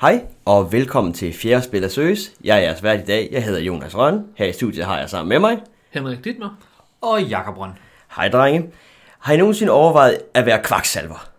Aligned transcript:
Hej 0.00 0.24
og 0.44 0.72
velkommen 0.72 1.12
til 1.12 1.32
Fjerde 1.32 1.64
Spil 1.64 1.84
af 1.84 1.90
Søs. 1.90 2.32
Jeg 2.44 2.56
er 2.56 2.60
jeres 2.60 2.82
vært 2.82 3.00
i 3.00 3.04
dag. 3.04 3.28
Jeg 3.32 3.44
hedder 3.44 3.60
Jonas 3.60 3.96
Røn. 3.96 4.24
Her 4.34 4.46
i 4.46 4.52
studiet 4.52 4.86
har 4.86 4.98
jeg 4.98 5.10
sammen 5.10 5.28
med 5.28 5.38
mig. 5.38 5.58
Henrik 5.90 6.24
Dittmer. 6.24 6.58
Og 7.00 7.22
Jakob 7.22 7.58
Røn. 7.58 7.70
Hej 8.16 8.28
drenge. 8.28 8.70
Har 9.18 9.34
I 9.34 9.36
nogensinde 9.36 9.72
overvejet 9.72 10.18
at 10.34 10.46
være 10.46 10.62
kvaksalver? 10.62 11.30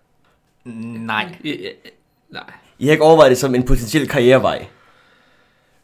Nej. 0.66 1.36
Nej. 2.30 2.44
I 2.80 2.86
har 2.86 2.92
ikke 2.92 3.04
overvejet 3.04 3.30
det 3.30 3.38
som 3.38 3.56
en 3.56 3.64
potentiel 3.64 4.08
karrierevej? 4.08 4.66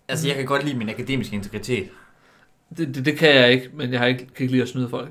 Altså, 0.08 0.28
jeg 0.28 0.36
kan 0.36 0.46
godt 0.46 0.64
lide 0.64 0.78
min 0.78 0.90
akademiske 0.90 1.36
integritet. 1.36 1.90
Det, 2.78 2.96
det, 2.96 3.06
det 3.06 3.18
kan 3.18 3.36
jeg 3.36 3.52
ikke, 3.52 3.70
men 3.74 3.92
jeg 3.92 4.00
har 4.00 4.08
ikke, 4.08 4.20
kan 4.20 4.44
ikke 4.44 4.52
lide 4.52 4.64
at 4.64 4.70
snyde 4.70 4.90
folk. 4.90 5.10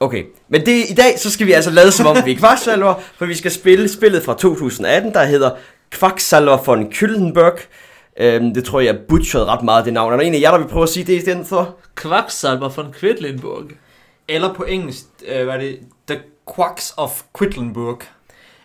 Okay, 0.00 0.24
men 0.48 0.66
det, 0.66 0.90
i 0.90 0.94
dag 0.94 1.18
så 1.18 1.30
skal 1.30 1.46
vi 1.46 1.52
altså 1.52 1.70
lade 1.70 1.92
som 1.92 2.06
om 2.06 2.16
vi 2.24 2.32
er 2.32 2.38
kvaksalver, 2.38 2.94
for 3.16 3.26
vi 3.26 3.34
skal 3.34 3.50
spille 3.50 3.88
spillet 3.88 4.22
fra 4.22 4.34
2018, 4.34 5.14
der 5.14 5.24
hedder 5.24 5.50
Kvaksalver 5.90 6.56
von 6.66 6.90
Kyllenberg. 6.92 7.58
Øhm, 8.16 8.54
det 8.54 8.64
tror 8.64 8.80
jeg 8.80 8.94
er 8.94 8.98
butcheret 9.08 9.46
ret 9.46 9.62
meget 9.62 9.84
det 9.84 9.92
navn. 9.92 10.12
Er 10.12 10.16
der 10.16 10.24
en 10.24 10.34
af 10.34 10.40
jer, 10.40 10.50
der 10.50 10.58
vil 10.58 10.68
prøve 10.68 10.82
at 10.82 10.88
sige 10.88 11.04
det 11.04 11.12
i 11.12 11.20
stedet 11.20 11.46
for? 11.46 11.76
Kvaksalver 11.94 12.68
von 12.68 12.94
Quedlinburg. 13.00 13.64
Eller 14.28 14.54
på 14.54 14.64
engelsk, 14.64 15.04
øh, 15.28 15.44
hvad 15.44 15.54
er 15.54 15.58
det? 15.58 15.78
The 16.08 16.20
Quacks 16.56 16.94
of 16.96 17.22
Quedlinburg. 17.38 18.00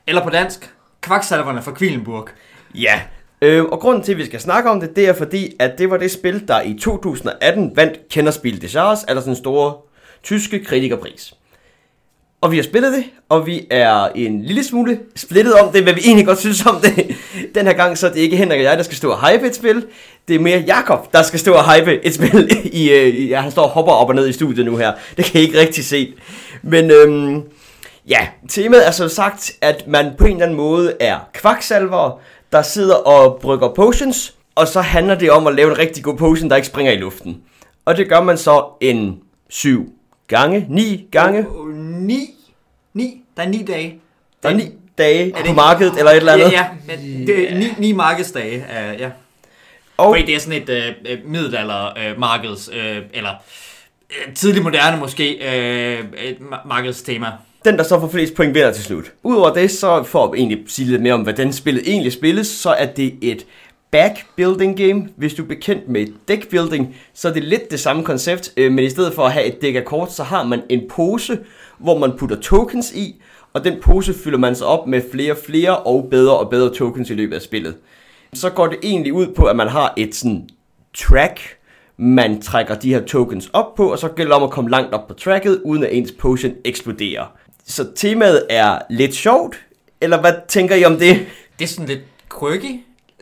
Eller 0.08 0.24
på 0.24 0.30
dansk, 0.30 0.74
Kvaksalverne 1.02 1.62
fra 1.62 1.74
Quedlinburg. 1.78 2.30
Ja. 2.76 3.02
Øh, 3.42 3.66
og 3.66 3.80
grunden 3.80 4.04
til, 4.04 4.12
at 4.12 4.18
vi 4.18 4.26
skal 4.26 4.40
snakke 4.40 4.70
om 4.70 4.80
det, 4.80 4.96
det 4.96 5.08
er 5.08 5.14
fordi, 5.14 5.56
at 5.60 5.78
det 5.78 5.90
var 5.90 5.98
det 5.98 6.12
spil, 6.12 6.48
der 6.48 6.62
i 6.62 6.78
2018 6.82 7.72
vandt 7.76 8.10
Kennerspil 8.10 8.62
des 8.62 8.76
Jahres, 8.76 9.04
altså 9.04 9.26
den 9.26 9.36
store 9.36 9.74
tyske 10.24 10.64
kritikerpris. 10.64 11.34
Og 12.42 12.52
vi 12.52 12.56
har 12.56 12.64
spillet 12.64 12.94
det, 12.94 13.04
og 13.30 13.46
vi 13.46 13.68
er 13.70 14.08
en 14.16 14.44
lille 14.44 14.64
smule 14.64 15.00
splittet 15.16 15.54
om 15.54 15.72
det, 15.74 15.84
hvad 15.84 15.94
vi 15.94 16.02
egentlig 16.06 16.26
godt 16.26 16.40
synes 16.40 16.66
om 16.66 16.82
det. 16.82 17.16
Den 17.56 17.66
her 17.66 17.74
gang, 17.74 17.98
så 17.98 18.08
er 18.08 18.12
det 18.12 18.20
ikke 18.20 18.38
Henrik 18.38 18.58
og 18.58 18.64
jeg, 18.64 18.78
der 18.78 18.84
skal 18.84 18.98
stå 18.98 19.12
og 19.12 19.30
hype 19.30 19.48
et 19.48 19.56
spil. 19.56 19.86
Det 20.28 20.36
er 20.36 20.40
mere 20.40 20.60
Jakob, 20.60 21.14
der 21.14 21.22
skal 21.22 21.40
stå 21.40 21.54
og 21.54 21.74
hype 21.74 22.06
et 22.06 22.16
spil. 22.16 22.50
I, 22.82 22.92
øh, 22.92 23.30
ja, 23.30 23.42
han 23.42 23.52
står 23.52 23.64
og 23.64 23.70
hopper 23.70 23.92
op 23.92 24.10
og 24.10 24.16
ned 24.16 24.28
i 24.28 24.34
studiet 24.34 24.66
nu 24.66 24.78
her. 24.78 24.94
Det 25.18 25.26
kan 25.26 25.42
I 25.42 25.44
ikke 25.44 25.60
rigtig 25.60 25.86
se. 25.86 26.14
Men 26.62 26.92
øhm, 26.92 27.44
ja, 28.08 28.28
temaet 28.50 28.88
er 28.88 28.92
som 28.92 29.10
sagt, 29.10 29.52
at 29.62 29.88
man 29.88 30.12
på 30.18 30.26
en 30.26 30.32
eller 30.32 30.44
anden 30.44 30.58
måde 30.58 30.94
er 31.00 31.18
kvaksalver, 31.34 32.20
der 32.52 32.62
sidder 32.62 32.96
og 32.96 33.40
brygger 33.42 33.74
potions, 33.74 34.36
og 34.56 34.68
så 34.68 34.82
handler 34.82 35.16
det 35.16 35.32
om 35.32 35.48
at 35.48 35.56
lave 35.56 35.72
en 35.72 35.78
rigtig 35.78 36.04
god 36.04 36.18
potion, 36.18 36.50
der 36.50 36.56
ikke 36.56 36.68
springer 36.68 36.92
i 36.92 36.98
luften. 36.98 37.38
Og 37.86 37.98
det 37.98 38.10
gør 38.10 38.22
man 38.22 38.38
så 38.38 38.66
en 38.82 39.20
7 39.50 39.96
gange, 40.28 40.66
ni 40.70 41.08
gange. 41.12 41.50
Uh, 41.50 41.76
ni. 41.78 42.30
Ni. 42.94 43.22
Der 43.38 43.44
er 43.44 43.48
ni 43.50 43.64
dage. 43.64 44.00
Der 44.44 44.50
er 44.50 44.54
ni 44.54 44.64
dage 44.98 45.26
det 45.26 45.46
på 45.46 45.54
markedet 45.54 45.98
eller 45.98 46.12
et 46.12 46.18
eller 46.18 46.34
andet. 46.34 46.52
Ja, 46.52 46.52
ja. 46.52 46.66
Men 46.88 47.28
det 47.28 47.52
er 47.52 47.56
ni, 47.58 47.66
ni 47.78 47.92
markedsdage. 47.92 48.56
Uh, 48.58 49.00
ja. 49.02 49.10
Og 49.98 50.14
Fordi 50.16 50.26
det 50.26 50.36
er 50.36 50.40
sådan 50.40 50.62
et 50.62 50.70
øh, 50.70 51.18
middelalder 51.26 51.86
øh, 51.86 52.20
markeds, 52.20 52.70
øh, 52.74 52.98
eller 53.14 53.30
tidlig 54.36 54.64
moderne 54.64 54.98
måske, 55.00 55.34
øh, 55.34 56.00
et 56.24 56.38
ma- 56.52 56.68
markedstema. 56.68 57.28
den, 57.66 57.78
der 57.78 57.84
så 57.84 58.00
får 58.00 58.08
flest 58.10 58.36
point, 58.36 58.54
vinder 58.56 58.72
til 58.72 58.84
slut. 58.84 59.12
Udover 59.24 59.54
det, 59.54 59.72
så 59.72 60.04
for 60.04 60.24
at 60.28 60.32
egentlig 60.38 60.64
sige 60.68 60.88
lidt 60.92 61.02
mere 61.02 61.14
om, 61.14 61.22
hvordan 61.22 61.54
spillet 61.54 61.84
egentlig 61.90 62.14
spilles, 62.14 62.48
så 62.48 62.70
er 62.70 62.86
det 62.86 63.14
et 63.22 63.46
backbuilding 63.96 64.78
game. 64.78 65.08
Hvis 65.16 65.34
du 65.34 65.44
er 65.44 65.48
bekendt 65.48 65.90
med 65.90 66.08
deckbuilding, 66.28 66.96
så 67.14 67.30
er 67.30 67.34
det 67.34 67.44
lidt 67.44 67.72
det 67.72 67.80
samme 67.80 68.04
koncept, 68.04 68.54
øh, 68.58 68.72
men 68.72 68.86
i 68.86 68.90
stedet 68.90 69.14
for 69.14 69.24
at 69.24 69.32
have 69.32 69.46
et 69.46 69.62
dæk 69.62 69.76
af 69.76 69.86
kort, 69.86 70.12
så 70.12 70.24
har 70.24 70.44
man 70.44 70.62
en 70.70 70.82
pose, 70.90 71.40
hvor 71.78 71.98
man 71.98 72.12
putter 72.18 72.36
tokens 72.36 72.92
i, 72.94 73.22
og 73.54 73.64
den 73.64 73.82
pose 73.82 74.14
fylder 74.14 74.38
man 74.38 74.56
så 74.56 74.66
op 74.66 74.88
med 74.88 75.02
flere 75.12 75.32
og 75.32 75.38
flere 75.46 75.78
og 75.78 76.08
bedre 76.12 76.38
og 76.38 76.50
bedre 76.50 76.74
tokens 76.74 77.10
i 77.10 77.14
løbet 77.14 77.36
af 77.36 77.42
spillet. 77.42 77.76
Så 78.34 78.50
går 78.50 78.68
det 78.68 78.78
egentlig 78.84 79.14
ud 79.14 79.28
på, 79.28 79.46
at 79.46 79.56
man 79.56 79.68
har 79.68 79.94
et 79.98 80.16
sådan 80.16 80.50
track, 80.94 81.40
man 81.98 82.42
trækker 82.42 82.76
de 82.76 82.94
her 82.94 83.02
tokens 83.06 83.50
op 83.54 83.76
på, 83.76 83.92
og 83.92 84.00
så 84.00 84.08
gælder 84.08 84.32
det 84.32 84.42
om 84.42 84.44
at 84.44 84.52
komme 84.52 84.70
langt 84.70 84.94
op 84.94 85.08
på 85.08 85.14
tracket, 85.14 85.62
uden 85.66 85.84
at 85.84 85.90
ens 85.94 86.12
potion 86.12 86.54
eksploderer. 86.66 87.26
Så 87.68 87.88
temaet 87.96 88.46
er 88.50 88.80
lidt 88.90 89.14
sjovt, 89.14 89.56
eller 90.02 90.22
hvad 90.22 90.34
tænker 90.48 90.76
I 90.76 90.86
om 90.86 90.98
det? 90.98 91.20
Det 91.60 91.66
er 91.66 91.70
sådan 91.70 91.88
lidt 91.88 92.02
quirky. 92.40 92.80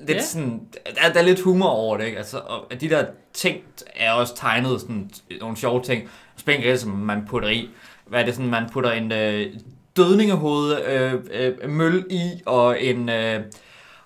Det 0.08 0.10
er 0.10 0.16
Ja. 0.16 0.22
sådan, 0.26 0.62
der, 1.04 1.14
der 1.14 1.20
er 1.20 1.24
lidt 1.24 1.40
humor 1.42 1.68
over 1.70 1.98
det, 1.98 2.06
ikke? 2.06 2.18
Altså, 2.18 2.38
og 2.38 2.82
de 2.82 2.90
der 2.90 3.06
ting 3.34 3.58
er 3.96 4.12
også 4.12 4.36
tegnet 4.36 4.82
sådan 4.82 5.10
nogle 5.42 5.58
sjove 5.58 5.82
ting. 5.84 6.10
Spængel, 6.38 6.80
som 6.80 6.92
man 6.92 7.26
putter 7.30 7.50
i. 7.50 7.70
Hvad 8.08 8.22
er 8.22 8.26
det 8.26 8.36
sådan, 8.36 8.50
man 8.50 8.64
putter 8.72 8.92
en 8.92 9.12
øh, 9.12 9.54
dødningehoved 9.98 10.86
øh, 10.86 11.14
øh, 11.32 11.70
møl 11.70 12.06
i, 12.10 12.30
og 12.46 12.84
en, 12.84 13.10
øh, 13.10 13.42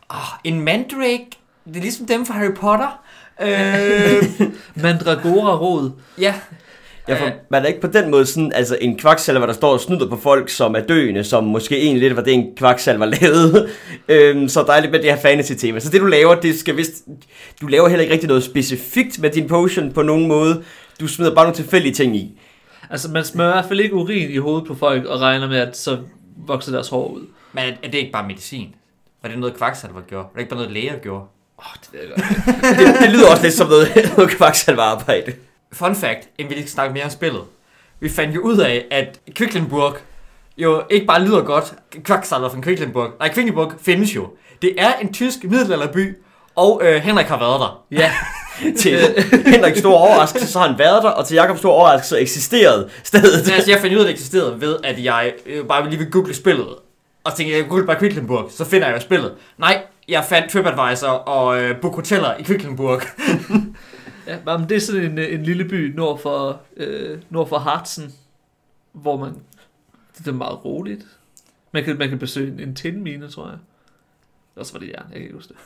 oh, 0.10 0.18
en 0.44 0.62
mandrake. 0.62 1.28
Det 1.66 1.78
er 1.78 1.82
ligesom 1.82 2.06
dem 2.08 2.26
fra 2.26 2.34
Harry 2.34 2.54
Potter. 2.56 3.04
Øh, 3.42 4.48
Mandragora-rod. 4.84 5.92
ja, 6.20 6.34
Ja, 7.08 7.22
for 7.22 7.32
man 7.50 7.64
er 7.64 7.68
ikke 7.68 7.82
på 7.82 7.88
den 7.88 8.12
måde 8.12 8.26
sådan, 8.26 8.52
altså 8.56 8.78
en 8.82 8.98
kvaksalver, 8.98 9.46
der 9.46 9.54
står 9.54 9.74
og 9.74 9.80
snyder 9.80 10.10
på 10.10 10.18
folk, 10.18 10.50
som 10.50 10.76
er 10.76 10.80
døende, 10.80 11.24
som 11.24 11.44
måske 11.44 11.82
egentlig 11.82 12.02
lidt 12.02 12.16
var 12.16 12.24
det, 12.24 12.34
en 12.34 12.56
kvaksalver 12.58 13.06
lavede. 13.22 13.70
øhm, 14.08 14.50
så 14.50 14.64
der 14.64 14.74
er 14.74 14.80
lidt 14.80 14.92
med 14.92 15.00
det 15.00 15.10
her 15.14 15.18
fantasy-tema. 15.18 15.80
Så 15.80 15.90
det, 15.90 16.02
du 16.02 16.06
laver, 16.06 16.36
det 16.36 16.60
skal 16.60 16.78
vist... 16.78 16.94
Du 17.62 17.68
laver 17.68 17.88
heller 17.88 18.02
ikke 18.02 18.14
rigtig 18.14 18.28
noget 18.28 18.44
specifikt 18.44 19.20
med 19.20 19.30
din 19.30 19.48
potion 19.48 19.94
på 19.94 20.02
nogen 20.02 20.28
måde. 20.28 20.64
Du 21.00 21.08
smider 21.08 21.36
bare 21.36 21.46
nogle 21.46 21.56
tilfældige 21.56 21.94
ting 21.94 22.16
i. 22.16 22.40
Altså, 22.90 23.12
man 23.12 23.24
smører 23.26 23.50
i 23.50 23.54
hvert 23.54 23.66
fald 23.66 23.80
ikke 23.80 23.96
urin 23.96 24.32
i 24.32 24.38
hovedet 24.38 24.68
på 24.68 24.76
folk, 24.76 25.06
og 25.06 25.22
regner 25.22 25.48
med, 25.48 25.58
at 25.58 25.78
så 25.78 25.98
vokser 26.48 26.72
deres 26.72 26.90
hår 26.90 27.08
ud. 27.08 27.22
men 27.54 27.64
er, 27.84 27.88
det 27.90 27.96
ikke 27.98 28.12
bare 28.12 28.28
medicin? 28.28 28.76
Var 29.22 29.30
det 29.30 29.40
noget 29.40 29.58
kvaksalver 29.58 30.02
gjorde? 30.02 30.24
Var 30.24 30.32
det 30.34 30.40
ikke 30.40 30.50
bare 30.50 30.60
noget 30.60 30.72
læger 30.72 30.98
gjorde? 30.98 31.26
Åh, 31.60 31.66
oh, 31.66 31.74
det 31.82 31.90
ved 31.94 32.00
jeg 32.00 32.10
godt. 32.10 32.80
Det, 32.80 33.02
det 33.02 33.12
lyder 33.12 33.32
også 33.32 33.44
lidt 33.44 33.54
som 33.54 33.68
noget, 33.68 33.88
noget 34.18 34.30
kvaksalver 34.32 34.84
arbejde. 34.84 35.34
Fun 35.74 35.96
fact, 35.96 36.30
inden 36.38 36.50
vi 36.50 36.56
lige 36.56 36.64
skal 36.64 36.72
snakke 36.72 36.94
mere 36.94 37.04
om 37.04 37.10
spillet. 37.10 37.42
Vi 38.00 38.10
fandt 38.10 38.36
jo 38.36 38.42
ud 38.42 38.58
af, 38.58 38.86
at 38.92 39.20
Quedlinburg 39.36 39.98
jo 40.58 40.84
ikke 40.90 41.06
bare 41.06 41.26
lyder 41.26 41.42
godt. 41.42 41.74
Kvaksalver 42.04 42.50
fra 42.50 42.62
Quedlinburg. 42.62 43.10
Nej, 43.20 43.34
Quedlinburg 43.34 43.74
findes 43.82 44.16
jo. 44.16 44.28
Det 44.62 44.76
er 44.78 44.94
en 45.02 45.14
tysk 45.14 45.44
middelalderby, 45.44 46.18
og 46.56 46.82
øh, 46.84 46.96
Henrik 47.02 47.26
har 47.26 47.40
været 47.40 47.60
der. 47.60 47.84
Ja, 47.92 48.12
Til 48.82 49.00
Henriks 49.54 49.80
store 49.80 49.98
overraskelse, 49.98 50.48
så 50.48 50.60
har 50.60 50.68
han 50.68 50.80
været 50.80 51.04
der, 51.04 51.10
og 51.10 51.28
til 51.28 51.36
Jakobs 51.36 51.60
store 51.60 51.74
overraskelse, 51.74 52.10
så 52.10 52.18
eksisterede 52.18 52.90
stedet. 53.04 53.46
Så 53.46 53.54
altså, 53.54 53.72
jeg 53.72 53.80
fandt 53.80 53.96
ud 53.96 54.00
af, 54.00 54.04
at 54.04 54.08
det 54.08 54.14
eksisterede 54.14 54.62
ved, 54.62 54.78
at 54.84 55.04
jeg 55.04 55.34
øh, 55.46 55.66
bare 55.66 55.90
lige 55.90 56.00
vil 56.00 56.12
google 56.12 56.34
spillet. 56.36 56.68
Og 57.24 57.36
tænkte, 57.36 57.58
jeg 57.58 57.68
google 57.70 57.86
bare 57.86 58.00
Quedlinburg, 58.00 58.52
så 58.52 58.66
finder 58.66 58.88
jeg 58.88 58.96
jo 58.96 59.02
spillet. 59.02 59.34
Nej, 59.58 59.82
jeg 60.08 60.26
fandt 60.30 60.52
TripAdvisor 60.52 61.08
og 61.08 61.62
øh, 61.62 61.82
book 61.82 61.96
hoteller 61.96 62.34
i 62.40 62.44
Quedlinburg. 62.44 63.02
ja 64.28 64.58
men 64.58 64.70
det 64.70 64.76
er 64.76 64.80
sådan 64.80 65.04
en, 65.04 65.18
øh, 65.18 65.34
en 65.34 65.44
lille 65.44 65.66
by 65.66 65.94
nord 65.96 66.20
for, 66.20 66.62
øh, 66.78 67.20
nord 67.30 67.50
for 67.50 67.58
Harzen, 67.58 68.14
hvor 68.92 69.18
man... 69.18 69.34
Det 70.18 70.28
er 70.28 70.32
meget 70.32 70.66
roligt. 70.66 71.06
Man 71.72 71.84
kan, 71.84 71.98
man 71.98 72.10
kan 72.10 72.20
besøge 72.20 72.54
en, 72.54 72.60
en 72.60 72.76
tindmine, 72.76 73.28
tror 73.28 73.48
jeg. 73.50 73.58
Også 74.56 74.74
var 74.74 74.80
det 74.80 74.88
jern, 74.88 75.06
jeg 75.10 75.14
kan 75.14 75.22
ikke 75.22 75.36
huske 75.36 75.54
det. 75.54 75.58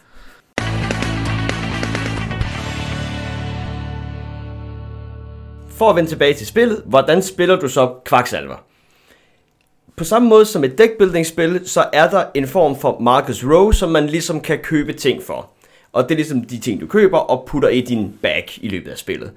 For 5.69 5.89
at 5.89 5.95
vende 5.95 6.09
tilbage 6.09 6.33
til 6.33 6.47
spillet, 6.47 6.83
hvordan 6.85 7.21
spiller 7.21 7.55
du 7.59 7.67
så 7.67 7.95
kvaksalver? 8.05 8.55
På 9.95 10.03
samme 10.03 10.29
måde 10.29 10.45
som 10.45 10.63
et 10.63 10.77
deckbuilding-spil, 10.77 11.69
så 11.69 11.89
er 11.93 12.09
der 12.09 12.25
en 12.35 12.47
form 12.47 12.75
for 12.75 12.99
Marcus 12.99 13.43
Row, 13.43 13.71
som 13.71 13.89
man 13.89 14.07
ligesom 14.07 14.41
kan 14.41 14.59
købe 14.59 14.93
ting 14.93 15.23
for. 15.23 15.49
Og 15.93 16.03
det 16.03 16.11
er 16.11 16.15
ligesom 16.15 16.43
de 16.43 16.59
ting, 16.59 16.81
du 16.81 16.87
køber 16.87 17.17
og 17.17 17.43
putter 17.47 17.69
i 17.69 17.81
din 17.81 18.13
bag 18.21 18.45
i 18.61 18.69
løbet 18.69 18.91
af 18.91 18.97
spillet. 18.97 19.31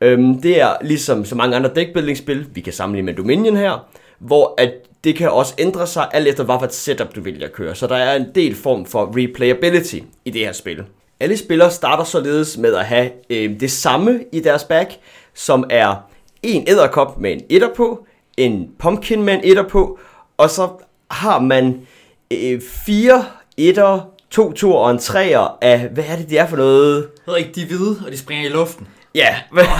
Øhm, 0.00 0.40
det 0.40 0.60
er 0.60 0.76
ligesom 0.82 1.24
så 1.24 1.34
mange 1.34 1.56
andre 1.56 1.70
deckbuilding-spil, 1.74 2.46
vi 2.54 2.60
kan 2.60 2.72
sammenligne 2.72 3.06
med 3.06 3.14
Dominion 3.14 3.56
her, 3.56 3.88
hvor 4.18 4.54
at 4.58 4.72
det 5.04 5.16
kan 5.16 5.30
også 5.30 5.54
ændre 5.58 5.86
sig 5.86 6.08
alt 6.12 6.28
efter, 6.28 6.44
hvad 6.44 6.54
for 6.58 6.66
et 6.66 6.74
setup 6.74 7.14
du 7.14 7.20
vælger 7.20 7.46
at 7.46 7.52
køre. 7.52 7.74
Så 7.74 7.86
der 7.86 7.96
er 7.96 8.16
en 8.16 8.26
del 8.34 8.54
form 8.54 8.86
for 8.86 9.12
replayability 9.16 9.98
i 10.24 10.30
det 10.30 10.40
her 10.40 10.52
spil. 10.52 10.84
Alle 11.20 11.36
spillere 11.36 11.70
starter 11.70 12.04
således 12.04 12.58
med 12.58 12.74
at 12.74 12.84
have 12.84 13.10
øh, 13.30 13.60
det 13.60 13.70
samme 13.70 14.24
i 14.32 14.40
deres 14.40 14.64
bag, 14.64 14.86
som 15.34 15.64
er 15.70 15.94
en 16.42 16.64
æderkop 16.68 17.20
med 17.20 17.32
en 17.32 17.40
etter 17.48 17.74
på, 17.74 18.06
en 18.36 18.70
pumpkin 18.78 19.22
med 19.22 19.34
en 19.34 19.40
etter 19.44 19.68
på, 19.68 19.98
og 20.36 20.50
så 20.50 20.68
har 21.10 21.40
man 21.40 21.86
øh, 22.30 22.60
fire 22.60 23.24
etter, 23.56 24.10
to 24.34 24.52
toer 24.52 24.78
og 24.78 24.90
en 24.90 24.98
treer 24.98 25.58
af, 25.60 25.88
hvad 25.88 26.04
er 26.08 26.16
det, 26.16 26.30
det 26.30 26.38
er 26.38 26.46
for 26.46 26.56
noget? 26.56 27.10
hedder 27.26 27.38
ikke 27.38 27.52
de 27.52 27.66
hvide, 27.66 28.02
og 28.06 28.12
de 28.12 28.18
springer 28.18 28.48
i 28.48 28.52
luften. 28.52 28.88
Ja, 29.14 29.36
hvad? 29.50 29.64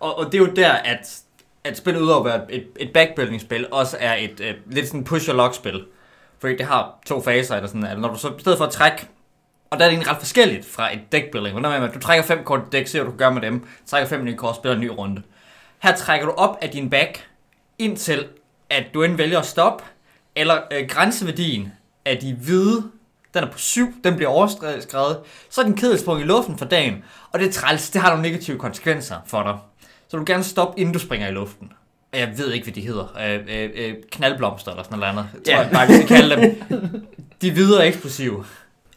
Og, 0.00 0.18
og 0.18 0.26
det 0.26 0.34
er 0.34 0.38
jo 0.38 0.46
der, 0.46 0.72
at, 0.72 1.18
at 1.64 1.76
spillet 1.76 2.00
udover 2.00 2.18
at 2.18 2.24
være 2.24 2.52
et, 2.52 2.66
et 2.76 2.92
backbuilding-spil, 2.92 3.66
også 3.72 3.96
er 4.00 4.14
et 4.14 4.40
øh, 4.40 4.54
lidt 4.66 4.86
sådan 4.86 5.04
push-or-lock-spil. 5.04 5.84
Fordi 6.38 6.56
det 6.56 6.66
har 6.66 7.00
to 7.06 7.22
faser, 7.22 7.56
eller 7.56 7.68
sådan, 7.68 7.86
at 7.86 7.98
når 7.98 8.12
du 8.12 8.18
så 8.18 8.28
i 8.28 8.40
stedet 8.40 8.58
for 8.58 8.64
at 8.64 8.72
trække, 8.72 9.08
og 9.70 9.78
der 9.78 9.84
er 9.84 9.88
det 9.88 9.94
egentlig 9.94 10.10
ret 10.10 10.18
forskelligt 10.18 10.66
fra 10.66 10.94
et 10.94 11.00
deckbuilding. 11.12 11.60
Hvordan 11.60 11.80
med, 11.80 11.88
at 11.88 11.94
du 11.94 12.00
trækker 12.00 12.24
fem 12.24 12.44
kort 12.44 12.60
dæk, 12.72 12.86
ser 12.86 13.02
hvad 13.02 13.12
du 13.12 13.18
gøre 13.18 13.34
med 13.34 13.42
dem, 13.42 13.66
trækker 13.86 14.08
fem 14.08 14.24
nye 14.24 14.36
kort, 14.36 14.56
spiller 14.56 14.74
en 14.74 14.80
ny 14.80 14.90
runde. 14.98 15.22
Her 15.78 15.96
trækker 15.96 16.26
du 16.26 16.32
op 16.32 16.58
af 16.62 16.70
din 16.70 16.90
back, 16.90 17.26
indtil 17.78 18.26
at 18.70 18.84
du 18.94 19.02
enten 19.02 19.18
vælger 19.18 19.38
at 19.38 19.46
stoppe, 19.46 19.84
eller 20.36 20.60
øh, 20.72 20.88
grænseværdien 20.88 21.72
af 22.04 22.16
de 22.16 22.34
hvide 22.34 22.90
Den 23.34 23.44
er 23.44 23.50
på 23.50 23.58
7, 23.58 23.94
den 24.04 24.16
bliver 24.16 24.30
overskrevet. 24.30 25.18
Så 25.50 25.60
er 25.60 25.64
din 25.64 25.76
kedel 25.76 25.98
sprunget 25.98 26.24
i 26.24 26.26
luften 26.26 26.58
for 26.58 26.64
dagen. 26.64 27.04
Og 27.32 27.38
det 27.40 27.48
er 27.48 27.52
træls, 27.52 27.90
det 27.90 28.00
har 28.00 28.08
nogle 28.08 28.22
negative 28.22 28.58
konsekvenser 28.58 29.16
for 29.26 29.42
dig. 29.42 29.54
Så 30.08 30.16
du 30.16 30.16
vil 30.16 30.26
gerne 30.26 30.44
stoppe, 30.44 30.80
inden 30.80 30.92
du 30.92 30.98
springer 30.98 31.28
i 31.28 31.32
luften. 31.32 31.72
Jeg 32.14 32.32
ved 32.36 32.52
ikke, 32.52 32.64
hvad 32.64 32.74
de 32.74 32.80
hedder. 32.80 33.06
Øh, 33.20 33.40
øh, 33.62 33.70
øh, 33.74 33.94
knaldblomster 34.12 34.70
eller 34.70 34.82
sådan 34.82 34.98
noget 34.98 35.12
andet. 35.12 35.26
Jeg 35.34 35.42
tror, 35.44 35.52
Ja. 35.54 35.60
jeg 35.60 35.70
bare, 35.72 35.86
vi 35.86 35.92
skal 35.94 36.06
kalde 36.08 36.36
dem. 36.36 37.06
De 37.42 37.48
er 37.48 37.52
videre 37.52 37.86
eksplosive. 37.86 38.44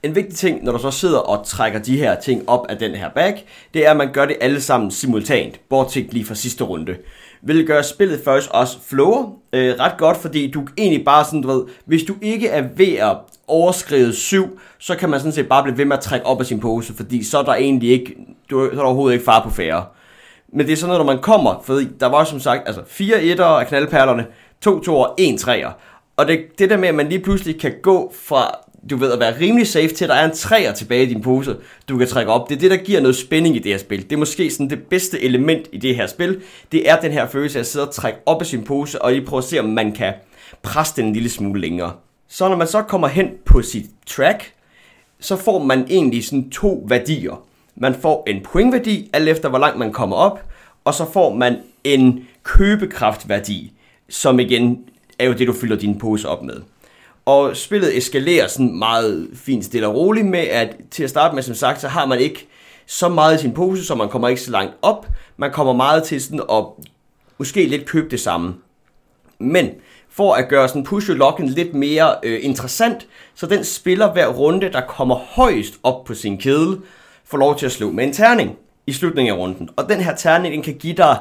En 0.03 0.15
vigtig 0.15 0.35
ting, 0.35 0.63
når 0.63 0.71
du 0.71 0.79
så 0.79 0.91
sidder 0.91 1.19
og 1.19 1.45
trækker 1.45 1.79
de 1.79 1.97
her 1.97 2.19
ting 2.19 2.50
op 2.50 2.65
af 2.69 2.77
den 2.77 2.95
her 2.95 3.09
bag, 3.09 3.45
det 3.73 3.85
er, 3.85 3.91
at 3.91 3.97
man 3.97 4.13
gør 4.13 4.25
det 4.25 4.38
alle 4.41 4.61
sammen 4.61 4.91
simultant, 4.91 5.59
bortset 5.69 6.13
lige 6.13 6.25
fra 6.25 6.35
sidste 6.35 6.63
runde. 6.63 6.95
Vil 7.41 7.67
gøre 7.67 7.83
spillet 7.83 8.21
først 8.25 8.51
også 8.51 8.77
flower 8.88 9.31
øh, 9.53 9.75
ret 9.79 9.97
godt, 9.97 10.17
fordi 10.17 10.51
du 10.51 10.67
egentlig 10.77 11.05
bare 11.05 11.25
sådan, 11.25 11.41
du 11.41 11.47
ved, 11.47 11.65
hvis 11.85 12.03
du 12.03 12.15
ikke 12.21 12.47
er 12.47 12.63
ved 12.75 12.94
at 12.94 13.17
overskride 13.47 14.13
7, 14.13 14.59
så 14.79 14.95
kan 14.95 15.09
man 15.09 15.19
sådan 15.19 15.33
set 15.33 15.50
bare 15.50 15.63
blive 15.63 15.77
ved 15.77 15.85
med 15.85 15.97
at 15.97 16.03
trække 16.03 16.25
op 16.25 16.39
af 16.39 16.45
sin 16.45 16.59
pose, 16.59 16.94
fordi 16.94 17.23
så 17.23 17.38
er 17.38 17.44
der 17.44 17.53
egentlig 17.53 17.89
ikke, 17.89 18.15
du, 18.50 18.65
så 18.65 18.71
er 18.71 18.75
der 18.75 18.81
overhovedet 18.81 19.13
ikke 19.13 19.25
far 19.25 19.44
på 19.44 19.50
færre. 19.50 19.85
Men 20.53 20.65
det 20.65 20.73
er 20.73 20.77
sådan 20.77 20.88
noget, 20.88 21.05
når 21.05 21.13
man 21.13 21.21
kommer, 21.21 21.61
for 21.63 21.81
der 22.00 22.07
var 22.07 22.23
som 22.23 22.39
sagt 22.39 22.67
altså 22.67 22.81
fire 22.88 23.23
etter 23.23 23.45
af 23.45 23.67
knaldperlerne, 23.67 24.25
to 24.61 24.79
toer, 24.79 25.13
en 25.17 25.38
treer. 25.38 25.71
Og 26.17 26.27
det, 26.27 26.39
det 26.59 26.69
der 26.69 26.77
med, 26.77 26.88
at 26.88 26.95
man 26.95 27.09
lige 27.09 27.21
pludselig 27.21 27.59
kan 27.59 27.73
gå 27.81 28.13
fra, 28.25 28.62
du 28.89 28.97
ved, 28.97 29.12
at 29.12 29.19
være 29.19 29.39
rimelig 29.39 29.68
safe 29.68 29.88
til, 29.88 30.06
at 30.06 30.09
der 30.09 30.15
er 30.15 30.25
en 30.25 30.35
træer 30.35 30.74
tilbage 30.74 31.03
i 31.03 31.09
din 31.09 31.21
pose, 31.21 31.56
du 31.89 31.97
kan 31.97 32.07
trække 32.07 32.31
op. 32.31 32.50
Det 32.50 32.56
er 32.56 32.59
det, 32.59 32.71
der 32.71 32.77
giver 32.77 33.01
noget 33.01 33.15
spænding 33.15 33.56
i 33.56 33.59
det 33.59 33.71
her 33.71 33.80
spil. 33.80 34.03
Det 34.03 34.12
er 34.12 34.18
måske 34.18 34.51
sådan 34.51 34.69
det 34.69 34.83
bedste 34.83 35.21
element 35.21 35.68
i 35.71 35.77
det 35.77 35.95
her 35.95 36.07
spil. 36.07 36.41
Det 36.71 36.89
er 36.89 37.00
den 37.00 37.12
her 37.12 37.27
følelse 37.27 37.59
af 37.59 37.63
at 37.63 37.68
sidde 37.68 37.88
og 37.88 37.94
trække 37.94 38.19
op 38.25 38.41
af 38.41 38.47
sin 38.47 38.63
pose, 38.63 39.01
og 39.01 39.12
lige 39.12 39.25
prøve 39.25 39.38
at 39.38 39.44
se, 39.44 39.59
om 39.59 39.65
man 39.65 39.91
kan 39.91 40.13
presse 40.62 40.95
den 40.95 41.06
en 41.06 41.13
lille 41.13 41.30
smule 41.30 41.62
længere. 41.62 41.94
Så 42.27 42.50
når 42.50 42.56
man 42.56 42.68
så 42.68 42.81
kommer 42.81 43.07
hen 43.07 43.27
på 43.45 43.62
sit 43.62 43.85
track, 44.06 44.53
så 45.19 45.36
får 45.36 45.63
man 45.63 45.86
egentlig 45.89 46.25
sådan 46.25 46.50
to 46.50 46.86
værdier. 46.88 47.44
Man 47.75 47.95
får 47.95 48.24
en 48.27 48.41
pointværdi, 48.44 49.09
alt 49.13 49.29
efter 49.29 49.50
hvor 49.50 49.59
langt 49.59 49.79
man 49.79 49.94
kommer 49.94 50.15
op, 50.15 50.44
og 50.86 50.94
så 50.94 51.12
får 51.12 51.33
man 51.33 51.57
en 51.83 52.27
købekraftværdi, 52.44 53.71
som 54.09 54.39
igen 54.39 54.79
er 55.19 55.25
jo 55.25 55.33
det, 55.33 55.47
du 55.47 55.53
fylder 55.53 55.75
din 55.75 56.00
pose 56.00 56.29
op 56.29 56.44
med. 56.44 56.62
Og 57.25 57.58
spillet 57.58 57.98
eskalerer 57.98 58.48
sådan 58.48 58.78
meget 58.78 59.30
fint 59.34 59.66
stille 59.66 59.88
og 59.88 59.96
roligt 59.96 60.28
med, 60.28 60.40
at 60.40 60.75
til 60.92 61.04
at 61.04 61.10
starte 61.10 61.36
med, 61.36 61.44
som 61.44 61.56
sagt, 61.56 61.81
så 61.81 61.88
har 61.88 62.06
man 62.06 62.20
ikke 62.20 62.48
så 62.86 63.10
meget 63.10 63.36
i 63.36 63.42
sin 63.42 63.54
pose, 63.54 63.86
så 63.86 63.96
man 63.96 64.10
kommer 64.10 64.28
ikke 64.28 64.42
så 64.42 64.52
langt 64.52 64.74
op. 64.81 65.08
Man 65.38 65.52
kommer 65.52 65.74
meget 65.74 66.04
til 66.04 66.22
sådan 66.22 66.42
at 66.52 66.66
måske 67.38 67.66
lidt 67.66 67.86
købe 67.86 68.10
det 68.10 68.20
samme. 68.20 68.56
Men 69.40 69.70
for 70.10 70.34
at 70.34 70.50
gøre 70.50 70.68
sådan 70.68 70.84
push 70.84 71.10
locken 71.10 71.50
lidt 71.50 71.74
mere 71.74 72.16
øh, 72.24 72.40
interessant, 72.42 73.08
så 73.36 73.48
den 73.48 73.64
spiller 73.64 74.14
hver 74.14 74.28
runde, 74.28 74.72
der 74.72 74.81
kommer 74.81 75.16
højst 75.16 75.74
op 75.84 76.04
på 76.04 76.14
sin 76.14 76.38
kedel, 76.38 76.78
får 77.25 77.38
lov 77.38 77.58
til 77.58 77.66
at 77.66 77.72
slå 77.72 77.92
med 77.92 78.04
en 78.04 78.14
terning 78.14 78.58
i 78.88 78.94
slutningen 78.94 79.36
af 79.36 79.38
runden. 79.38 79.70
Og 79.75 79.90
den 79.90 80.02
her 80.02 80.16
terning, 80.16 80.54
den 80.54 80.64
kan 80.64 80.74
give 80.74 80.94
dig 80.94 81.18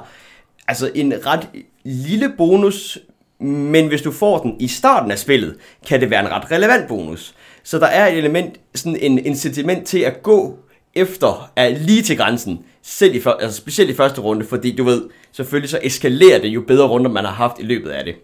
altså 0.69 0.91
en 0.95 1.15
ret 1.27 1.49
lille 1.85 2.33
bonus, 2.39 2.99
men 3.43 3.89
hvis 3.89 4.03
du 4.03 4.12
får 4.12 4.39
den 4.39 4.56
i 4.61 4.69
starten 4.69 5.11
af 5.11 5.19
spillet, 5.19 5.56
kan 5.89 6.00
det 6.00 6.11
være 6.11 6.21
en 6.21 6.31
ret 6.31 6.50
relevant 6.50 6.89
bonus. 6.89 7.35
Så 7.62 7.79
der 7.79 7.87
er 7.87 8.06
et 8.06 8.19
element, 8.19 8.61
sådan 8.75 8.97
en 8.97 9.27
incitament 9.27 9.87
til 9.87 9.99
at 9.99 10.23
gå 10.23 10.59
efter 10.94 11.50
er 11.56 11.69
lige 11.69 12.03
til 12.03 12.17
grænsen, 12.17 12.65
selv 12.83 13.15
i, 13.15 13.21
for, 13.21 13.31
altså 13.31 13.56
specielt 13.56 13.91
i 13.91 13.94
første 13.94 14.21
runde, 14.21 14.47
fordi 14.47 14.77
du 14.77 14.85
ved, 14.85 15.03
selvfølgelig 15.33 15.71
så 15.71 15.79
eskalerer 15.83 16.39
det 16.41 16.49
jo 16.49 16.61
bedre 16.67 16.87
runder, 16.87 17.11
man 17.11 17.25
har 17.25 17.33
haft 17.33 17.59
i 17.59 17.62
løbet 17.62 17.91
af 17.91 18.05
det. 18.05 18.15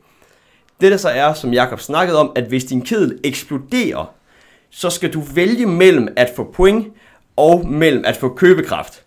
Det 0.80 0.92
der 0.92 0.96
så 0.96 1.08
er, 1.08 1.34
som 1.34 1.52
Jakob 1.52 1.80
snakkede 1.80 2.18
om, 2.18 2.32
at 2.36 2.44
hvis 2.44 2.64
din 2.64 2.82
kedel 2.82 3.18
eksploderer, 3.24 4.14
så 4.70 4.90
skal 4.90 5.12
du 5.12 5.20
vælge 5.20 5.66
mellem 5.66 6.08
at 6.16 6.32
få 6.36 6.52
point 6.54 6.86
og 7.36 7.68
mellem 7.68 8.04
at 8.06 8.16
få 8.16 8.28
købekraft. 8.28 9.02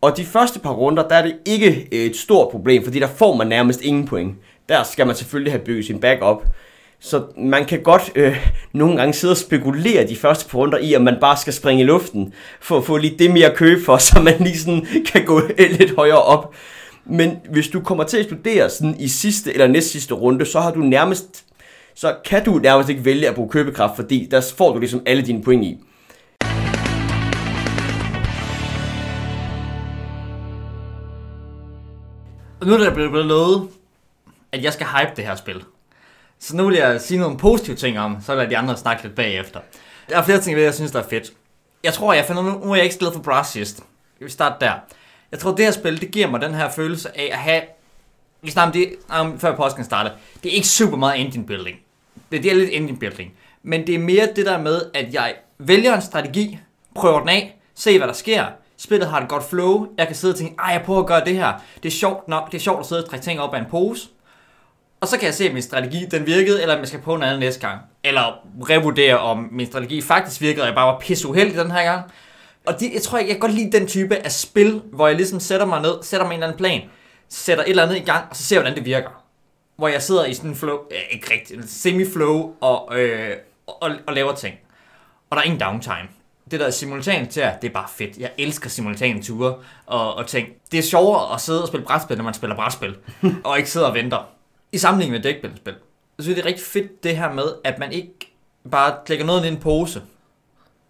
Og 0.00 0.16
de 0.16 0.24
første 0.24 0.60
par 0.60 0.72
runder, 0.72 1.08
der 1.08 1.14
er 1.14 1.22
det 1.22 1.36
ikke 1.44 1.88
øh, 1.92 1.98
et 1.98 2.16
stort 2.16 2.48
problem, 2.48 2.84
fordi 2.84 2.98
der 2.98 3.06
får 3.06 3.36
man 3.36 3.46
nærmest 3.46 3.80
ingen 3.80 4.06
point. 4.06 4.34
Der 4.68 4.82
skal 4.82 5.06
man 5.06 5.16
selvfølgelig 5.16 5.52
have 5.52 5.64
bygget 5.64 5.84
sin 5.84 6.00
backup. 6.00 6.44
Så 7.00 7.24
man 7.38 7.64
kan 7.64 7.82
godt 7.82 8.12
øh, 8.14 8.50
nogle 8.72 8.96
gange 8.96 9.14
sidde 9.14 9.32
og 9.32 9.36
spekulere 9.36 10.08
de 10.08 10.16
første 10.16 10.50
par 10.50 10.58
runder 10.58 10.78
i, 10.78 10.96
om 10.96 11.02
man 11.02 11.16
bare 11.20 11.36
skal 11.36 11.52
springe 11.52 11.82
i 11.82 11.86
luften, 11.86 12.34
for 12.60 12.78
at 12.78 12.84
få 12.84 12.96
lige 12.96 13.18
det 13.18 13.30
mere 13.30 13.50
at 13.50 13.56
købe 13.56 13.84
for, 13.84 13.96
så 14.08 14.20
man 14.20 14.34
lige 14.38 14.58
sådan 14.58 14.86
kan 15.06 15.24
gå 15.24 15.40
lidt 15.78 15.96
højere 15.96 16.22
op. 16.22 16.54
Men 17.04 17.38
hvis 17.50 17.68
du 17.68 17.80
kommer 17.80 18.04
til 18.04 18.16
at 18.16 18.20
eksplodere 18.20 18.70
sådan 18.70 18.96
i 18.98 19.08
sidste 19.08 19.52
eller 19.52 19.66
næst 19.66 19.90
sidste 19.90 20.14
runde, 20.14 20.46
så 20.46 20.60
har 20.60 20.70
du 20.70 20.80
nærmest, 20.80 21.44
så 21.94 22.14
kan 22.24 22.44
du 22.44 22.58
nærmest 22.58 22.88
ikke 22.88 23.04
vælge 23.04 23.28
at 23.28 23.34
bruge 23.34 23.48
købekraft, 23.48 23.96
fordi 23.96 24.28
der 24.30 24.52
får 24.56 24.72
du 24.72 24.78
ligesom 24.78 25.02
alle 25.06 25.22
dine 25.22 25.42
point 25.42 25.64
i. 25.64 25.78
Og 32.60 32.66
nu 32.68 32.74
er 32.74 32.78
der 32.78 32.94
blevet 32.94 33.26
lovet, 33.26 33.68
at 34.52 34.62
jeg 34.62 34.72
skal 34.72 34.86
hype 34.86 35.12
det 35.16 35.24
her 35.24 35.34
spil. 35.34 35.64
Så 36.38 36.56
nu 36.56 36.66
vil 36.66 36.76
jeg 36.76 37.00
sige 37.00 37.20
nogle 37.20 37.38
positive 37.38 37.76
ting 37.76 37.98
om, 37.98 38.16
så 38.26 38.34
lader 38.34 38.48
de 38.48 38.56
andre 38.56 38.76
snakke 38.76 39.02
lidt 39.02 39.14
bagefter. 39.14 39.60
Der 40.08 40.18
er 40.18 40.22
flere 40.22 40.40
ting, 40.40 40.56
ved, 40.56 40.62
jeg 40.62 40.74
synes, 40.74 40.90
der 40.92 40.98
er 40.98 41.08
fedt. 41.08 41.32
Jeg 41.84 41.94
tror, 41.94 42.12
jeg 42.12 42.24
finder 42.24 42.42
nu, 42.42 42.50
nu 42.50 42.70
er 42.70 42.74
jeg 42.74 42.84
ikke 42.84 42.94
stillet 42.94 43.14
for 43.14 43.22
Brass 43.22 43.50
sidst. 43.50 43.80
Vi 44.20 44.30
starter 44.30 44.58
der. 44.58 44.72
Jeg 45.32 45.38
tror, 45.40 45.54
det 45.54 45.64
her 45.64 45.72
spil, 45.72 46.00
det 46.00 46.10
giver 46.10 46.26
mig 46.30 46.40
den 46.40 46.54
her 46.54 46.70
følelse 46.70 47.18
af 47.18 47.28
at 47.32 47.38
have... 47.38 47.62
Vi 48.42 48.50
snakker 48.50 48.66
om 48.66 48.72
det, 48.72 48.96
om, 49.08 49.40
før 49.40 49.56
påsken 49.56 49.84
starter. 49.84 50.10
Det 50.42 50.50
er 50.52 50.54
ikke 50.54 50.68
super 50.68 50.96
meget 50.96 51.20
engine 51.20 51.46
building. 51.46 51.76
Det, 52.32 52.42
det 52.42 52.50
er 52.50 52.54
lidt 52.54 52.70
engine 52.72 52.98
building. 52.98 53.32
Men 53.62 53.86
det 53.86 53.94
er 53.94 53.98
mere 53.98 54.28
det 54.36 54.46
der 54.46 54.58
med, 54.58 54.82
at 54.94 55.14
jeg 55.14 55.34
vælger 55.58 55.94
en 55.94 56.02
strategi, 56.02 56.58
prøver 56.94 57.20
den 57.20 57.28
af, 57.28 57.58
se 57.74 57.98
hvad 57.98 58.08
der 58.08 58.14
sker. 58.14 58.46
Spillet 58.76 59.08
har 59.08 59.20
et 59.20 59.28
godt 59.28 59.44
flow. 59.44 59.86
Jeg 59.98 60.06
kan 60.06 60.16
sidde 60.16 60.32
og 60.32 60.38
tænke, 60.38 60.54
ej, 60.58 60.72
jeg 60.72 60.82
prøver 60.82 61.00
at 61.00 61.06
gøre 61.06 61.24
det 61.24 61.34
her. 61.34 61.52
Det 61.82 61.88
er 61.88 61.92
sjovt 61.92 62.28
nok. 62.28 62.52
Det 62.52 62.58
er 62.58 62.62
sjovt 62.62 62.80
at 62.80 62.86
sidde 62.86 63.02
og 63.02 63.10
trække 63.10 63.24
ting 63.24 63.40
op 63.40 63.54
af 63.54 63.58
en 63.58 63.66
pose. 63.70 64.08
Og 65.02 65.08
så 65.08 65.18
kan 65.18 65.26
jeg 65.26 65.34
se, 65.34 65.48
om 65.48 65.52
min 65.52 65.62
strategi 65.62 66.06
den 66.10 66.26
virkede, 66.26 66.62
eller 66.62 66.74
om 66.74 66.80
jeg 66.80 66.88
skal 66.88 67.00
prøve 67.00 67.18
noget 67.18 67.30
andet 67.30 67.40
næste 67.40 67.60
gang. 67.60 67.80
Eller 68.04 68.46
revurdere, 68.70 69.18
om 69.18 69.48
min 69.52 69.66
strategi 69.66 70.02
faktisk 70.02 70.40
virkede, 70.40 70.62
og 70.62 70.66
jeg 70.66 70.74
bare 70.74 70.92
var 70.92 70.98
pisse 70.98 71.28
uheldig 71.28 71.58
den 71.58 71.70
her 71.70 71.84
gang. 71.84 72.10
Og 72.66 72.80
det, 72.80 72.92
jeg 72.94 73.02
tror, 73.02 73.18
jeg, 73.18 73.26
jeg 73.26 73.34
kan 73.34 73.40
godt 73.40 73.52
lide 73.52 73.72
den 73.72 73.86
type 73.86 74.16
af 74.16 74.32
spil, 74.32 74.82
hvor 74.92 75.06
jeg 75.06 75.16
ligesom 75.16 75.40
sætter 75.40 75.66
mig 75.66 75.82
ned, 75.82 75.94
sætter 76.02 76.26
mig 76.26 76.34
en 76.34 76.36
eller 76.36 76.46
anden 76.46 76.58
plan, 76.58 76.82
sætter 77.28 77.64
et 77.64 77.70
eller 77.70 77.82
andet 77.82 77.96
i 77.96 78.00
gang, 78.00 78.26
og 78.30 78.36
så 78.36 78.42
ser 78.42 78.56
jeg, 78.56 78.60
hvordan 78.62 78.76
det 78.76 78.84
virker. 78.84 79.24
Hvor 79.76 79.88
jeg 79.88 80.02
sidder 80.02 80.24
i 80.24 80.34
sådan 80.34 80.50
en 80.50 80.56
flow, 80.56 80.78
øh, 80.90 80.98
ikke 81.10 81.32
rigtigt, 81.34 81.70
semi-flow, 81.70 82.54
og, 82.60 82.98
øh, 82.98 83.36
og, 83.66 83.90
og 84.06 84.14
laver 84.14 84.34
ting. 84.34 84.54
Og 85.30 85.36
der 85.36 85.42
er 85.42 85.46
ingen 85.46 85.60
downtime. 85.60 86.08
Det 86.50 86.60
der 86.60 86.70
simultan 86.70 87.28
til 87.28 87.42
det 87.62 87.68
er 87.68 87.72
bare 87.72 87.88
fedt. 87.96 88.18
Jeg 88.18 88.30
elsker 88.38 88.70
simultane 88.70 89.22
ture 89.22 89.54
og, 89.86 90.14
og 90.14 90.26
ting. 90.26 90.48
Det 90.72 90.78
er 90.78 90.82
sjovere 90.82 91.34
at 91.34 91.40
sidde 91.40 91.62
og 91.62 91.68
spille 91.68 91.86
brætspil, 91.86 92.16
når 92.16 92.24
man 92.24 92.34
spiller 92.34 92.56
brætspil, 92.56 92.96
og 93.44 93.58
ikke 93.58 93.70
sidder 93.70 93.86
og 93.86 93.94
venter. 93.94 94.28
I 94.72 94.78
sammenligning 94.78 95.12
med 95.12 95.32
dækbæltespil, 95.32 95.74
så 96.18 96.22
synes 96.22 96.36
det 96.36 96.42
er 96.44 96.48
rigtig 96.48 96.66
fedt 96.66 97.04
det 97.04 97.16
her 97.16 97.32
med, 97.32 97.44
at 97.64 97.78
man 97.78 97.92
ikke 97.92 98.14
bare 98.70 98.94
klikker 99.06 99.24
noget 99.24 99.42
ned 99.42 99.50
i 99.50 99.54
en 99.54 99.60
pose, 99.60 100.02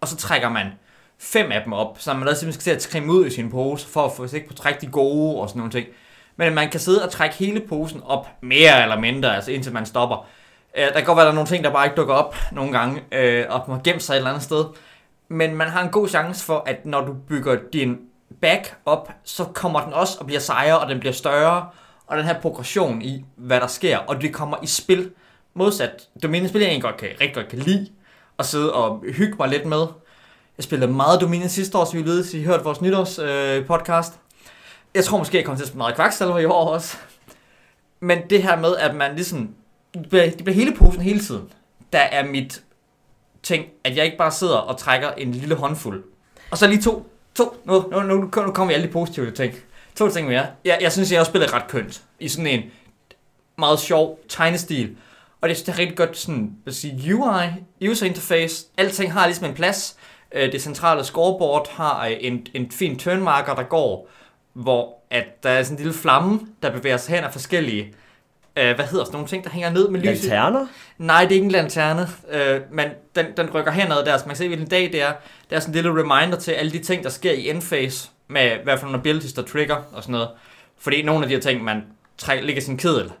og 0.01 0.07
så 0.07 0.15
trækker 0.15 0.49
man 0.49 0.67
fem 1.19 1.51
af 1.51 1.63
dem 1.63 1.73
op, 1.73 1.99
så 1.99 2.13
man 2.13 2.27
også 2.27 2.39
simpelthen 2.39 2.61
skal 2.61 2.71
til 2.71 2.75
at 2.75 2.81
skrimme 2.81 3.13
ud 3.13 3.25
i 3.25 3.29
sin 3.29 3.51
pose, 3.51 3.87
for 3.87 4.05
at 4.05 4.11
få 4.11 4.27
sig 4.27 4.45
på 4.47 4.53
trække 4.53 4.81
de 4.81 4.87
gode 4.87 5.41
og 5.41 5.49
sådan 5.49 5.59
nogle 5.59 5.71
ting. 5.71 5.87
Men 6.35 6.53
man 6.53 6.69
kan 6.69 6.79
sidde 6.79 7.03
og 7.03 7.11
trække 7.11 7.35
hele 7.35 7.59
posen 7.59 8.01
op, 8.05 8.27
mere 8.41 8.81
eller 8.83 8.99
mindre, 8.99 9.35
altså 9.35 9.51
indtil 9.51 9.73
man 9.73 9.85
stopper. 9.85 10.27
Øh, 10.77 10.85
Der 10.85 10.91
kan 10.93 11.03
godt 11.03 11.15
være, 11.15 11.25
der 11.25 11.31
er 11.31 11.35
nogle 11.35 11.49
ting, 11.49 11.63
der 11.63 11.71
bare 11.71 11.85
ikke 11.85 11.95
dukker 11.95 12.13
op 12.13 12.35
nogle 12.51 12.71
gange, 12.71 13.01
øh, 13.11 13.45
og 13.49 13.63
må 13.67 13.77
gemme 13.83 14.01
sig 14.01 14.13
et 14.13 14.17
eller 14.17 14.29
andet 14.29 14.43
sted. 14.43 14.65
Men 15.27 15.55
man 15.55 15.67
har 15.67 15.83
en 15.83 15.89
god 15.89 16.07
chance 16.07 16.45
for, 16.45 16.63
at 16.65 16.85
når 16.85 17.01
du 17.05 17.13
bygger 17.13 17.57
din 17.73 17.97
back 18.41 18.75
op, 18.85 19.11
så 19.23 19.43
kommer 19.45 19.81
den 19.83 19.93
også 19.93 20.17
og 20.19 20.25
bliver 20.25 20.39
sejere, 20.39 20.79
og 20.79 20.89
den 20.89 20.99
bliver 20.99 21.13
større. 21.13 21.69
Og 22.07 22.17
den 22.17 22.25
her 22.25 22.41
progression 22.41 23.01
i, 23.01 23.25
hvad 23.35 23.59
der 23.59 23.67
sker, 23.67 23.97
og 23.97 24.21
det 24.21 24.33
kommer 24.33 24.57
i 24.63 24.67
spil. 24.67 25.11
Modsat 25.53 26.09
domænespil, 26.23 26.61
jeg 26.61 26.67
egentlig 26.67 26.83
godt 26.83 26.97
kan, 26.97 27.09
rigtig 27.09 27.35
godt 27.35 27.47
kan 27.47 27.59
lide, 27.59 27.87
at 28.39 28.45
sidde 28.45 28.73
og 28.73 29.03
hygge 29.13 29.35
mig 29.39 29.49
lidt 29.49 29.65
med. 29.65 29.85
Jeg 30.57 30.63
spillede 30.63 30.91
meget 30.91 31.21
Dominion 31.21 31.49
sidste 31.49 31.77
år, 31.77 31.85
så 31.85 31.97
vi 31.97 32.05
ved, 32.05 32.33
I 32.33 32.43
hørte 32.43 32.63
vores 32.63 32.81
nytårs 32.81 33.19
øh, 33.19 33.65
podcast. 33.65 34.13
Jeg 34.95 35.03
tror 35.03 35.17
måske, 35.17 35.37
jeg 35.37 35.45
kommer 35.45 35.57
til 35.57 35.63
at 35.63 35.67
spille 35.67 35.77
meget 35.77 35.95
kvaksalver 35.95 36.39
i 36.39 36.45
år 36.45 36.69
også. 36.69 36.97
Men 37.99 38.19
det 38.29 38.43
her 38.43 38.59
med, 38.59 38.75
at 38.75 38.95
man 38.95 39.15
ligesom... 39.15 39.49
Det 39.93 40.09
bliver, 40.09 40.25
det 40.25 40.37
bliver 40.37 40.55
hele 40.55 40.75
posen 40.75 41.01
hele 41.01 41.19
tiden. 41.19 41.49
Der 41.93 41.99
er 41.99 42.25
mit 42.25 42.63
ting, 43.43 43.65
at 43.83 43.97
jeg 43.97 44.05
ikke 44.05 44.17
bare 44.17 44.31
sidder 44.31 44.57
og 44.57 44.77
trækker 44.77 45.11
en 45.11 45.31
lille 45.31 45.55
håndfuld. 45.55 46.03
Og 46.51 46.57
så 46.57 46.67
lige 46.67 46.81
to, 46.81 47.09
to, 47.35 47.61
nu, 47.65 47.85
nu, 47.91 48.01
nu, 48.01 48.15
nu 48.17 48.51
kommer 48.51 48.65
vi 48.65 48.73
alle 48.73 48.87
de 48.87 48.91
positive 48.91 49.31
ting. 49.31 49.53
To 49.95 50.09
ting 50.09 50.27
mere. 50.27 50.45
Jeg, 50.65 50.77
jeg 50.81 50.91
synes, 50.91 51.11
jeg 51.11 51.19
også 51.19 51.29
spiller 51.29 51.53
ret 51.53 51.67
kønt. 51.67 52.01
I 52.19 52.27
sådan 52.27 52.47
en 52.47 52.61
meget 53.57 53.79
sjov 53.79 54.19
tegnestil. 54.29 54.95
Og 55.41 55.49
det, 55.49 55.57
det 55.57 55.69
er 55.69 55.79
rigtig 55.79 55.97
godt 55.97 56.17
sådan, 56.17 56.55
hvad 56.63 56.73
sige, 56.73 57.15
UI, 57.15 57.89
user 57.89 58.05
interface. 58.05 58.65
Alting 58.77 59.13
har 59.13 59.25
ligesom 59.25 59.45
en 59.45 59.53
plads. 59.53 59.95
Øh, 60.31 60.51
Det 60.51 60.61
centrale 60.61 61.03
scoreboard 61.03 61.71
har 61.71 62.05
øh, 62.07 62.13
en, 62.19 62.47
en 62.53 62.71
fin 62.71 62.99
turnmarker, 62.99 63.55
der 63.55 63.63
går, 63.63 64.09
hvor 64.53 64.99
at 65.09 65.43
der 65.43 65.49
er 65.49 65.63
sådan 65.63 65.77
en 65.77 65.83
lille 65.83 65.99
flamme, 65.99 66.39
der 66.63 66.71
bevæger 66.71 66.97
sig 66.97 67.15
hen 67.15 67.23
af 67.23 67.31
forskellige 67.31 67.93
øh, 68.57 68.75
hvad 68.75 68.85
hedder 68.85 69.05
sådan 69.05 69.15
nogle 69.15 69.27
ting, 69.27 69.43
der 69.43 69.49
hænger 69.49 69.69
ned 69.69 69.89
med 69.89 69.99
lys. 69.99 70.05
Lanterner? 70.23 70.67
Nej, 70.97 71.21
det 71.23 71.31
er 71.31 71.35
ikke 71.35 71.45
en 71.45 71.51
lanterne, 71.51 72.07
øh, 72.29 72.61
men 72.71 72.87
den, 73.15 73.25
den 73.37 73.49
rykker 73.53 73.71
henad 73.71 74.05
der, 74.05 74.17
så 74.17 74.23
man 74.25 74.29
kan 74.29 74.37
se, 74.37 74.47
hvilken 74.47 74.67
dag 74.67 74.81
det 74.81 75.01
er. 75.01 75.13
Det 75.49 75.55
er 75.55 75.59
sådan 75.59 75.75
en 75.75 75.83
lille 75.83 76.01
reminder 76.01 76.37
til 76.39 76.51
alle 76.51 76.71
de 76.71 76.79
ting, 76.79 77.03
der 77.03 77.09
sker 77.09 77.31
i 77.31 77.49
endphase, 77.49 78.09
med 78.27 78.57
hvad 78.63 78.77
for 78.77 78.85
nogle 78.85 78.99
abilities, 78.99 79.33
der 79.33 79.41
trigger 79.41 79.75
og 79.75 80.03
sådan 80.03 80.11
noget. 80.11 80.29
Fordi 80.77 81.01
nogle 81.01 81.23
af 81.23 81.29
de 81.29 81.35
her 81.35 81.41
ting, 81.41 81.63
man 81.63 81.83
trækker, 82.17 82.45
ligger 82.45 82.61
sin 82.61 82.77
kedel, 82.77 83.11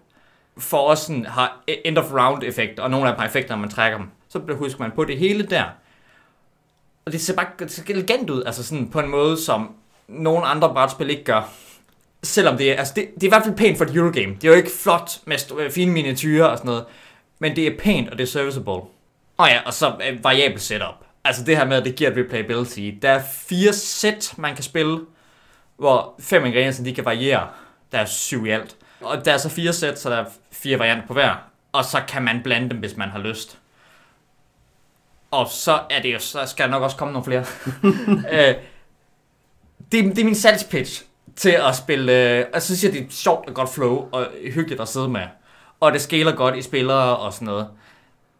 for 0.57 0.77
også 0.77 1.05
sådan, 1.05 1.25
har 1.25 1.63
e-, 1.71 1.81
end 1.85 1.97
of 1.97 2.13
round 2.13 2.43
effekt, 2.43 2.79
og 2.79 2.91
nogle 2.91 3.07
af 3.07 3.13
dem 3.13 3.19
har 3.19 3.27
effekter, 3.27 3.55
når 3.55 3.61
man 3.61 3.69
trækker 3.69 3.97
dem. 3.97 4.07
Så 4.29 4.39
husker 4.53 4.79
man 4.79 4.91
på 4.91 5.05
det 5.05 5.17
hele 5.17 5.43
der. 5.43 5.63
Og 7.05 7.11
det 7.11 7.21
ser 7.21 7.35
bare 7.35 7.47
det 7.59 7.71
ser 7.71 7.83
elegant 7.89 8.29
ud, 8.29 8.43
altså 8.43 8.63
sådan 8.63 8.89
på 8.89 8.99
en 8.99 9.09
måde, 9.09 9.37
som 9.37 9.75
nogle 10.07 10.45
andre 10.45 10.69
brætspil 10.73 11.09
ikke 11.09 11.23
gør. 11.23 11.49
Selvom 12.23 12.57
det 12.57 12.71
er, 12.71 12.75
altså 12.75 12.93
det, 12.95 13.09
det 13.15 13.23
er 13.23 13.27
i 13.27 13.29
hvert 13.29 13.43
fald 13.43 13.55
pænt 13.55 13.77
for 13.77 13.85
et 13.85 13.95
Eurogame. 13.95 14.35
Det 14.35 14.43
er 14.43 14.47
jo 14.47 14.57
ikke 14.57 14.71
flot 14.83 15.11
med 15.25 15.37
st- 15.37 15.59
øh, 15.59 15.71
fine 15.71 15.91
miniatyrer 15.91 16.45
og 16.45 16.57
sådan 16.57 16.69
noget. 16.69 16.85
Men 17.39 17.55
det 17.55 17.67
er 17.67 17.77
pænt, 17.79 18.09
og 18.09 18.17
det 18.17 18.23
er 18.23 18.27
serviceable. 18.27 18.89
Og 19.37 19.47
ja, 19.47 19.61
og 19.65 19.73
så 19.73 19.93
øh, 20.09 20.23
variabel 20.23 20.59
setup. 20.59 21.02
Altså 21.25 21.43
det 21.43 21.57
her 21.57 21.65
med, 21.65 21.77
at 21.77 21.85
det 21.85 21.95
giver 21.95 22.11
et 22.11 22.17
replayability. 22.17 22.91
Der 23.01 23.09
er 23.09 23.23
fire 23.33 23.73
sæt, 23.73 24.33
man 24.37 24.55
kan 24.55 24.63
spille, 24.63 24.99
hvor 25.77 26.15
fem 26.19 26.45
ingredienser, 26.45 26.83
de 26.83 26.95
kan 26.95 27.05
variere. 27.05 27.47
Der 27.91 27.97
er 27.97 28.05
syv 28.05 28.45
i 28.45 28.49
alt. 28.49 28.75
Og 29.01 29.25
der 29.25 29.33
er 29.33 29.37
så 29.37 29.49
fire 29.49 29.73
sæt, 29.73 29.99
så 29.99 30.09
der 30.09 30.15
er 30.15 30.25
fire 30.51 30.79
varianter 30.79 31.07
på 31.07 31.13
hver. 31.13 31.35
Og 31.71 31.85
så 31.85 32.01
kan 32.07 32.23
man 32.23 32.43
blande 32.43 32.69
dem, 32.69 32.77
hvis 32.77 32.97
man 32.97 33.09
har 33.09 33.19
lyst. 33.19 33.59
Og 35.31 35.47
så 35.47 35.79
er 35.89 36.01
det 36.01 36.13
jo, 36.13 36.19
så 36.19 36.45
skal 36.45 36.65
der 36.65 36.71
nok 36.71 36.83
også 36.83 36.97
komme 36.97 37.11
nogle 37.11 37.25
flere. 37.25 37.45
øh, 38.49 38.55
det, 39.91 40.15
det 40.15 40.19
er 40.19 40.25
min 40.25 40.35
salgspitch 40.35 41.03
til 41.35 41.49
at 41.49 41.75
spille, 41.75 42.11
øh, 42.11 42.45
jeg 42.53 42.61
synes, 42.61 42.83
at 42.83 42.93
det 42.93 43.01
er 43.01 43.05
sjovt 43.09 43.49
og 43.49 43.53
godt 43.53 43.69
flow, 43.69 44.09
og 44.11 44.27
hyggeligt 44.53 44.81
at 44.81 44.87
sidde 44.87 45.07
med. 45.09 45.21
Og 45.79 45.91
det 45.91 46.01
skaler 46.01 46.35
godt 46.35 46.55
i 46.55 46.61
spillere 46.61 47.17
og 47.17 47.33
sådan 47.33 47.45
noget. 47.45 47.67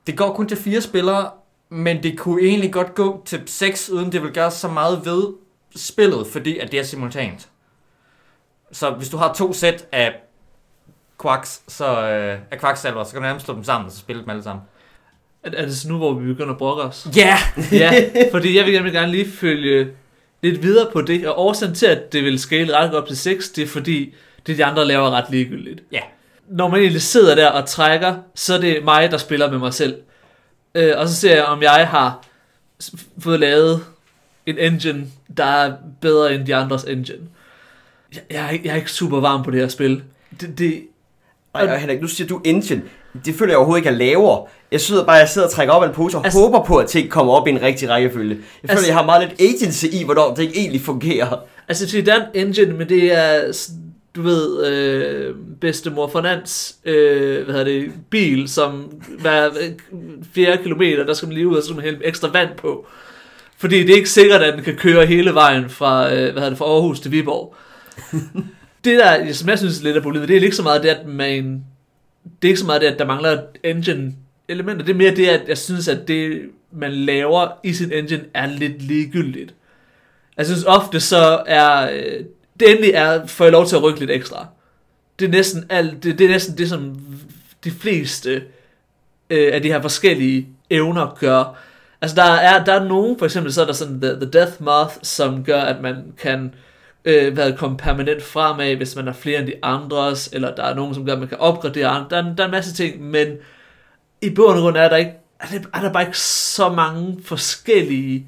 Det 0.07 0.17
går 0.17 0.33
kun 0.33 0.47
til 0.47 0.57
fire 0.57 0.81
spillere, 0.81 1.31
men 1.73 2.03
det 2.03 2.17
kunne 2.17 2.41
egentlig 2.41 2.73
godt 2.73 2.95
gå 2.95 3.23
til 3.25 3.41
seks, 3.45 3.89
uden 3.89 4.11
det 4.11 4.21
vil 4.21 4.31
gøre 4.31 4.51
så 4.51 4.67
meget 4.67 5.01
ved 5.05 5.33
spillet, 5.75 6.27
fordi 6.27 6.57
at 6.57 6.71
det 6.71 6.79
er 6.79 6.83
simultant. 6.83 7.49
Så 8.71 8.89
hvis 8.91 9.09
du 9.09 9.17
har 9.17 9.33
to 9.33 9.53
sæt 9.53 9.85
af 9.91 10.13
quacks, 11.21 11.61
så, 11.67 11.85
øh, 11.85 12.39
af 12.51 12.59
quacksalver, 12.59 13.03
så 13.03 13.11
kan 13.11 13.21
du 13.21 13.27
nærmest 13.27 13.45
slå 13.45 13.55
dem 13.55 13.63
sammen, 13.63 13.85
og 13.85 13.91
så 13.91 13.97
spille 13.97 14.21
dem 14.21 14.29
alle 14.29 14.43
sammen. 14.43 14.65
Er, 15.43 15.51
er 15.57 15.65
det 15.65 15.77
så 15.77 15.89
nu, 15.89 15.97
hvor 15.97 16.13
vi 16.13 16.25
begynder 16.25 16.51
at 16.51 16.57
brokke 16.57 16.83
os? 16.83 17.07
Ja! 17.15 17.37
Yeah! 17.59 17.81
ja, 17.81 18.11
fordi 18.31 18.57
jeg 18.57 18.65
vil 18.65 18.73
gerne, 18.73 18.91
gerne 18.91 19.11
lige 19.11 19.31
følge 19.31 19.91
lidt 20.41 20.63
videre 20.63 20.91
på 20.93 21.01
det, 21.01 21.27
og 21.27 21.39
årsagen 21.39 21.75
til, 21.75 21.85
at 21.85 22.13
det 22.13 22.23
vil 22.23 22.39
scale 22.39 22.77
ret 22.77 22.95
op 22.95 23.07
til 23.07 23.17
6, 23.17 23.49
det 23.49 23.63
er 23.63 23.67
fordi, 23.67 24.15
det 24.47 24.57
de 24.57 24.65
andre 24.65 24.85
laver 24.85 25.11
ret 25.11 25.25
ligegyldigt. 25.29 25.83
Ja. 25.91 26.01
Når 26.49 26.67
man 26.67 26.79
egentlig 26.79 27.01
sidder 27.01 27.35
der 27.35 27.49
og 27.49 27.65
trækker, 27.65 28.15
så 28.35 28.53
er 28.53 28.59
det 28.59 28.83
mig, 28.83 29.11
der 29.11 29.17
spiller 29.17 29.51
med 29.51 29.59
mig 29.59 29.73
selv. 29.73 29.95
Øh, 30.75 30.93
og 30.97 31.07
så 31.09 31.15
ser 31.15 31.35
jeg, 31.35 31.43
om 31.45 31.61
jeg 31.61 31.87
har 31.87 32.23
fået 33.19 33.39
lavet 33.39 33.85
en 34.45 34.57
engine, 34.57 35.05
der 35.37 35.45
er 35.45 35.73
bedre 36.01 36.35
end 36.35 36.45
de 36.45 36.55
andres 36.55 36.83
engine. 36.83 37.17
Jeg, 38.13 38.21
jeg, 38.31 38.45
er, 38.45 38.49
ikke, 38.49 38.65
jeg 38.67 38.71
er 38.71 38.75
ikke 38.75 38.91
super 38.91 39.19
varm 39.19 39.43
på 39.43 39.51
det 39.51 39.59
her 39.59 39.67
spil. 39.67 40.03
Det, 40.41 40.57
det, 40.59 40.83
Ej, 41.55 41.61
og 41.73 41.77
Henrik, 41.79 42.01
nu 42.01 42.07
siger 42.07 42.27
du 42.27 42.41
engine. 42.45 42.81
Det 43.25 43.35
føler 43.35 43.51
jeg 43.51 43.57
overhovedet 43.57 43.79
ikke, 43.79 43.89
jeg 43.89 43.97
laver. 43.97 44.47
Jeg 44.71 44.81
sidder 44.81 45.05
bare, 45.05 45.15
jeg 45.15 45.29
sidder 45.29 45.47
og 45.47 45.53
trækker 45.53 45.73
op 45.73 45.83
af 45.83 45.87
en 45.87 45.93
pose 45.93 46.17
og 46.17 46.25
Altså- 46.25 46.39
håber 46.39 46.63
på, 46.63 46.77
at 46.77 46.87
ting 46.87 47.09
kommer 47.09 47.33
op 47.33 47.47
i 47.47 47.49
en 47.51 47.61
rigtig 47.61 47.89
rækkefølge. 47.89 48.29
Jeg 48.35 48.39
føler, 48.61 48.71
Altså- 48.71 48.87
jeg 48.87 48.95
har 48.95 49.05
meget 49.05 49.29
lidt 49.29 49.41
agency 49.55 49.85
i, 49.85 50.03
hvornår 50.03 50.33
det 50.35 50.41
ikke 50.43 50.57
egentlig 50.59 50.81
fungerer. 50.81 51.37
Altså, 51.67 51.85
det 51.85 52.07
er 52.07 52.15
en 52.15 52.47
engine, 52.47 52.73
men 52.73 52.89
det 52.89 53.17
er, 53.17 53.51
du 54.15 54.21
ved, 54.21 54.67
øh, 54.67 55.35
bedstemor 55.61 56.07
Fernands, 56.07 56.75
øh, 56.85 57.43
hvad 57.43 57.55
hedder 57.55 57.63
det, 57.63 57.91
bil, 58.09 58.49
som 58.49 59.01
hver 59.19 59.45
øh, 59.45 59.71
fjerde 60.33 60.63
kilometer, 60.63 61.05
der 61.05 61.13
skal 61.13 61.27
man 61.27 61.35
lige 61.35 61.47
ud 61.47 61.55
og 61.55 61.61
så 61.61 61.67
skal 61.67 61.75
man 61.75 61.85
hælde 61.85 62.05
ekstra 62.05 62.27
vand 62.27 62.49
på. 62.57 62.87
Fordi 63.57 63.79
det 63.79 63.89
er 63.89 63.95
ikke 63.95 64.09
sikkert, 64.09 64.41
at 64.41 64.53
den 64.53 64.63
kan 64.63 64.75
køre 64.75 65.05
hele 65.05 65.33
vejen 65.33 65.69
fra, 65.69 66.13
øh, 66.13 66.21
hvad 66.21 66.33
hedder 66.33 66.49
det, 66.49 66.57
fra 66.57 66.65
Aarhus 66.65 66.99
til 66.99 67.11
Viborg. 67.11 67.55
det 68.85 68.99
der, 68.99 69.33
som 69.33 69.49
jeg 69.49 69.59
synes 69.59 69.79
er 69.79 69.83
lidt 69.83 69.95
af 69.95 70.03
problemet, 70.03 70.29
det 70.29 70.37
er 70.37 70.41
ikke 70.41 70.55
så 70.55 70.63
meget 70.63 70.83
det, 70.83 70.89
at 70.89 71.07
man, 71.07 71.63
det 72.41 72.47
er 72.47 72.51
ikke 72.51 72.59
så 72.59 72.65
meget 72.65 72.81
det, 72.81 72.87
at 72.87 72.99
der 72.99 73.05
mangler 73.05 73.41
engine 73.63 74.13
elementer. 74.47 74.85
Det 74.85 74.93
er 74.93 74.97
mere 74.97 75.15
det, 75.15 75.27
at 75.27 75.41
jeg 75.47 75.57
synes, 75.57 75.87
at 75.87 76.07
det, 76.07 76.41
man 76.71 76.91
laver 76.91 77.47
i 77.63 77.73
sin 77.73 77.91
engine, 77.91 78.23
er 78.33 78.45
lidt 78.45 78.81
ligegyldigt. 78.81 79.53
Jeg 80.37 80.45
synes 80.45 80.63
ofte 80.63 80.99
så 80.99 81.43
er, 81.47 81.89
øh, 81.93 82.25
det 82.59 82.69
endelig 82.71 82.91
er, 82.91 83.25
får 83.27 83.45
jeg 83.45 83.51
lov 83.51 83.65
til 83.65 83.75
at 83.75 83.83
rykke 83.83 83.99
lidt 83.99 84.11
ekstra. 84.11 84.47
Det 85.19 85.25
er 85.25 85.29
næsten 85.29 85.65
alt, 85.69 86.03
det, 86.03 86.19
det 86.19 86.25
er 86.25 86.29
næsten 86.29 86.57
det, 86.57 86.69
som 86.69 86.95
de 87.63 87.71
fleste 87.71 88.43
øh, 89.29 89.53
af 89.53 89.61
de 89.61 89.67
her 89.67 89.81
forskellige 89.81 90.47
evner 90.69 91.17
gør. 91.19 91.59
Altså 92.01 92.15
der 92.15 92.23
er, 92.23 92.63
der 92.63 92.73
er 92.73 92.83
nogen, 92.83 93.17
for 93.19 93.25
eksempel 93.25 93.53
så 93.53 93.61
er 93.61 93.65
der 93.65 93.73
sådan 93.73 94.01
The, 94.01 94.09
the 94.15 94.29
Death 94.29 94.51
Moth, 94.63 94.95
som 95.03 95.43
gør, 95.43 95.61
at 95.61 95.81
man 95.81 96.13
kan 96.17 96.53
øh, 97.05 97.37
være 97.37 97.57
kommet 97.57 97.79
permanent 97.79 98.23
fremad, 98.23 98.75
hvis 98.75 98.95
man 98.95 99.07
er 99.07 99.13
flere 99.13 99.39
end 99.39 99.47
de 99.47 99.53
andres, 99.63 100.29
eller 100.33 100.55
der 100.55 100.63
er 100.63 100.75
nogen, 100.75 100.93
som 100.93 101.05
gør, 101.05 101.13
at 101.13 101.19
man 101.19 101.27
kan 101.27 101.37
opgradere 101.39 101.87
andre. 101.87 102.07
Der, 102.09 102.17
er- 102.17 102.35
der 102.35 102.43
er 102.43 102.47
en 102.47 102.51
masse 102.51 102.73
ting, 102.73 103.01
men 103.01 103.27
i 104.21 104.29
bund 104.29 104.55
og 104.57 104.61
grund 104.61 104.77
er 104.77 104.89
der 104.89 104.95
ikke, 104.97 105.11
er 105.39 105.45
der, 105.47 105.59
er 105.73 105.81
der 105.81 105.93
bare 105.93 106.03
ikke 106.05 106.17
så 106.19 106.69
mange 106.69 107.19
forskellige 107.25 108.27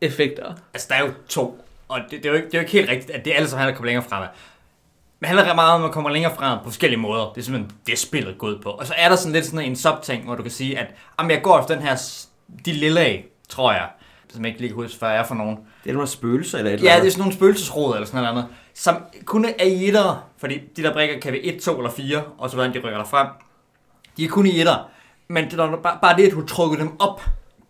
effekter. 0.00 0.54
Altså, 0.74 0.86
der 0.90 0.94
er 0.94 1.00
jo 1.06 1.12
to, 1.28 1.64
og 1.88 2.00
det, 2.10 2.10
det, 2.10 2.26
er, 2.26 2.30
jo 2.30 2.34
ikke, 2.36 2.46
det 2.46 2.54
er 2.54 2.58
jo 2.58 2.62
ikke 2.62 2.72
helt 2.72 2.90
rigtigt, 2.90 3.10
at 3.10 3.24
det 3.24 3.32
alle 3.36 3.48
sammen 3.48 3.60
handler 3.60 3.70
om 3.70 3.74
at 3.74 3.76
komme 3.76 3.86
længere 3.86 4.04
fremad. 4.08 4.28
Men 5.20 5.28
handler 5.28 5.54
meget 5.54 5.74
om 5.74 5.84
at 5.84 5.92
komme 5.92 6.12
længere 6.12 6.34
frem 6.36 6.58
på 6.58 6.64
forskellige 6.64 7.00
måder. 7.00 7.32
Det 7.34 7.40
er 7.40 7.44
simpelthen 7.44 7.78
det, 7.86 7.98
spillet 7.98 8.38
går 8.38 8.46
ud 8.46 8.58
på. 8.58 8.70
Og 8.70 8.86
så 8.86 8.94
er 8.96 9.08
der 9.08 9.16
sådan 9.16 9.32
lidt 9.32 9.46
sådan 9.46 9.60
en 9.60 9.76
subting, 9.76 10.24
hvor 10.24 10.34
du 10.34 10.42
kan 10.42 10.50
sige, 10.50 10.78
at 10.78 10.86
jamen, 11.18 11.30
jeg 11.30 11.42
går 11.42 11.60
efter 11.60 11.74
den 11.74 11.82
her, 11.84 11.96
de 12.64 12.72
lille 12.72 13.00
af, 13.00 13.26
tror 13.48 13.72
jeg, 13.72 13.88
som 14.28 14.44
jeg 14.44 14.48
ikke 14.48 14.60
lige 14.60 14.68
kan 14.68 14.82
huske, 14.82 14.98
hvad 14.98 15.08
er 15.08 15.24
for 15.24 15.34
nogen. 15.34 15.58
Det 15.84 15.90
er 15.90 15.94
nogle 15.94 16.08
spøgelser 16.08 16.58
eller 16.58 16.70
et 16.70 16.72
Ja, 16.72 16.76
eller 16.78 16.90
det 16.90 16.96
er 16.96 17.00
andet. 17.00 17.12
sådan 17.12 17.20
nogle 17.20 17.34
spøgelsesråd 17.34 17.94
eller 17.94 18.06
sådan 18.06 18.22
noget 18.22 18.30
andet, 18.30 18.46
som 18.74 18.96
kun 19.24 19.44
er 19.44 19.64
i 19.64 19.88
etter, 19.88 20.28
fordi 20.38 20.60
de 20.76 20.82
der 20.82 20.92
brikker 20.92 21.20
kan 21.20 21.32
være 21.32 21.40
1, 21.42 21.62
2 21.62 21.76
eller 21.78 21.90
4, 21.90 22.22
og 22.38 22.50
så 22.50 22.56
hvordan 22.56 22.74
de 22.74 22.78
rykker 22.78 23.04
frem. 23.04 23.26
De 24.16 24.24
er 24.24 24.28
kun 24.28 24.46
i 24.46 24.60
etter, 24.60 24.90
men 25.28 25.44
det, 25.44 25.60
er 25.60 25.76
bare, 25.76 25.98
bare 26.02 26.16
det, 26.16 26.26
at 26.26 26.32
du 26.32 26.40
har 26.40 26.46
trukket 26.46 26.80
dem 26.80 27.00
op, 27.00 27.22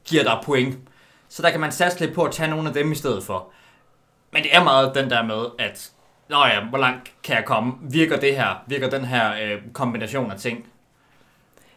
giver 0.05 0.23
dig 0.23 0.39
point. 0.45 0.79
Så 1.29 1.43
der 1.43 1.51
kan 1.51 1.61
man 1.61 1.73
satse 1.73 2.01
lidt 2.01 2.15
på 2.15 2.25
at 2.25 2.33
tage 2.33 2.51
nogle 2.51 2.69
af 2.69 2.75
dem 2.75 2.93
i 2.93 2.95
stedet 2.95 3.25
for. 3.25 3.53
Men 4.37 4.43
det 4.43 4.55
er 4.55 4.65
meget 4.65 4.95
den 4.95 5.11
der 5.11 5.23
med, 5.23 5.45
at 5.59 5.91
Nå 6.31 6.37
ja, 6.37 6.61
hvor 6.71 6.79
langt 6.79 7.13
kan 7.25 7.37
jeg 7.37 7.45
komme? 7.45 7.73
Virker 7.91 8.17
det 8.17 8.37
her? 8.37 8.63
Virker 8.67 8.91
den 8.91 9.05
her 9.05 9.33
øh, 9.33 9.59
kombination 9.73 10.31
af 10.31 10.39
ting? 10.39 10.67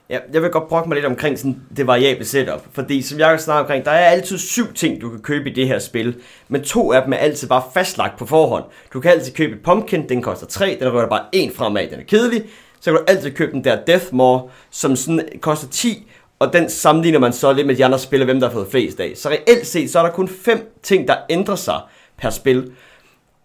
Ja, 0.09 0.19
jeg 0.33 0.41
vil 0.41 0.49
godt 0.49 0.67
brokke 0.67 0.89
mig 0.89 0.95
lidt 0.95 1.05
omkring 1.05 1.39
sådan 1.39 1.61
det 1.77 1.87
variable 1.87 2.25
setup, 2.25 2.61
fordi 2.71 3.01
som 3.01 3.19
jeg 3.19 3.39
snakker 3.39 3.61
omkring, 3.61 3.85
der 3.85 3.91
er 3.91 4.09
altid 4.09 4.37
syv 4.37 4.73
ting, 4.73 5.01
du 5.01 5.09
kan 5.09 5.19
købe 5.19 5.49
i 5.49 5.53
det 5.53 5.67
her 5.67 5.79
spil, 5.79 6.15
men 6.47 6.63
to 6.63 6.91
af 6.91 7.03
dem 7.03 7.13
er 7.13 7.17
altid 7.17 7.47
bare 7.47 7.63
fastlagt 7.73 8.17
på 8.17 8.25
forhånd. 8.25 8.63
Du 8.93 8.99
kan 8.99 9.11
altid 9.11 9.33
købe 9.33 9.55
et 9.55 9.63
pumpkin, 9.63 10.09
den 10.09 10.21
koster 10.21 10.47
3, 10.47 10.77
den 10.79 10.93
rører 10.93 11.09
bare 11.09 11.25
en 11.31 11.51
fremad, 11.53 11.87
den 11.87 11.99
er 11.99 12.03
kedelig. 12.03 12.43
Så 12.79 12.91
kan 12.91 12.99
du 12.99 13.05
altid 13.07 13.31
købe 13.31 13.51
den 13.51 13.63
der 13.63 13.85
Deathmore, 13.85 14.49
som 14.71 14.95
sådan 14.95 15.29
koster 15.41 15.67
10, 15.67 16.11
og 16.39 16.53
den 16.53 16.69
sammenligner 16.69 17.19
man 17.19 17.33
så 17.33 17.53
lidt 17.53 17.67
med 17.67 17.75
de 17.75 17.85
andre 17.85 17.99
spil, 17.99 18.25
hvem 18.25 18.39
der 18.39 18.47
har 18.47 18.53
fået 18.53 18.67
flest 18.71 18.99
af. 18.99 19.11
Så 19.15 19.29
reelt 19.29 19.67
set, 19.67 19.89
så 19.89 19.99
er 19.99 20.03
der 20.03 20.11
kun 20.11 20.27
fem 20.27 20.79
ting, 20.83 21.07
der 21.07 21.15
ændrer 21.29 21.55
sig 21.55 21.79
per 22.21 22.29
spil. 22.29 22.71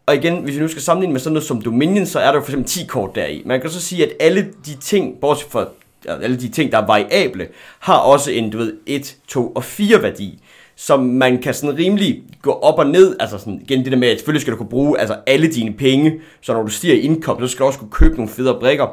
Og 0.07 0.15
igen, 0.15 0.37
hvis 0.37 0.55
vi 0.55 0.61
nu 0.61 0.69
skal 0.69 0.83
sammenligne 0.83 1.13
med 1.13 1.21
sådan 1.21 1.33
noget 1.33 1.47
som 1.47 1.63
Dominion, 1.63 2.07
så 2.07 2.19
er 2.19 2.27
der 2.27 2.35
jo 2.35 2.41
for 2.41 2.49
eksempel 2.49 2.71
10 2.71 2.87
kort 2.87 3.15
deri. 3.15 3.43
Man 3.47 3.61
kan 3.61 3.71
så 3.71 3.81
sige, 3.81 4.07
at 4.07 4.13
alle 4.21 4.49
de 4.67 4.77
ting, 4.77 5.21
bortset 5.21 5.51
fra 5.51 5.67
alle 6.09 6.37
de 6.37 6.49
ting, 6.49 6.73
der 6.73 6.79
er 6.79 6.87
variable, 6.87 7.49
har 7.79 7.99
også 7.99 8.31
en, 8.31 8.51
du 8.51 8.59
ved, 8.59 8.73
1, 8.87 9.17
2 9.29 9.49
og 9.49 9.65
4 9.65 10.03
værdi, 10.03 10.39
som 10.77 11.01
man 11.01 11.43
kan 11.43 11.55
sådan 11.55 11.79
rimelig 11.79 12.23
gå 12.43 12.51
op 12.51 12.79
og 12.79 12.87
ned, 12.87 13.17
altså 13.21 13.39
sådan, 13.39 13.61
igen 13.63 13.85
det 13.85 13.93
der 13.93 13.99
med, 13.99 14.09
at 14.09 14.19
selvfølgelig 14.19 14.41
skal 14.41 14.53
du 14.53 14.57
kunne 14.57 14.69
bruge 14.69 15.01
altså 15.01 15.17
alle 15.27 15.53
dine 15.53 15.73
penge, 15.73 16.21
så 16.41 16.53
når 16.53 16.63
du 16.63 16.69
stiger 16.69 16.95
i 16.95 16.99
indkomst, 16.99 17.43
så 17.43 17.49
skal 17.49 17.63
du 17.63 17.67
også 17.67 17.79
kunne 17.79 17.91
købe 17.91 18.15
nogle 18.15 18.29
federe 18.29 18.61
brikker, 18.61 18.87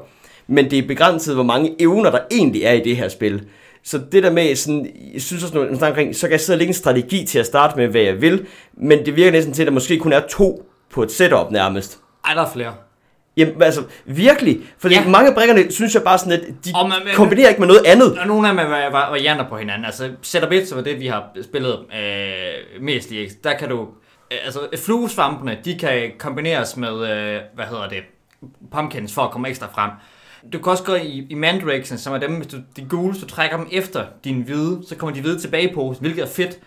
men 0.48 0.72
det 0.72 0.80
er 0.80 0.88
begrænset, 0.88 1.36
hvor 1.36 1.44
mange 1.44 1.76
evner 1.80 2.12
der 2.12 2.20
egentlig 2.32 2.64
er 2.64 2.74
i 2.74 2.80
det 2.80 2.98
her 2.98 3.10
spil. 3.10 3.44
Så 3.84 4.02
det 4.12 4.24
der 4.24 4.32
med, 4.32 4.56
sådan, 4.56 4.88
jeg 5.14 5.22
synes 5.22 5.44
også, 5.44 5.56
når 5.56 5.88
omkring, 5.88 6.16
så 6.16 6.22
kan 6.28 6.32
jeg 6.32 6.40
sidde 6.40 6.56
og 6.56 6.60
lægge 6.60 6.70
en 6.70 6.74
strategi 6.74 7.26
til 7.26 7.40
at 7.40 7.46
starte 7.46 7.78
med, 7.78 7.88
hvad 7.88 8.02
jeg 8.02 8.22
vil, 8.22 8.46
men 8.78 9.06
det 9.06 9.16
virker 9.16 9.32
næsten 9.32 9.54
til, 9.54 9.62
at 9.64 9.68
der 9.68 9.74
måske 9.74 10.00
kun 10.00 10.14
er 10.14 10.22
to 10.30 10.70
på 10.94 11.04
et 11.04 11.12
setup 11.12 11.52
nærmest. 11.52 12.00
Ej, 12.26 12.34
der 12.34 12.42
er 12.42 12.50
flere. 12.54 12.74
Jamen 13.38 13.62
altså, 13.64 13.84
virkelig. 14.06 14.60
Fordi 14.80 14.96
Ja. 14.96 15.08
mange 15.08 15.30
af 15.30 15.36
brikkerne, 15.36 15.72
synes 15.72 15.94
jeg 15.96 16.04
bare 16.04 16.18
sådan, 16.18 16.34
at 16.34 16.42
de 16.66 16.72
Og 16.76 16.90
man- 16.90 16.98
man- 17.06 17.16
kombinerer 17.16 17.50
ikke 17.50 17.60
med 17.62 17.68
noget 17.68 17.86
andet. 17.86 18.20
Og 18.20 18.28
nogle 18.28 18.48
af 18.48 18.54
dem 18.54 18.60
er 18.60 18.70
var- 18.70 18.90
var- 18.92 19.10
varianter 19.10 19.50
på 19.50 19.58
hinanden. 19.58 19.86
Altså, 19.86 20.10
setup 20.22 20.52
1, 20.52 20.68
som 20.68 20.78
er 20.80 20.84
det, 20.84 21.00
vi 21.00 21.08
har 21.08 21.24
spillet 21.44 21.80
øh, 22.00 22.82
mest 22.84 23.12
i, 23.12 23.28
der 23.44 23.54
kan 23.58 23.70
du... 23.70 23.82
Øh, 24.32 24.38
altså, 24.46 24.60
fluesvampene, 24.86 25.58
de 25.66 25.80
kan 25.80 26.12
kombineres 26.20 26.78
med, 26.78 26.90
øh, 27.12 27.40
hvad 27.56 27.66
hedder 27.66 27.90
det, 27.90 28.00
pumpkins 28.72 29.14
for 29.14 29.22
at 29.22 29.32
komme 29.32 29.50
ekstra 29.50 29.68
frem. 29.76 29.90
Du 30.54 30.60
kan 30.60 30.72
også 30.72 30.84
gå 30.84 30.94
i, 30.96 31.28
i 31.30 31.34
mandrakesen, 31.34 31.98
som 31.98 32.14
er 32.14 32.18
dem, 32.18 32.36
hvis 32.36 32.48
du, 32.48 32.58
de 32.76 32.86
gule, 32.90 33.16
så 33.16 33.22
du 33.22 33.26
trækker 33.28 33.58
dem 33.58 33.68
efter 33.72 34.06
din 34.24 34.42
hvide, 34.42 34.82
så 34.88 34.96
kommer 34.96 35.16
de 35.16 35.22
hvide 35.22 35.40
tilbage 35.40 35.74
på, 35.74 35.96
hvilket 36.00 36.22
er 36.24 36.28
fedt. 36.28 36.60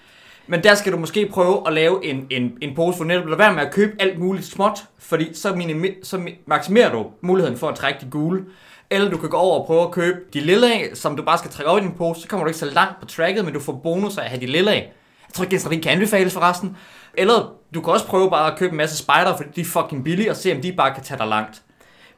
Men 0.46 0.64
der 0.64 0.74
skal 0.74 0.92
du 0.92 0.98
måske 0.98 1.28
prøve 1.32 1.62
at 1.66 1.72
lave 1.72 2.04
en, 2.04 2.26
en, 2.30 2.52
en 2.62 2.74
pose, 2.74 2.96
for 2.98 3.04
netop 3.04 3.26
lade 3.26 3.38
være 3.38 3.54
med 3.54 3.62
at 3.62 3.72
købe 3.72 3.92
alt 3.98 4.18
muligt 4.18 4.46
småt, 4.46 4.84
fordi 4.98 5.34
så, 5.34 5.48
minimi- 5.48 6.00
så 6.04 6.28
maksimerer 6.46 6.92
du 6.92 7.06
muligheden 7.20 7.58
for 7.58 7.68
at 7.68 7.74
trække 7.74 8.00
de 8.00 8.10
gule. 8.10 8.44
Eller 8.90 9.10
du 9.10 9.16
kan 9.18 9.28
gå 9.28 9.36
over 9.36 9.60
og 9.60 9.66
prøve 9.66 9.82
at 9.82 9.90
købe 9.90 10.18
de 10.34 10.40
lille 10.40 10.74
af, 10.74 10.90
som 10.94 11.16
du 11.16 11.22
bare 11.22 11.38
skal 11.38 11.50
trække 11.50 11.70
over 11.70 11.78
i 11.78 11.82
din 11.82 11.92
pose, 11.92 12.20
så 12.20 12.28
kommer 12.28 12.44
du 12.44 12.48
ikke 12.48 12.58
så 12.58 12.70
langt 12.70 13.00
på 13.00 13.06
tracket, 13.06 13.44
men 13.44 13.54
du 13.54 13.60
får 13.60 13.72
bonus 13.72 14.18
af 14.18 14.22
at 14.22 14.28
have 14.30 14.40
de 14.40 14.46
lille 14.46 14.70
af. 14.70 14.92
Jeg 15.28 15.34
tror 15.34 15.44
ikke, 15.44 15.58
det 15.70 15.82
kan 15.82 15.92
anbefales 15.92 16.32
forresten. 16.32 16.76
Eller 17.14 17.52
du 17.74 17.80
kan 17.80 17.92
også 17.92 18.06
prøve 18.06 18.30
bare 18.30 18.52
at 18.52 18.58
købe 18.58 18.70
en 18.70 18.76
masse 18.76 18.96
spider, 18.96 19.36
fordi 19.36 19.48
de 19.56 19.60
er 19.60 19.64
fucking 19.64 20.04
billige, 20.04 20.30
og 20.30 20.36
se 20.36 20.52
om 20.52 20.60
de 20.60 20.72
bare 20.72 20.94
kan 20.94 21.02
tage 21.02 21.18
dig 21.18 21.26
langt. 21.26 21.62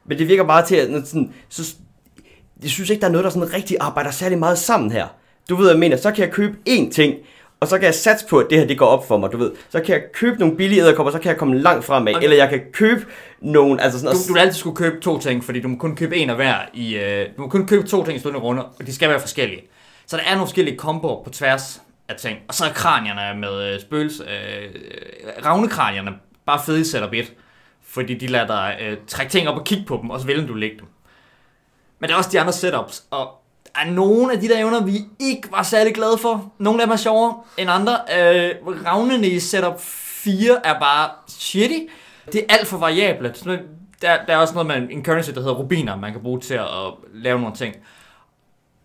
Men 0.09 0.19
det 0.19 0.29
virker 0.29 0.45
bare 0.45 0.67
til, 0.67 0.77
at 0.77 1.07
sådan, 1.09 1.33
så, 1.49 1.75
jeg 2.63 2.71
synes 2.71 2.91
ikke, 2.91 3.01
der 3.01 3.07
er 3.07 3.11
noget, 3.13 3.25
der 3.25 3.31
sådan 3.31 3.53
rigtig 3.55 3.77
arbejder 3.81 4.11
særlig 4.11 4.39
meget 4.39 4.59
sammen 4.59 4.91
her. 4.91 5.07
Du 5.49 5.57
ved, 5.57 5.65
hvad 5.65 5.73
jeg 5.73 5.81
mener, 5.81 5.97
så 5.97 6.11
kan 6.13 6.25
jeg 6.25 6.33
købe 6.33 6.57
én 6.69 6.91
ting, 6.93 7.15
og 7.61 7.69
så 7.69 7.79
kan 7.79 7.85
jeg 7.87 7.95
satse 7.95 8.27
på, 8.27 8.39
at 8.39 8.47
det 8.51 8.59
her 8.59 8.67
det 8.67 8.79
går 8.79 8.87
op 8.87 9.09
for 9.09 9.19
mig, 9.19 9.33
du 9.33 9.37
ved. 9.37 9.51
Så 9.71 9.81
kan 9.81 9.95
jeg 9.95 10.03
købe 10.15 10.39
nogle 10.39 10.57
billige 10.57 10.83
æderkopper, 10.83 11.13
så 11.13 11.19
kan 11.19 11.29
jeg 11.29 11.37
komme 11.39 11.59
langt 11.59 11.85
fremad. 11.85 12.15
Og- 12.15 12.25
Eller 12.25 12.37
jeg 12.37 12.49
kan 12.49 12.61
købe 12.73 13.07
nogle, 13.41 13.83
altså 13.83 13.99
sådan... 14.01 14.15
Du, 14.17 14.29
du 14.29 14.33
vil 14.33 14.41
altid 14.41 14.59
skulle 14.59 14.77
købe 14.77 15.01
to 15.01 15.19
ting, 15.19 15.45
fordi 15.45 15.61
du 15.61 15.69
må 15.69 15.77
kun 15.77 15.97
købe 15.97 16.17
en 16.17 16.31
af 16.31 16.37
hver 16.37 16.55
i... 16.75 16.97
Øh, 16.97 17.27
du 17.37 17.43
må 17.43 17.49
kun 17.49 17.67
købe 17.67 17.89
to 17.89 18.05
ting 18.05 18.17
i 18.17 18.21
stående 18.21 18.41
runde, 18.41 18.65
og 18.65 18.87
de 18.87 18.95
skal 18.95 19.09
være 19.09 19.21
forskellige. 19.21 19.61
Så 20.07 20.17
der 20.17 20.23
er 20.23 20.31
nogle 20.35 20.47
forskellige 20.47 20.77
komboer 20.77 21.25
på 21.25 21.31
tværs 21.31 21.83
af 22.09 22.17
ting. 22.17 22.39
Og 22.49 22.55
så 22.55 22.65
er 22.65 22.73
kranierne 22.73 23.41
med 23.41 23.73
øh, 23.75 23.81
spøgelse... 23.81 24.23
Øh, 24.25 24.75
ravnekranierne 25.47 26.11
bare 26.47 26.61
fede 26.67 26.81
i 26.81 26.85
setup 26.85 27.13
1. 27.13 27.33
Fordi 27.97 28.15
de 28.15 28.27
lader 28.27 28.47
dig 28.47 28.79
øh, 28.81 28.97
trække 29.07 29.33
ting 29.33 29.49
op 29.49 29.57
og 29.57 29.65
kigge 29.65 29.85
på 29.85 29.99
dem, 30.03 30.11
og 30.11 30.21
så 30.21 30.27
vil 30.27 30.49
du 30.49 30.55
lægge 30.55 30.77
dem. 30.79 30.87
Men 31.99 32.09
der 32.09 32.15
er 32.15 32.19
også 32.19 32.31
de 32.33 32.41
andre 32.41 32.53
setups, 32.53 33.05
og 33.11 33.29
der 33.65 33.81
er 33.81 33.91
nogle 33.91 34.33
af 34.33 34.41
de 34.41 34.49
der 34.49 34.59
evner, 34.59 34.85
vi 34.85 34.99
ikke 35.19 35.49
var 35.51 35.63
særlig 35.63 35.95
glade 35.95 36.19
for. 36.19 36.53
Nogle 36.59 36.83
af 36.83 36.87
dem 36.87 36.93
er 36.93 36.97
sjovere 36.97 37.35
end 37.59 37.71
andre. 37.71 37.93
Øh, 37.93 38.51
ravnene 38.87 39.27
i 39.29 39.41
setup 39.41 39.81
4 39.81 40.67
er 40.67 40.79
bare 40.79 41.11
shitty. 41.29 41.79
Det 42.33 42.41
er 42.49 42.55
alt 42.55 42.67
for 42.67 42.79
variabelt. 42.79 43.39
Så 43.39 43.59
Der, 44.03 44.25
der 44.27 44.33
er 44.33 44.37
også 44.37 44.55
noget 44.55 44.67
med 44.67 44.89
en 44.91 45.05
currency, 45.05 45.31
der 45.31 45.41
hedder 45.41 45.55
rubiner, 45.55 45.97
man 45.97 46.13
kan 46.13 46.23
bruge 46.23 46.41
til 46.41 46.55
at 46.55 46.67
lave 47.15 47.41
nogle 47.41 47.57
ting. 47.57 47.75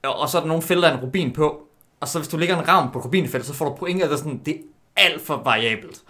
Og 0.03 0.19
og 0.19 0.29
så 0.29 0.37
er 0.37 0.41
der 0.41 0.47
nogle 0.47 0.63
felter 0.63 0.89
af 0.89 0.93
en 0.93 0.99
rubin 0.99 1.33
på. 1.33 1.67
Og 1.99 2.07
så 2.07 2.19
hvis 2.19 2.27
du 2.27 2.37
lægger 2.37 2.57
en 2.59 2.67
ravn 2.67 2.91
på 2.91 2.99
rubinfeltet, 2.99 3.47
så 3.47 3.53
får 3.53 3.65
du 3.65 3.75
point, 3.75 4.03
eller 4.03 4.17
sådan, 4.17 4.41
det 4.45 4.53
er 4.53 4.59
alt 5.03 5.21
for 5.21 5.41
variabelt. 5.45 6.01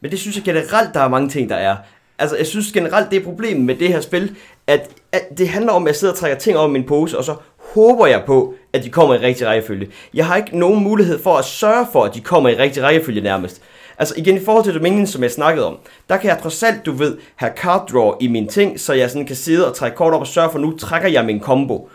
Men 0.00 0.10
det 0.10 0.20
synes 0.20 0.36
jeg 0.36 0.44
generelt, 0.44 0.94
der 0.94 1.00
er 1.00 1.08
mange 1.08 1.28
ting, 1.28 1.48
der 1.50 1.56
er. 1.56 1.76
Altså, 2.18 2.36
jeg 2.36 2.46
synes 2.46 2.72
generelt, 2.72 3.10
det 3.10 3.20
er 3.20 3.24
problemet 3.24 3.64
med 3.64 3.74
det 3.74 3.88
her 3.88 4.00
spil, 4.00 4.36
at, 4.66 4.90
at 5.12 5.38
det 5.38 5.48
handler 5.48 5.72
om, 5.72 5.82
at 5.82 5.86
jeg 5.86 5.96
sidder 5.96 6.14
og 6.14 6.18
trækker 6.18 6.38
ting 6.38 6.56
over 6.58 6.68
i 6.68 6.72
min 6.72 6.84
pose, 6.84 7.18
og 7.18 7.24
så 7.24 7.34
håber 7.58 8.06
jeg 8.06 8.22
på, 8.26 8.54
at 8.72 8.84
de 8.84 8.90
kommer 8.90 9.14
i 9.14 9.18
rigtig 9.18 9.46
rækkefølge. 9.46 9.88
Jeg 10.14 10.26
har 10.26 10.36
ikke 10.36 10.58
nogen 10.58 10.84
mulighed 10.84 11.22
for 11.22 11.36
at 11.36 11.44
sørge 11.44 11.86
for, 11.92 12.04
at 12.04 12.14
de 12.14 12.20
kommer 12.20 12.48
i 12.48 12.56
rigtig 12.56 12.82
rækkefølge 12.82 13.20
nærmest. 13.20 13.62
Altså 13.98 14.14
igen, 14.16 14.36
i 14.36 14.44
forhold 14.44 14.64
til 14.64 14.74
Dominion, 14.74 15.06
som 15.06 15.22
jeg 15.22 15.30
snakkede 15.30 15.66
om, 15.66 15.78
der 16.08 16.16
kan 16.16 16.30
jeg 16.30 16.38
trods 16.42 16.62
alt, 16.62 16.86
du 16.86 16.92
ved, 16.92 17.18
have 17.36 17.52
card 17.56 17.88
draw 17.92 18.12
i 18.20 18.28
mine 18.28 18.48
ting, 18.48 18.80
så 18.80 18.92
jeg 18.92 19.10
sådan 19.10 19.26
kan 19.26 19.36
sidde 19.36 19.68
og 19.68 19.76
trække 19.76 19.96
kort 19.96 20.14
op 20.14 20.20
og 20.20 20.26
sørge 20.26 20.50
for, 20.50 20.58
nu 20.58 20.76
trækker 20.76 21.08
jeg 21.08 21.24
min 21.24 21.40
combo. 21.40 21.88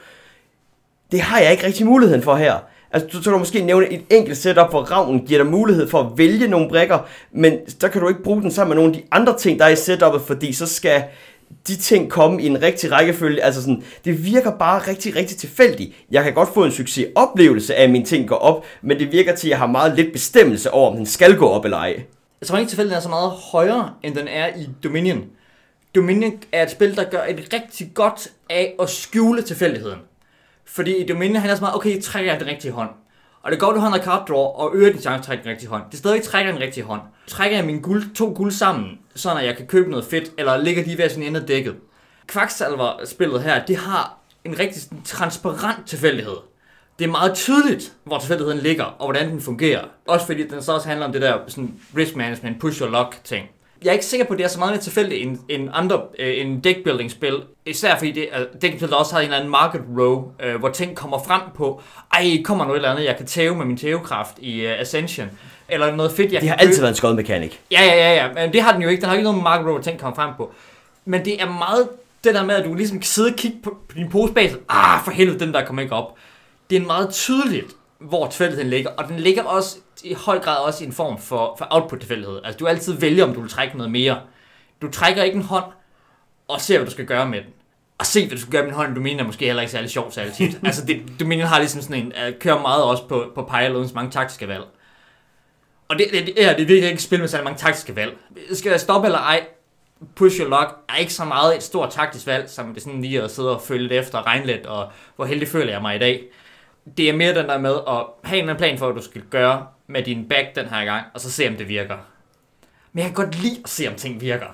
Det 1.11 1.21
har 1.21 1.39
jeg 1.39 1.51
ikke 1.51 1.65
rigtig 1.65 1.85
muligheden 1.85 2.21
for 2.21 2.35
her. 2.35 2.55
Altså, 2.91 3.07
du, 3.07 3.17
så 3.17 3.23
kan 3.23 3.33
du 3.33 3.39
måske 3.39 3.61
nævne 3.61 3.91
et 3.91 4.01
enkelt 4.09 4.37
setup, 4.37 4.69
hvor 4.69 4.81
ravnen 4.81 5.25
giver 5.25 5.43
dig 5.43 5.51
mulighed 5.51 5.89
for 5.89 5.99
at 5.99 6.07
vælge 6.17 6.47
nogle 6.47 6.69
brækker, 6.69 6.99
men 7.31 7.53
så 7.79 7.89
kan 7.89 8.01
du 8.01 8.07
ikke 8.07 8.23
bruge 8.23 8.41
den 8.41 8.51
sammen 8.51 8.75
med 8.75 8.83
nogle 8.83 8.95
af 8.95 9.01
de 9.01 9.07
andre 9.11 9.37
ting, 9.37 9.59
der 9.59 9.65
er 9.65 9.69
i 9.69 9.75
setupet, 9.75 10.21
fordi 10.21 10.53
så 10.53 10.65
skal 10.65 11.03
de 11.67 11.75
ting 11.75 12.09
komme 12.09 12.41
i 12.41 12.47
en 12.47 12.61
rigtig 12.61 12.91
rækkefølge. 12.91 13.43
Altså 13.43 13.61
sådan, 13.61 13.83
det 14.05 14.25
virker 14.25 14.51
bare 14.51 14.79
rigtig, 14.87 15.15
rigtig 15.15 15.37
tilfældigt. 15.37 15.95
Jeg 16.11 16.23
kan 16.23 16.33
godt 16.33 16.49
få 16.53 16.65
en 16.65 16.71
succesoplevelse 16.71 17.75
af, 17.75 17.83
at 17.83 17.89
mine 17.89 18.05
ting 18.05 18.27
går 18.27 18.35
op, 18.35 18.65
men 18.81 18.99
det 18.99 19.11
virker 19.11 19.35
til, 19.35 19.47
at 19.47 19.51
jeg 19.51 19.57
har 19.57 19.67
meget 19.67 19.95
lidt 19.95 20.13
bestemmelse 20.13 20.71
over, 20.71 20.91
om 20.91 20.97
den 20.97 21.05
skal 21.05 21.37
gå 21.37 21.47
op 21.47 21.65
eller 21.65 21.77
ej. 21.77 22.03
Jeg 22.41 22.47
tror 22.47 22.57
ikke 22.57 22.69
tilfældet 22.69 22.95
er 22.95 22.99
så 22.99 23.09
meget 23.09 23.31
højere, 23.51 23.93
end 24.03 24.15
den 24.15 24.27
er 24.27 24.47
i 24.47 24.69
Dominion. 24.83 25.25
Dominion 25.95 26.33
er 26.51 26.63
et 26.63 26.71
spil, 26.71 26.95
der 26.95 27.03
gør 27.03 27.21
et 27.29 27.53
rigtig 27.53 27.91
godt 27.93 28.27
af 28.49 28.75
at 28.81 28.89
skjule 28.89 29.41
tilfældigheden. 29.41 29.99
Fordi 30.71 30.97
i 30.97 31.07
Dominion 31.07 31.35
han 31.35 31.49
er 31.49 31.55
så 31.55 31.61
meget, 31.61 31.75
okay, 31.75 32.01
trækker 32.01 32.31
jeg 32.31 32.39
den 32.39 32.49
rigtige 32.49 32.71
hånd. 32.71 32.89
Og 33.41 33.51
det 33.51 33.59
går, 33.59 33.71
du 33.71 33.79
har 33.79 33.89
noget 33.89 34.05
card 34.05 34.27
draw 34.27 34.37
og 34.37 34.71
øger 34.75 34.91
din 34.91 35.01
chance 35.01 35.17
for 35.17 35.19
at 35.19 35.25
trække 35.25 35.43
den 35.43 35.51
rigtige 35.51 35.69
hånd. 35.69 35.83
Det 35.87 35.93
er 35.93 35.97
stadig 35.97 36.23
trækker 36.23 36.51
den 36.51 36.61
rigtige 36.61 36.83
hånd. 36.83 37.01
Trækker 37.27 37.57
jeg 37.57 37.65
mine 37.65 37.81
guld, 37.81 38.15
to 38.15 38.33
guld 38.35 38.51
sammen, 38.51 38.99
så 39.15 39.35
at 39.35 39.45
jeg 39.45 39.57
kan 39.57 39.67
købe 39.67 39.89
noget 39.89 40.05
fedt, 40.05 40.31
eller 40.37 40.57
ligger 40.57 40.83
de 40.83 40.97
ved 40.97 41.09
sin 41.09 41.23
ende 41.23 41.39
af 41.39 41.45
dækket. 41.45 41.75
Kvaksalver-spillet 42.27 43.43
her, 43.43 43.65
det 43.65 43.77
har 43.77 44.17
en 44.45 44.59
rigtig 44.59 44.81
sådan 44.81 45.01
transparent 45.03 45.87
tilfældighed. 45.87 46.37
Det 46.99 47.05
er 47.05 47.11
meget 47.11 47.33
tydeligt, 47.33 47.93
hvor 48.03 48.19
tilfældigheden 48.19 48.59
ligger, 48.59 48.83
og 48.83 49.05
hvordan 49.05 49.29
den 49.29 49.41
fungerer. 49.41 49.83
Også 50.07 50.25
fordi 50.25 50.47
den 50.47 50.61
så 50.61 50.73
også 50.73 50.87
handler 50.87 51.05
om 51.05 51.11
det 51.11 51.21
der 51.21 51.37
sådan 51.47 51.73
risk 51.97 52.15
management, 52.15 52.59
push 52.59 52.81
your 52.81 52.89
luck 52.89 53.23
ting. 53.23 53.47
Jeg 53.83 53.89
er 53.89 53.93
ikke 53.93 54.05
sikker 54.05 54.25
på, 54.25 54.33
at 54.33 54.37
det 54.39 54.43
er 54.45 54.47
så 54.49 54.59
meget 54.59 54.71
mere 54.73 54.81
tilfældigt 54.81 55.21
end, 55.27 55.37
end 55.49 55.69
andre 55.73 56.01
øh, 56.19 56.41
end 56.41 56.61
deckbuilding 56.63 57.11
spil. 57.11 57.33
Især 57.65 57.97
fordi 57.97 58.11
det, 58.11 58.27
øh, 58.39 58.45
deckbuilding 58.61 58.93
også 58.93 59.13
har 59.13 59.19
en 59.19 59.23
eller 59.25 59.37
anden 59.37 59.51
market 59.51 59.81
row, 59.99 60.31
øh, 60.43 60.55
hvor 60.55 60.69
ting 60.69 60.95
kommer 60.95 61.23
frem 61.27 61.41
på, 61.55 61.81
ej, 62.13 62.41
kommer 62.43 62.65
noget 62.65 62.77
eller 62.77 62.91
andet, 62.91 63.05
jeg 63.05 63.17
kan 63.17 63.25
tæve 63.25 63.55
med 63.55 63.65
min 63.65 63.77
tævekraft 63.77 64.33
i 64.39 64.61
øh, 64.61 64.79
Ascension. 64.79 65.27
Eller 65.69 65.95
noget 65.95 66.11
fedt, 66.11 66.31
jeg 66.33 66.41
Det 66.41 66.49
har 66.49 66.55
kan 66.57 66.63
købe. 66.65 66.69
altid 66.69 66.81
været 66.81 66.91
en 66.91 66.95
skodmekanik. 66.95 67.61
Ja, 67.71 67.83
ja, 67.85 67.95
ja, 67.95 68.13
ja, 68.25 68.33
men 68.33 68.53
det 68.53 68.61
har 68.61 68.73
den 68.73 68.81
jo 68.81 68.89
ikke. 68.89 69.01
Den 69.01 69.07
har 69.09 69.15
ikke 69.15 69.23
noget 69.31 69.43
market 69.43 69.65
row, 69.65 69.73
hvor 69.73 69.81
ting 69.81 69.99
kommer 69.99 70.15
frem 70.15 70.29
på. 70.37 70.51
Men 71.05 71.25
det 71.25 71.41
er 71.41 71.45
meget 71.51 71.89
det 72.23 72.35
der 72.35 72.45
med, 72.45 72.55
at 72.55 72.65
du 72.65 72.73
ligesom 72.73 72.97
kan 72.99 73.05
sidde 73.07 73.29
og 73.29 73.35
kigge 73.35 73.57
på, 73.63 73.69
på 73.89 73.95
din 73.95 74.09
pose 74.09 74.33
bag, 74.33 74.49
sig, 74.49 74.59
ah, 74.69 75.03
for 75.03 75.11
helvede, 75.11 75.39
den 75.39 75.53
der 75.53 75.65
kommer 75.65 75.81
ikke 75.81 75.95
op. 75.95 76.15
Det 76.69 76.77
er 76.77 76.85
meget 76.85 77.09
tydeligt, 77.09 77.65
hvor 77.99 78.27
tilfældigheden 78.27 78.69
ligger, 78.69 78.89
og 78.97 79.07
den 79.07 79.19
ligger 79.19 79.43
også 79.43 79.77
i 80.03 80.13
høj 80.13 80.39
grad 80.39 80.57
også 80.57 80.83
i 80.83 80.87
en 80.87 80.93
form 80.93 81.17
for, 81.17 81.55
for 81.57 81.67
output-tilfældighed. 81.69 82.41
Altså, 82.43 82.57
du 82.57 82.67
altid 82.67 82.93
vælger, 82.93 83.23
om 83.23 83.33
du 83.33 83.41
vil 83.41 83.49
trække 83.49 83.77
noget 83.77 83.91
mere. 83.91 84.21
Du 84.81 84.91
trækker 84.91 85.23
ikke 85.23 85.35
en 85.35 85.41
hånd, 85.41 85.65
og 86.47 86.61
ser, 86.61 86.77
hvad 86.77 86.85
du 86.85 86.91
skal 86.91 87.05
gøre 87.05 87.25
med 87.25 87.41
den. 87.41 87.49
Og 87.97 88.05
se, 88.05 88.27
hvad 88.27 88.37
du 88.37 88.41
skal 88.41 88.51
gøre 88.51 88.61
med 88.61 88.69
en 88.69 88.75
hånd, 88.75 88.95
du 88.95 89.01
mener 89.01 89.23
er 89.23 89.27
måske 89.27 89.45
heller 89.45 89.61
ikke 89.61 89.71
særlig 89.71 89.89
sjovt 89.89 90.13
særlig 90.13 90.33
tit. 90.33 90.59
altså, 90.63 90.85
det, 90.85 91.01
du 91.19 91.25
mener 91.25 91.45
har 91.45 91.59
ligesom 91.59 91.81
sådan 91.81 92.05
en, 92.05 92.13
uh, 92.27 92.39
kører 92.39 92.61
meget 92.61 92.83
også 92.83 93.07
på, 93.07 93.31
på 93.35 93.43
pejlodens 93.43 93.93
mange 93.93 94.11
taktiske 94.11 94.47
valg. 94.47 94.63
Og 95.87 95.97
det, 95.97 96.07
det, 96.11 96.25
det, 96.25 96.45
er, 96.45 96.53
det 96.53 96.61
er 96.61 96.67
virkelig 96.67 96.83
ikke 96.83 96.93
et 96.93 97.01
spil 97.01 97.19
med 97.19 97.27
særlig 97.27 97.43
mange 97.43 97.59
taktiske 97.59 97.95
valg. 97.95 98.17
Skal 98.53 98.69
jeg 98.69 98.79
stoppe 98.79 99.07
eller 99.07 99.19
ej? 99.19 99.47
Push 100.15 100.39
your 100.39 100.49
luck 100.49 100.75
er 100.89 100.95
ikke 100.95 101.13
så 101.13 101.25
meget 101.25 101.55
et 101.55 101.63
stort 101.63 101.89
taktisk 101.89 102.27
valg, 102.27 102.49
som 102.49 102.73
det 102.73 102.83
sådan 102.83 103.01
lige 103.01 103.21
at 103.21 103.31
sidde 103.31 103.55
og 103.55 103.61
følge 103.61 103.81
lidt 103.81 103.93
efter 103.93 104.17
og 104.17 104.25
regne 104.25 104.45
lidt, 104.45 104.65
og 104.65 104.91
hvor 105.15 105.25
heldig 105.25 105.47
føler 105.47 105.71
jeg 105.71 105.81
mig 105.81 105.95
i 105.95 105.99
dag. 105.99 106.23
Det 106.97 107.09
er 107.09 107.13
mere 107.13 107.35
den 107.35 107.45
der 107.45 107.57
med 107.57 107.75
at 107.87 108.05
have 108.23 108.51
en 108.51 108.57
plan 108.57 108.77
for, 108.77 108.85
hvad 108.85 109.01
du 109.01 109.09
skal 109.09 109.21
gøre 109.21 109.65
med 109.89 110.03
din 110.03 110.29
back 110.29 110.55
den 110.55 110.65
her 110.65 110.85
gang, 110.85 111.05
og 111.13 111.21
så 111.21 111.31
se, 111.31 111.47
om 111.47 111.55
det 111.55 111.67
virker. 111.67 111.97
Men 112.93 113.03
jeg 113.03 113.05
kan 113.05 113.25
godt 113.25 113.41
lide 113.41 113.59
at 113.63 113.69
se, 113.69 113.87
om 113.87 113.95
ting 113.95 114.21
virker. 114.21 114.45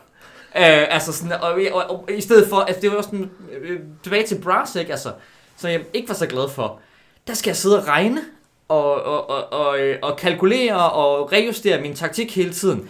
Øh, 0.58 0.94
altså 0.94 1.14
sådan, 1.14 1.32
og, 1.32 1.60
og, 1.72 1.90
og, 1.90 2.10
i 2.12 2.22
stedet 2.22 2.50
for, 2.50 2.58
altså 2.58 2.82
det 2.82 2.92
var 2.92 3.02
sådan, 3.02 3.32
øh, 3.52 3.80
tilbage 4.04 4.26
til 4.26 4.42
Brass, 4.42 4.76
ikke? 4.76 4.92
Altså, 4.92 5.14
som 5.58 5.70
jeg 5.70 5.82
ikke 5.94 6.08
var 6.08 6.16
så 6.16 6.28
glad 6.28 6.50
for. 6.50 6.80
Der 7.28 7.34
skal 7.34 7.50
jeg 7.50 7.56
sidde 7.56 7.80
og 7.80 7.88
regne, 7.88 8.22
og, 8.68 9.04
og, 9.04 9.30
og, 9.30 9.54
og, 9.54 9.80
øh, 9.80 10.00
og 10.02 10.18
kalkulere 10.18 10.92
og 10.92 11.32
rejustere 11.32 11.82
min 11.82 11.96
taktik 11.96 12.36
hele 12.36 12.54
tiden. 12.54 12.90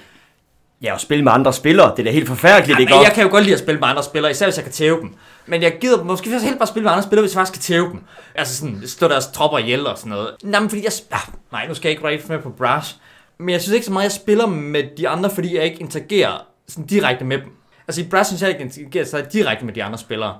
Ja, 0.86 0.94
og 0.94 1.00
spille 1.02 1.24
med 1.24 1.32
andre 1.32 1.54
spillere, 1.54 1.92
det 1.92 2.00
er 2.00 2.04
da 2.04 2.12
helt 2.12 2.28
forfærdeligt, 2.28 2.78
Ja, 2.78 2.82
ikke 2.82 2.94
også? 2.96 3.04
jeg 3.08 3.14
kan 3.14 3.24
jo 3.24 3.30
godt 3.30 3.44
lide 3.44 3.54
at 3.54 3.60
spille 3.60 3.80
med 3.80 3.88
andre 3.88 4.04
spillere, 4.04 4.32
især 4.32 4.46
hvis 4.46 4.56
jeg 4.56 4.64
kan 4.64 4.74
tæve 4.74 5.00
dem. 5.02 5.14
Men 5.46 5.62
jeg 5.62 5.78
gider 5.82 6.04
måske 6.04 6.30
faktisk 6.30 6.46
helt 6.46 6.58
bare 6.60 6.68
spille 6.68 6.84
med 6.84 6.92
andre 6.92 7.04
spillere, 7.04 7.24
hvis 7.24 7.36
jeg 7.36 7.40
faktisk 7.40 7.54
kan 7.54 7.62
tæve 7.76 7.90
dem. 7.92 8.02
Altså 8.36 8.58
sådan, 8.58 8.82
stå 8.86 9.08
deres 9.08 9.28
tropper 9.28 9.58
ihjel 9.58 9.88
og 9.88 9.98
sådan 9.98 10.10
noget. 10.10 10.30
Nej, 10.44 10.60
men 10.60 10.70
fordi 10.70 10.84
jeg... 10.84 10.92
Ah, 11.12 11.20
nej, 11.52 11.68
nu 11.68 11.74
skal 11.74 11.90
jeg 11.90 11.92
ikke 11.98 12.08
rigtig 12.08 12.32
med 12.32 12.40
på 12.40 12.50
Brash. 12.50 12.96
Men 13.38 13.50
jeg 13.50 13.62
synes 13.62 13.74
ikke 13.74 13.86
så 13.86 13.92
meget, 13.92 14.04
jeg 14.04 14.12
spiller 14.12 14.46
med 14.48 14.84
de 14.98 15.10
andre, 15.10 15.30
fordi 15.30 15.56
jeg 15.56 15.64
ikke 15.64 15.78
interagerer 15.78 16.46
sådan 16.68 16.86
direkte 16.86 17.26
med 17.26 17.38
dem. 17.38 17.52
Altså 17.88 18.02
i 18.02 18.04
Brash 18.04 18.28
synes 18.28 18.42
jeg 18.42 18.50
ikke, 18.50 18.62
interagerer 18.62 19.06
så 19.06 19.26
direkte 19.34 19.66
med 19.66 19.74
de 19.74 19.84
andre 19.84 19.98
spillere. 19.98 20.38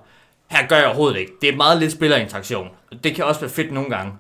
Her 0.52 0.68
gør 0.68 0.76
jeg 0.76 0.86
overhovedet 0.86 1.20
ikke. 1.20 1.32
Det 1.42 1.50
er 1.50 1.56
meget 1.56 1.80
lidt 1.80 1.92
spillerinteraktion. 1.92 2.68
Det 3.04 3.16
kan 3.16 3.26
også 3.26 3.42
være 3.42 3.50
fedt 3.50 3.72
nogle 3.72 3.90
gange. 3.90 4.14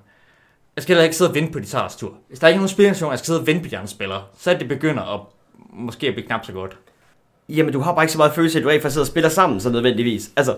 Jeg 0.75 0.83
skal 0.83 0.93
heller 0.95 1.03
ikke 1.03 1.15
sidde 1.15 1.31
og 1.31 1.35
vente 1.35 1.53
på, 1.53 1.59
de 1.59 1.65
tur. 1.97 2.13
Hvis 2.27 2.39
der 2.39 2.45
er 2.47 2.49
ikke 2.49 2.59
nogen 2.59 2.69
spillerinteraktion, 2.69 3.11
jeg 3.11 3.19
skal 3.19 3.25
sidde 3.25 3.39
og 3.39 3.47
vente 3.47 3.63
på 3.63 3.69
de 3.69 3.77
andre 3.77 3.87
spillere, 3.87 4.21
så 4.39 4.51
er 4.51 4.57
det 4.57 4.67
begynder 4.67 5.03
at 5.13 5.19
måske 5.77 6.07
at 6.07 6.13
blive 6.13 6.27
knap 6.27 6.45
så 6.45 6.51
godt. 6.51 6.77
Jamen, 7.49 7.73
du 7.73 7.79
har 7.79 7.93
bare 7.93 8.03
ikke 8.03 8.11
så 8.11 8.17
meget 8.17 8.33
følelse 8.33 8.57
at 8.59 8.63
du 8.63 8.69
rent 8.69 8.81
faktisk 8.81 8.93
sidder 8.93 9.05
og 9.05 9.07
spiller 9.07 9.29
sammen, 9.29 9.59
så 9.59 9.69
nødvendigvis. 9.69 10.29
Altså, 10.35 10.55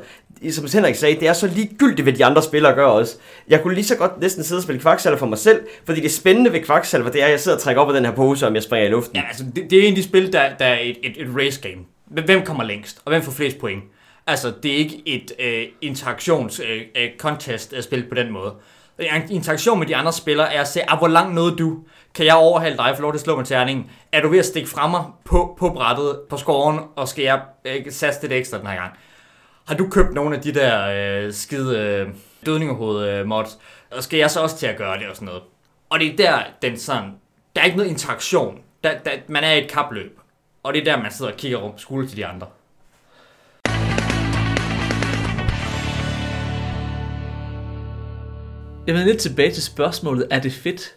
som 0.51 0.65
Henrik 0.73 0.95
sagde, 0.95 1.19
det 1.19 1.27
er 1.27 1.33
så 1.33 1.47
ligegyldigt, 1.47 2.03
hvad 2.03 2.13
de 2.13 2.25
andre 2.25 2.43
spillere 2.43 2.73
gør 2.73 2.85
også. 2.85 3.17
Jeg 3.47 3.61
kunne 3.61 3.73
lige 3.73 3.85
så 3.85 3.95
godt 3.95 4.21
næsten 4.21 4.43
sidde 4.43 4.59
og 4.59 4.63
spille 4.63 4.81
kvaksalver 4.81 5.17
for 5.17 5.25
mig 5.25 5.37
selv, 5.37 5.61
fordi 5.85 6.01
det 6.01 6.11
spændende 6.11 6.53
ved 6.53 6.59
kvaksalver, 6.59 7.09
det 7.09 7.21
er, 7.21 7.25
at 7.25 7.31
jeg 7.31 7.39
sidder 7.39 7.57
og 7.57 7.63
trækker 7.63 7.81
op 7.81 7.87
af 7.87 7.93
den 7.93 8.05
her 8.05 8.11
pose, 8.11 8.47
om 8.47 8.55
jeg 8.55 8.63
springer 8.63 8.87
i 8.87 8.91
luften. 8.91 9.15
Ja, 9.15 9.23
altså, 9.27 9.43
det, 9.55 9.71
det 9.71 9.79
er 9.79 9.83
en 9.83 9.89
af 9.93 9.95
de 9.95 10.03
spil, 10.03 10.33
der, 10.33 10.55
der 10.59 10.65
er 10.65 10.79
et, 10.79 10.97
et, 11.03 11.21
et 11.21 11.27
race 11.37 11.61
game. 11.61 11.81
Hvem 12.05 12.45
kommer 12.45 12.63
længst, 12.63 13.01
og 13.05 13.11
hvem 13.11 13.21
får 13.21 13.31
flest 13.31 13.59
point? 13.59 13.83
Altså, 14.27 14.53
det 14.63 14.71
er 14.71 14.77
ikke 14.77 15.01
et 15.05 15.31
øh, 15.39 15.65
interaktions 15.81 16.59
øh, 16.59 16.81
øh, 16.95 17.09
contest 17.17 17.73
at 17.73 17.83
spille 17.83 18.05
på 18.09 18.15
den 18.15 18.31
måde. 18.31 18.53
En 18.99 19.31
interaktion 19.31 19.79
med 19.79 19.87
de 19.87 19.95
andre 19.95 20.13
spillere 20.13 20.53
er 20.53 20.61
at 20.61 20.67
se, 20.67 20.91
ah, 20.91 20.97
hvor 20.97 21.07
langt 21.07 21.35
nåede 21.35 21.55
du? 21.55 21.83
Kan 22.13 22.25
jeg 22.25 22.35
overhale 22.35 22.77
dig, 22.77 22.91
for 22.95 23.01
lov 23.01 23.11
til 23.11 23.17
at 23.17 23.21
slå 23.21 23.35
med 23.35 23.45
terningen? 23.45 23.91
Er 24.11 24.21
du 24.21 24.29
ved 24.29 24.39
at 24.39 24.45
stikke 24.45 24.69
fremme 24.69 24.97
mig 24.97 25.05
på, 25.25 25.55
på 25.59 25.69
brættet, 25.69 26.19
på 26.29 26.37
scoren, 26.37 26.79
og 26.95 27.07
skal 27.07 27.23
jeg 27.23 27.41
øh, 27.65 27.85
satse 27.89 28.21
lidt 28.21 28.33
ekstra 28.33 28.57
den 28.57 28.67
her 28.67 28.75
gang? 28.75 28.93
Har 29.67 29.75
du 29.75 29.89
købt 29.89 30.13
nogle 30.13 30.35
af 30.35 30.41
de 30.41 30.53
der 30.53 30.87
øh, 31.25 31.33
skide 31.33 31.77
øh, 31.79 32.07
dødningerhoved 32.45 33.09
øh, 33.09 33.25
mods? 33.25 33.59
Og 33.91 34.03
skal 34.03 34.19
jeg 34.19 34.31
så 34.31 34.41
også 34.41 34.57
til 34.57 34.67
at 34.67 34.77
gøre 34.77 34.99
det 34.99 35.07
og 35.07 35.15
sådan 35.15 35.25
noget? 35.25 35.43
Og 35.89 35.99
det 35.99 36.07
er 36.07 36.17
der, 36.17 36.39
den 36.61 36.77
sådan, 36.77 37.11
der 37.55 37.61
er 37.61 37.65
ikke 37.65 37.77
noget 37.77 37.89
interaktion. 37.89 38.59
Der, 38.83 38.97
der, 38.97 39.11
man 39.27 39.43
er 39.43 39.51
i 39.53 39.63
et 39.63 39.71
kapløb. 39.71 40.19
Og 40.63 40.73
det 40.73 40.79
er 40.79 40.83
der, 40.95 41.01
man 41.01 41.11
sidder 41.11 41.31
og 41.31 41.37
kigger 41.37 41.57
rum 41.57 41.77
skulder 41.77 42.07
til 42.07 42.17
de 42.17 42.25
andre. 42.25 42.47
Jeg 48.87 48.95
vender 48.95 49.07
lidt 49.07 49.21
tilbage 49.21 49.51
til 49.51 49.63
spørgsmålet, 49.63 50.27
er 50.29 50.39
det 50.39 50.53
fedt? 50.53 50.95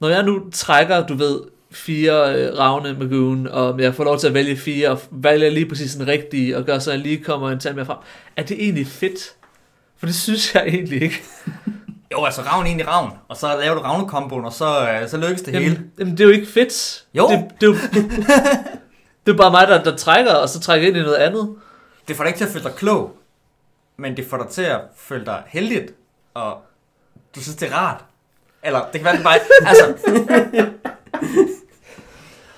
Når 0.00 0.08
jeg 0.08 0.22
nu 0.22 0.50
trækker, 0.52 1.06
du 1.06 1.14
ved, 1.14 1.40
fire 1.70 2.34
øh, 2.34 2.58
ravne 2.58 2.92
Magoon, 2.92 3.46
og 3.46 3.80
jeg 3.80 3.94
får 3.94 4.04
lov 4.04 4.18
til 4.18 4.26
at 4.26 4.34
vælge 4.34 4.56
fire, 4.56 4.90
og 4.90 5.00
vælger 5.10 5.50
lige 5.50 5.68
præcis 5.68 5.94
den 5.94 6.06
rigtige, 6.06 6.56
og 6.56 6.64
gør 6.64 6.78
så, 6.78 6.90
at 6.90 6.96
jeg 6.96 7.02
lige 7.02 7.24
kommer 7.24 7.50
en 7.50 7.58
tand 7.58 7.74
mere 7.74 7.86
frem. 7.86 7.96
Er 8.36 8.42
det 8.42 8.62
egentlig 8.62 8.86
fedt? 8.86 9.34
For 9.98 10.06
det 10.06 10.14
synes 10.14 10.54
jeg 10.54 10.64
egentlig 10.66 11.02
ikke. 11.02 11.22
Jo, 12.12 12.24
altså 12.24 12.42
ravn 12.42 12.66
ind 12.66 12.80
i 12.80 12.84
ravn, 12.84 13.12
og 13.28 13.36
så 13.36 13.46
laver 13.60 13.74
du 13.74 13.80
ravnekomboen, 13.80 14.44
og 14.44 14.52
så, 14.52 14.90
øh, 14.90 15.08
så 15.08 15.16
lykkes 15.16 15.42
det 15.42 15.54
hele. 15.54 15.64
Jamen, 15.64 15.90
jamen, 15.98 16.12
det 16.12 16.20
er 16.20 16.24
jo 16.24 16.30
ikke 16.30 16.46
fedt. 16.46 17.04
Jo. 17.14 17.28
Det, 17.28 17.44
det, 17.60 17.66
er 17.66 17.70
jo, 17.70 17.74
det 19.26 19.32
er 19.32 19.36
bare 19.36 19.50
mig, 19.50 19.68
der, 19.68 19.82
der 19.82 19.96
trækker, 19.96 20.34
og 20.34 20.48
så 20.48 20.60
trækker 20.60 20.88
ind 20.88 20.96
i 20.96 21.00
noget 21.00 21.14
andet. 21.14 21.54
Det 22.08 22.16
får 22.16 22.24
dig 22.24 22.28
ikke 22.28 22.38
til 22.38 22.44
at 22.44 22.50
føle 22.50 22.64
dig 22.64 22.74
klog, 22.74 23.16
men 23.96 24.16
det 24.16 24.26
får 24.26 24.36
dig 24.36 24.48
til 24.48 24.62
at 24.62 24.80
føle 24.96 25.24
dig 25.24 25.42
heldigt, 25.46 25.94
og 26.34 26.65
du 27.36 27.42
synes, 27.42 27.56
det 27.56 27.68
er 27.68 27.74
rart. 27.74 28.04
Eller, 28.62 28.80
det 28.92 29.00
kan 29.00 29.04
være, 29.04 29.16
det 29.16 29.24
bare... 29.24 29.38
altså... 29.68 29.94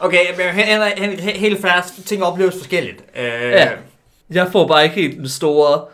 Okay, 0.00 0.24
men 0.36 0.46
he- 0.46 0.94
he- 0.94 1.20
he- 1.20 1.38
helt 1.38 1.60
færdigt. 1.60 2.06
Ting 2.06 2.22
opleves 2.24 2.54
forskelligt. 2.56 3.04
Øh, 3.16 3.24
Ja. 3.24 3.68
Jeg 4.30 4.48
får 4.52 4.66
bare 4.68 4.84
ikke 4.84 4.94
helt 4.96 5.16
den 5.18 5.28
store... 5.28 5.84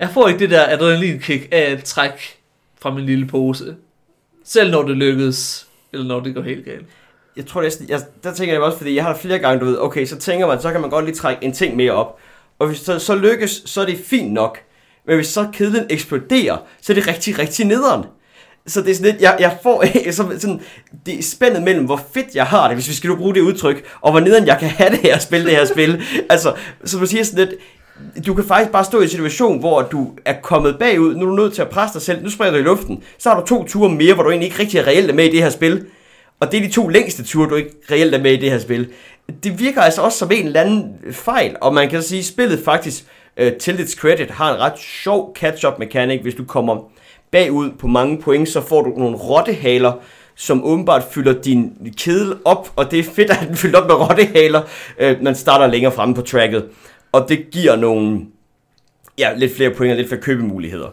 Jeg 0.00 0.10
får 0.14 0.28
ikke 0.28 0.40
det 0.40 0.50
der 0.50 0.66
adrenalinkick 0.68 1.48
af 1.52 1.72
et 1.72 1.84
træk 1.84 2.38
fra 2.80 2.90
min 2.90 3.06
lille 3.06 3.26
pose. 3.26 3.76
Selv 4.44 4.70
når 4.70 4.82
det 4.82 4.96
lykkes, 4.96 5.66
eller 5.92 6.06
når 6.06 6.20
det 6.20 6.34
går 6.34 6.42
helt 6.42 6.64
galt. 6.64 6.86
Jeg 7.36 7.46
tror 7.46 7.62
næsten, 7.62 7.88
jeg, 7.88 8.00
der 8.24 8.34
tænker 8.34 8.54
jeg 8.54 8.62
også, 8.62 8.78
fordi 8.78 8.94
jeg 8.94 9.04
har 9.04 9.12
det 9.12 9.22
flere 9.22 9.38
gange, 9.38 9.60
du 9.60 9.64
ved, 9.64 9.78
okay, 9.80 10.06
så 10.06 10.16
tænker 10.18 10.46
man, 10.46 10.60
så 10.60 10.72
kan 10.72 10.80
man 10.80 10.90
godt 10.90 11.04
lige 11.04 11.14
trække 11.14 11.44
en 11.44 11.52
ting 11.52 11.76
mere 11.76 11.92
op. 11.92 12.18
Og 12.58 12.66
hvis 12.66 12.78
så, 12.78 12.98
så 12.98 13.14
lykkes, 13.14 13.62
så 13.66 13.80
er 13.80 13.84
det 13.86 13.98
fint 14.06 14.32
nok. 14.32 14.58
Men 15.06 15.16
hvis 15.16 15.26
så 15.28 15.48
kedlen 15.52 15.86
eksploderer, 15.90 16.56
så 16.80 16.92
er 16.92 16.94
det 16.94 17.06
rigtig, 17.08 17.38
rigtig 17.38 17.66
nederen. 17.66 18.04
Så 18.66 18.80
det 18.80 18.90
er 18.90 18.94
sådan 18.94 19.10
lidt, 19.10 19.22
jeg, 19.22 19.36
jeg 19.40 19.58
får 19.62 19.84
så, 20.10 20.24
sådan, 20.38 20.60
det 21.06 21.18
er 21.18 21.22
spændet 21.22 21.62
mellem, 21.62 21.84
hvor 21.84 22.00
fedt 22.14 22.34
jeg 22.34 22.44
har 22.44 22.68
det, 22.68 22.76
hvis 22.76 22.88
vi 22.88 22.94
skal 22.94 23.10
nu 23.10 23.16
bruge 23.16 23.34
det 23.34 23.40
udtryk, 23.40 23.84
og 24.00 24.10
hvor 24.10 24.20
nederen 24.20 24.46
jeg 24.46 24.58
kan 24.58 24.68
have 24.68 24.90
det 24.90 24.98
her 24.98 25.14
at 25.14 25.22
spille 25.22 25.46
det 25.46 25.56
her 25.56 25.64
spil. 25.64 26.02
Altså, 26.30 26.54
så 26.84 26.98
man 26.98 27.06
siger 27.06 27.24
sådan 27.24 27.48
lidt, 27.48 27.60
du 28.26 28.34
kan 28.34 28.44
faktisk 28.44 28.72
bare 28.72 28.84
stå 28.84 29.00
i 29.00 29.02
en 29.02 29.08
situation, 29.08 29.58
hvor 29.58 29.82
du 29.82 30.10
er 30.24 30.34
kommet 30.42 30.78
bagud, 30.78 31.14
nu 31.14 31.24
er 31.24 31.30
du 31.30 31.36
nødt 31.36 31.54
til 31.54 31.62
at 31.62 31.68
presse 31.68 31.94
dig 31.94 32.02
selv, 32.02 32.22
nu 32.22 32.30
springer 32.30 32.52
du 32.52 32.58
i 32.58 32.62
luften, 32.62 33.02
så 33.18 33.28
har 33.28 33.40
du 33.40 33.46
to 33.46 33.64
ture 33.64 33.90
mere, 33.90 34.14
hvor 34.14 34.22
du 34.22 34.30
egentlig 34.30 34.46
ikke 34.46 34.58
rigtig 34.58 34.78
er 34.78 34.86
reelt 34.86 35.14
med 35.14 35.24
i 35.24 35.30
det 35.30 35.42
her 35.42 35.50
spil. 35.50 35.86
Og 36.40 36.52
det 36.52 36.58
er 36.58 36.66
de 36.66 36.72
to 36.72 36.88
længste 36.88 37.24
ture, 37.24 37.48
du 37.48 37.54
ikke 37.54 37.70
reelt 37.90 38.14
er 38.14 38.18
med 38.18 38.32
i 38.32 38.36
det 38.36 38.50
her 38.50 38.58
spil. 38.58 38.88
Det 39.44 39.58
virker 39.58 39.82
altså 39.82 40.02
også 40.02 40.18
som 40.18 40.30
en 40.32 40.46
eller 40.46 40.60
anden 40.60 40.94
fejl, 41.12 41.56
og 41.60 41.74
man 41.74 41.90
kan 41.90 42.02
sige, 42.02 42.18
at 42.18 42.24
spillet 42.24 42.60
faktisk, 42.64 43.04
uh, 43.42 43.48
til 43.60 43.78
dets 43.78 43.92
credit, 43.92 44.30
har 44.30 44.54
en 44.54 44.60
ret 44.60 44.78
sjov 44.78 45.36
catch-up 45.38 45.78
mechanic, 45.78 46.22
hvis 46.22 46.34
du 46.34 46.44
kommer 46.44 46.90
bagud 47.30 47.70
på 47.78 47.86
mange 47.86 48.22
point, 48.22 48.48
så 48.48 48.60
får 48.60 48.82
du 48.82 48.90
nogle 48.96 49.16
rottehaler, 49.16 49.92
som 50.34 50.64
åbenbart 50.64 51.04
fylder 51.10 51.32
din 51.42 51.72
kedel 51.96 52.34
op, 52.44 52.72
og 52.76 52.90
det 52.90 52.98
er 52.98 53.04
fedt, 53.04 53.30
at 53.30 53.48
den 53.48 53.56
fylder 53.62 53.80
op 53.80 53.86
med 53.86 53.94
rottehaler, 53.94 54.62
øh, 54.98 55.22
man 55.22 55.34
starter 55.34 55.66
længere 55.66 55.92
fremme 55.92 56.14
på 56.14 56.22
tracket. 56.22 56.64
Og 57.12 57.28
det 57.28 57.50
giver 57.50 57.76
nogle, 57.76 58.20
ja, 59.18 59.34
lidt 59.36 59.56
flere 59.56 59.70
point 59.70 59.90
og 59.90 59.96
lidt 59.96 60.08
flere 60.08 60.22
købemuligheder. 60.22 60.88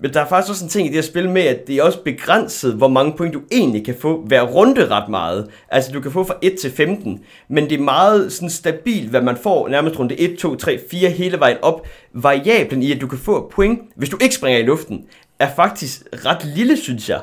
Men 0.00 0.14
der 0.14 0.20
er 0.20 0.28
faktisk 0.28 0.50
også 0.50 0.64
en 0.64 0.68
ting 0.68 0.86
i 0.86 0.88
det 0.88 0.94
her 0.94 1.02
spil 1.02 1.30
med, 1.30 1.42
at 1.42 1.66
det 1.66 1.76
er 1.76 1.82
også 1.82 2.02
begrænset, 2.02 2.74
hvor 2.74 2.88
mange 2.88 3.12
point 3.16 3.34
du 3.34 3.40
egentlig 3.52 3.84
kan 3.84 3.94
få 4.00 4.22
hver 4.26 4.42
runde 4.42 4.88
ret 4.88 5.08
meget. 5.08 5.50
Altså 5.68 5.92
du 5.92 6.00
kan 6.00 6.12
få 6.12 6.24
fra 6.24 6.34
1 6.42 6.56
til 6.60 6.70
15, 6.70 7.20
men 7.48 7.70
det 7.70 7.78
er 7.78 7.82
meget 7.82 8.32
sådan 8.32 8.50
stabilt, 8.50 9.10
hvad 9.10 9.22
man 9.22 9.36
får 9.36 9.68
nærmest 9.68 9.98
runde 9.98 10.20
1, 10.20 10.38
2, 10.38 10.56
3, 10.56 10.80
4 10.90 11.10
hele 11.10 11.40
vejen 11.40 11.56
op. 11.62 11.86
Variablen 12.12 12.82
i, 12.82 12.92
at 12.92 13.00
du 13.00 13.06
kan 13.06 13.18
få 13.18 13.52
point, 13.54 13.80
hvis 13.96 14.08
du 14.08 14.18
ikke 14.22 14.34
springer 14.34 14.60
i 14.60 14.66
luften, 14.66 15.04
er 15.38 15.54
faktisk 15.56 16.02
ret 16.24 16.44
lille, 16.44 16.76
synes 16.76 17.08
jeg. 17.08 17.20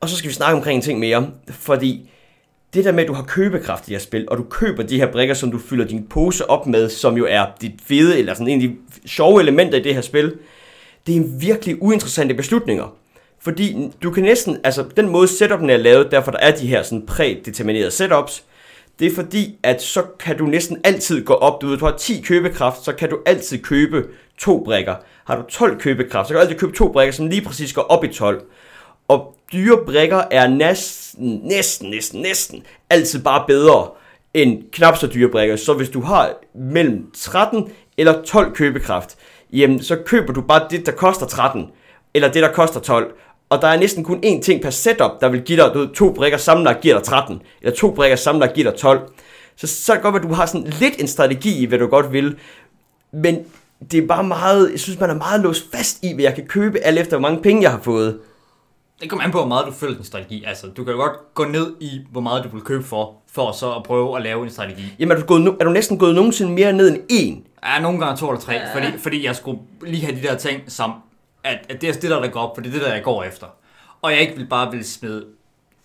Og 0.00 0.08
så 0.08 0.16
skal 0.16 0.28
vi 0.28 0.34
snakke 0.34 0.56
omkring 0.56 0.76
en 0.76 0.82
ting 0.82 0.98
mere, 0.98 1.30
fordi 1.48 2.10
det 2.74 2.84
der 2.84 2.92
med, 2.92 3.02
at 3.02 3.08
du 3.08 3.12
har 3.12 3.22
købekraft 3.22 3.88
i 3.88 3.90
det 3.90 3.94
her 3.94 4.04
spil, 4.04 4.28
og 4.28 4.38
du 4.38 4.42
køber 4.42 4.82
de 4.82 4.96
her 4.96 5.12
brikker, 5.12 5.34
som 5.34 5.50
du 5.50 5.58
fylder 5.58 5.84
din 5.84 6.06
pose 6.06 6.50
op 6.50 6.66
med, 6.66 6.88
som 6.88 7.16
jo 7.16 7.26
er 7.28 7.46
dit 7.60 7.72
fede, 7.86 8.18
eller 8.18 8.34
sådan 8.34 8.48
en 8.48 8.62
af 8.62 8.68
de 8.68 8.76
sjove 9.08 9.40
elementer 9.40 9.78
i 9.78 9.82
det 9.82 9.94
her 9.94 10.00
spil, 10.00 10.36
det 11.06 11.16
er 11.16 11.20
en 11.20 11.40
virkelig 11.40 11.82
uinteressante 11.82 12.34
beslutninger. 12.34 12.96
Fordi 13.38 13.90
du 14.02 14.10
kan 14.10 14.22
næsten, 14.22 14.58
altså 14.64 14.84
den 14.96 15.08
måde 15.08 15.28
setupen 15.28 15.70
er 15.70 15.76
lavet, 15.76 16.10
derfor 16.10 16.30
der 16.30 16.38
er 16.38 16.56
de 16.56 16.66
her 16.66 16.82
sådan 16.82 17.06
prædeterminerede 17.06 17.90
setups, 17.90 18.44
det 19.00 19.06
er 19.06 19.14
fordi, 19.14 19.58
at 19.62 19.82
så 19.82 20.02
kan 20.18 20.38
du 20.38 20.46
næsten 20.46 20.78
altid 20.84 21.24
gå 21.24 21.34
op, 21.34 21.62
du 21.62 21.66
ved, 21.66 21.78
du 21.78 21.84
har 21.84 21.96
10 21.96 22.20
købekraft, 22.20 22.84
så 22.84 22.92
kan 22.92 23.10
du 23.10 23.18
altid 23.26 23.58
købe 23.58 24.06
to 24.38 24.64
brikker. 24.64 24.94
Har 25.24 25.36
du 25.36 25.42
12 25.42 25.80
købekraft, 25.80 26.28
så 26.28 26.34
kan 26.34 26.40
du 26.40 26.46
altid 26.46 26.58
købe 26.58 26.72
to 26.76 26.92
brikker, 26.92 27.12
som 27.12 27.26
lige 27.26 27.42
præcis 27.42 27.72
går 27.72 27.82
op 27.82 28.04
i 28.04 28.08
12. 28.08 28.42
Og 29.08 29.36
dyre 29.52 29.78
brikker 29.86 30.22
er 30.30 30.48
næsten, 30.48 31.40
næsten, 31.44 31.90
næsten, 31.90 32.22
næsten 32.22 32.62
altid 32.90 33.22
bare 33.22 33.44
bedre 33.46 33.88
end 34.34 34.62
knap 34.72 34.96
så 34.96 35.06
dyre 35.06 35.28
brikker. 35.28 35.56
Så 35.56 35.74
hvis 35.74 35.88
du 35.88 36.00
har 36.00 36.34
mellem 36.54 37.10
13 37.14 37.72
eller 37.98 38.22
12 38.22 38.54
købekraft, 38.54 39.16
jamen 39.52 39.82
så 39.82 39.96
køber 40.06 40.32
du 40.32 40.40
bare 40.40 40.66
det, 40.70 40.86
der 40.86 40.92
koster 40.92 41.26
13, 41.26 41.66
eller 42.14 42.32
det, 42.32 42.42
der 42.42 42.52
koster 42.52 42.80
12. 42.80 43.14
Og 43.50 43.62
der 43.62 43.68
er 43.68 43.78
næsten 43.78 44.04
kun 44.04 44.18
én 44.24 44.40
ting 44.42 44.62
per 44.62 44.70
setup, 44.70 45.10
der 45.20 45.28
vil 45.28 45.40
give 45.42 45.62
dig, 45.62 45.70
du 45.74 45.78
ved, 45.78 45.88
to 45.88 46.12
brikker 46.12 46.38
sammenlagt 46.38 46.80
giver 46.80 46.94
dig 46.94 47.04
13, 47.04 47.42
eller 47.62 47.76
to 47.76 47.90
brikker 47.90 48.16
sammenlagt 48.16 48.54
giver 48.54 48.70
dig 48.70 48.80
12. 48.80 49.00
Så, 49.56 49.66
så 49.66 49.92
er 49.92 49.96
det 49.96 50.02
godt, 50.02 50.16
at 50.16 50.22
du 50.22 50.32
har 50.34 50.46
sådan 50.46 50.66
lidt 50.80 50.94
en 51.00 51.08
strategi 51.08 51.58
i, 51.62 51.64
hvad 51.64 51.78
du 51.78 51.86
godt 51.86 52.12
vil, 52.12 52.36
men 53.12 53.38
det 53.90 54.02
er 54.02 54.06
bare 54.06 54.24
meget, 54.24 54.70
jeg 54.72 54.80
synes, 54.80 55.00
man 55.00 55.10
er 55.10 55.14
meget 55.14 55.40
låst 55.40 55.64
fast 55.74 55.98
i, 56.04 56.14
hvad 56.14 56.24
jeg 56.24 56.34
kan 56.34 56.46
købe, 56.46 56.78
alt 56.78 56.98
efter 56.98 57.16
hvor 57.18 57.28
mange 57.28 57.42
penge 57.42 57.62
jeg 57.62 57.70
har 57.70 57.80
fået. 57.82 58.18
Det 59.00 59.10
kommer 59.10 59.24
an 59.24 59.30
på, 59.30 59.38
hvor 59.38 59.46
meget 59.48 59.66
du 59.66 59.72
følger 59.72 59.94
din 59.94 60.04
strategi. 60.04 60.44
Altså, 60.46 60.66
du 60.66 60.84
kan 60.84 60.92
jo 60.92 60.98
godt 61.00 61.34
gå 61.34 61.44
ned 61.44 61.72
i, 61.80 61.90
hvor 62.12 62.20
meget 62.20 62.44
du 62.44 62.48
vil 62.48 62.62
købe 62.62 62.84
for, 62.84 63.14
for 63.32 63.52
så 63.52 63.72
at 63.72 63.82
prøve 63.82 64.16
at 64.16 64.22
lave 64.22 64.44
en 64.44 64.50
strategi. 64.50 64.82
Jamen, 64.98 65.16
er 65.16 65.20
du, 65.20 65.26
gået, 65.26 65.40
nu- 65.42 65.56
er 65.60 65.64
du 65.64 65.70
næsten 65.70 65.98
gået 65.98 66.14
nogensinde 66.14 66.52
mere 66.52 66.72
ned 66.72 66.88
end 66.90 66.98
en? 67.08 67.44
Ja, 67.66 67.80
nogle 67.82 67.98
gange 68.00 68.16
to 68.16 68.28
eller 68.30 68.40
tre, 68.40 68.52
ja. 68.52 68.74
fordi, 68.74 68.98
fordi 68.98 69.24
jeg 69.24 69.36
skulle 69.36 69.58
lige 69.86 70.04
have 70.06 70.16
de 70.16 70.22
der 70.22 70.34
ting, 70.36 70.60
som, 70.68 70.92
at, 71.44 71.58
at 71.68 71.80
det 71.80 71.88
er 71.88 71.92
det, 71.92 72.02
der, 72.02 72.20
der 72.20 72.28
går 72.28 72.40
op, 72.40 72.56
for 72.56 72.62
det 72.62 72.68
er 72.68 72.72
det, 72.72 72.82
der 72.82 72.94
jeg 72.94 73.02
går 73.02 73.24
efter. 73.24 73.46
Og 74.02 74.12
jeg 74.12 74.20
ikke 74.20 74.36
vil 74.36 74.46
bare 74.46 74.70
vil 74.70 74.84
smide... 74.84 75.26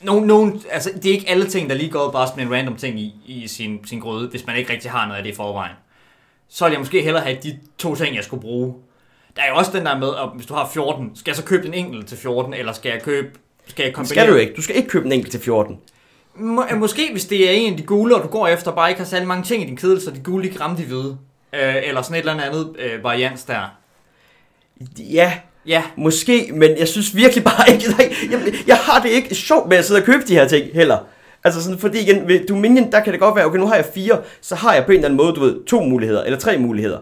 Nogen, 0.03 0.27
nogen, 0.27 0.61
altså, 0.71 0.91
det 0.95 1.05
er 1.05 1.13
ikke 1.13 1.29
alle 1.29 1.47
ting, 1.47 1.69
der 1.69 1.75
lige 1.75 1.91
går 1.91 2.11
bare 2.11 2.27
smide 2.33 2.47
en 2.47 2.53
random 2.53 2.75
ting 2.75 2.99
i, 2.99 3.15
i 3.25 3.47
sin, 3.47 3.79
sin 3.85 3.99
grøde, 3.99 4.27
hvis 4.27 4.45
man 4.45 4.55
ikke 4.55 4.73
rigtig 4.73 4.91
har 4.91 5.05
noget 5.05 5.17
af 5.17 5.23
det 5.23 5.31
i 5.31 5.35
forvejen. 5.35 5.75
Så 6.49 6.65
vil 6.65 6.71
jeg 6.71 6.79
måske 6.79 7.01
hellere 7.01 7.23
have 7.23 7.37
de 7.43 7.59
to 7.77 7.95
ting, 7.95 8.15
jeg 8.15 8.23
skulle 8.23 8.41
bruge. 8.41 8.75
Der 9.35 9.41
er 9.41 9.49
jo 9.49 9.55
også 9.55 9.71
den 9.71 9.85
der 9.85 9.97
med, 9.97 10.07
at 10.07 10.29
hvis 10.35 10.45
du 10.45 10.53
har 10.53 10.69
14, 10.73 11.15
skal 11.15 11.31
jeg 11.31 11.35
så 11.35 11.43
købe 11.43 11.63
den 11.63 11.73
enkelt 11.73 12.07
til 12.07 12.17
14, 12.17 12.53
eller 12.53 12.73
skal 12.73 12.89
jeg 12.89 13.01
købe... 13.01 13.27
Skal 13.67 13.83
jeg 13.83 13.93
kombinere? 13.93 14.25
skal 14.25 14.33
du 14.33 14.37
ikke. 14.37 14.53
Du 14.53 14.61
skal 14.61 14.75
ikke 14.75 14.89
købe 14.89 15.05
en 15.05 15.11
enkelt 15.11 15.31
til 15.31 15.41
14. 15.41 15.79
Må, 16.35 16.63
måske 16.75 17.11
hvis 17.11 17.25
det 17.25 17.49
er 17.49 17.51
en 17.51 17.71
af 17.71 17.77
de 17.77 17.83
gule, 17.83 18.15
og 18.15 18.23
du 18.23 18.27
går 18.27 18.47
efter, 18.47 18.71
bare 18.71 18.89
ikke 18.89 19.01
har 19.01 19.05
særlig 19.05 19.27
mange 19.27 19.43
ting 19.43 19.63
i 19.63 19.65
din 19.65 19.77
kedel, 19.77 20.01
så 20.01 20.11
de 20.11 20.19
gule 20.19 20.45
ikke 20.45 20.59
rammer 20.59 20.77
de 20.77 20.83
hvide. 20.83 21.17
Øh, 21.53 21.75
eller 21.83 22.01
sådan 22.01 22.15
et 22.15 22.19
eller 22.19 22.43
andet 22.43 22.75
øh, 22.79 23.03
varians 23.03 23.43
der. 23.43 23.77
Ja, 24.99 25.33
Ja, 25.67 25.83
måske, 25.97 26.49
men 26.53 26.77
jeg 26.77 26.87
synes 26.87 27.15
virkelig 27.15 27.43
bare 27.43 27.69
ikke, 27.73 27.85
jeg, 27.97 28.11
jeg, 28.31 28.53
jeg 28.67 28.77
har 28.77 29.01
det 29.01 29.09
ikke 29.09 29.35
sjovt 29.35 29.69
med 29.69 29.77
at 29.77 29.85
sidde 29.85 29.99
og 29.99 30.05
købe 30.05 30.23
de 30.27 30.33
her 30.33 30.47
ting 30.47 30.65
heller. 30.73 30.97
Altså 31.43 31.63
sådan, 31.63 31.79
fordi 31.79 31.99
igen, 31.99 32.27
ved 32.27 32.47
Dominion, 32.47 32.91
der 32.91 32.99
kan 32.99 33.13
det 33.13 33.19
godt 33.19 33.35
være, 33.35 33.45
okay, 33.45 33.59
nu 33.59 33.67
har 33.67 33.75
jeg 33.75 33.85
fire, 33.93 34.21
så 34.41 34.55
har 34.55 34.73
jeg 34.73 34.85
på 34.85 34.91
en 34.91 34.95
eller 34.95 35.07
anden 35.07 35.17
måde, 35.17 35.33
du 35.33 35.39
ved, 35.39 35.65
to 35.65 35.81
muligheder, 35.81 36.23
eller 36.23 36.39
tre 36.39 36.57
muligheder. 36.57 36.99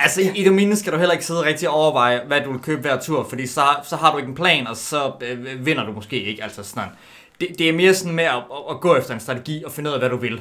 altså 0.00 0.20
i, 0.20 0.30
i 0.34 0.44
Dominion 0.44 0.76
skal 0.76 0.92
du 0.92 0.98
heller 0.98 1.12
ikke 1.12 1.26
sidde 1.26 1.42
rigtig 1.42 1.68
og 1.68 1.74
overveje, 1.74 2.20
hvad 2.26 2.40
du 2.40 2.52
vil 2.52 2.60
købe 2.60 2.80
hver 2.80 3.00
tur, 3.00 3.26
fordi 3.28 3.46
så, 3.46 3.64
så 3.84 3.96
har 3.96 4.12
du 4.12 4.18
ikke 4.18 4.28
en 4.28 4.34
plan, 4.34 4.66
og 4.66 4.76
så 4.76 5.12
øh, 5.20 5.66
vinder 5.66 5.86
du 5.86 5.92
måske 5.92 6.22
ikke. 6.22 6.42
Altså 6.42 6.62
sådan. 6.62 6.88
Det, 7.40 7.48
det 7.58 7.68
er 7.68 7.72
mere 7.72 7.94
sådan 7.94 8.14
med 8.14 8.24
at, 8.24 8.34
at, 8.34 8.42
at 8.70 8.80
gå 8.80 8.96
efter 8.96 9.14
en 9.14 9.20
strategi 9.20 9.62
og 9.64 9.72
finde 9.72 9.90
ud 9.90 9.94
af, 9.94 10.00
hvad 10.00 10.10
du 10.10 10.16
vil. 10.16 10.40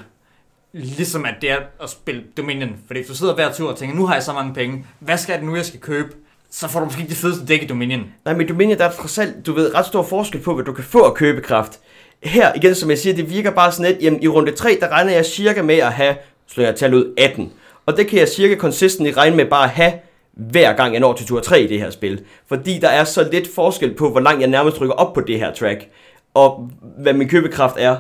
Ligesom 0.77 1.25
at 1.25 1.33
det 1.41 1.51
er 1.51 1.57
at 1.83 1.89
spille 1.89 2.23
Dominion. 2.37 2.69
Fordi 2.87 2.99
hvis 2.99 3.07
du 3.07 3.15
sidder 3.15 3.35
hver 3.35 3.51
tur 3.51 3.69
og 3.69 3.77
tænker, 3.77 3.95
nu 3.95 4.05
har 4.05 4.13
jeg 4.13 4.23
så 4.23 4.33
mange 4.33 4.53
penge, 4.53 4.85
hvad 4.99 5.17
skal 5.17 5.35
det 5.35 5.43
nu, 5.43 5.55
jeg 5.55 5.65
skal 5.65 5.79
købe? 5.79 6.09
Så 6.51 6.67
får 6.67 6.79
du 6.79 6.85
måske 6.85 7.01
ikke 7.01 7.09
det 7.09 7.17
fedeste 7.17 7.45
dæk 7.45 7.63
i 7.63 7.65
Dominion. 7.65 8.03
Nej, 8.25 8.33
men 8.33 8.47
Dominion, 8.47 8.77
der 8.77 8.85
er 8.85 8.91
trods 8.91 9.17
alt, 9.17 9.45
du 9.45 9.53
ved, 9.53 9.75
ret 9.75 9.85
stor 9.85 10.03
forskel 10.03 10.41
på, 10.41 10.53
hvad 10.53 10.65
du 10.65 10.73
kan 10.73 10.83
få 10.83 10.99
af 10.99 11.13
købekraft. 11.13 11.79
Her, 12.23 12.53
igen, 12.53 12.75
som 12.75 12.89
jeg 12.89 12.97
siger, 12.97 13.15
det 13.15 13.29
virker 13.29 13.51
bare 13.51 13.71
sådan 13.71 13.91
lidt, 13.91 14.03
jamen 14.03 14.23
i 14.23 14.27
runde 14.27 14.51
3, 14.51 14.77
der 14.81 14.87
regner 14.87 15.11
jeg 15.11 15.25
cirka 15.25 15.61
med 15.61 15.75
at 15.75 15.93
have, 15.93 16.15
slår 16.47 16.63
jeg 16.63 16.75
tal 16.75 16.93
ud, 16.93 17.13
18. 17.17 17.51
Og 17.85 17.97
det 17.97 18.07
kan 18.07 18.19
jeg 18.19 18.29
cirka 18.29 18.55
konsistent 18.55 19.17
regne 19.17 19.35
med 19.35 19.45
bare 19.45 19.63
at 19.63 19.69
have, 19.69 19.93
hver 20.33 20.73
gang 20.73 20.93
jeg 20.93 20.99
når 20.99 21.13
til 21.13 21.27
tur 21.27 21.39
3 21.39 21.61
i 21.61 21.67
det 21.67 21.79
her 21.79 21.89
spil. 21.89 22.21
Fordi 22.47 22.79
der 22.79 22.89
er 22.89 23.03
så 23.03 23.29
lidt 23.31 23.47
forskel 23.55 23.93
på, 23.93 24.09
hvor 24.09 24.19
langt 24.19 24.41
jeg 24.41 24.49
nærmest 24.49 24.81
rykker 24.81 24.95
op 24.95 25.13
på 25.13 25.21
det 25.21 25.39
her 25.39 25.53
track, 25.53 25.87
og 26.33 26.69
hvad 26.97 27.13
min 27.13 27.29
købekraft 27.29 27.75
er 27.77 27.97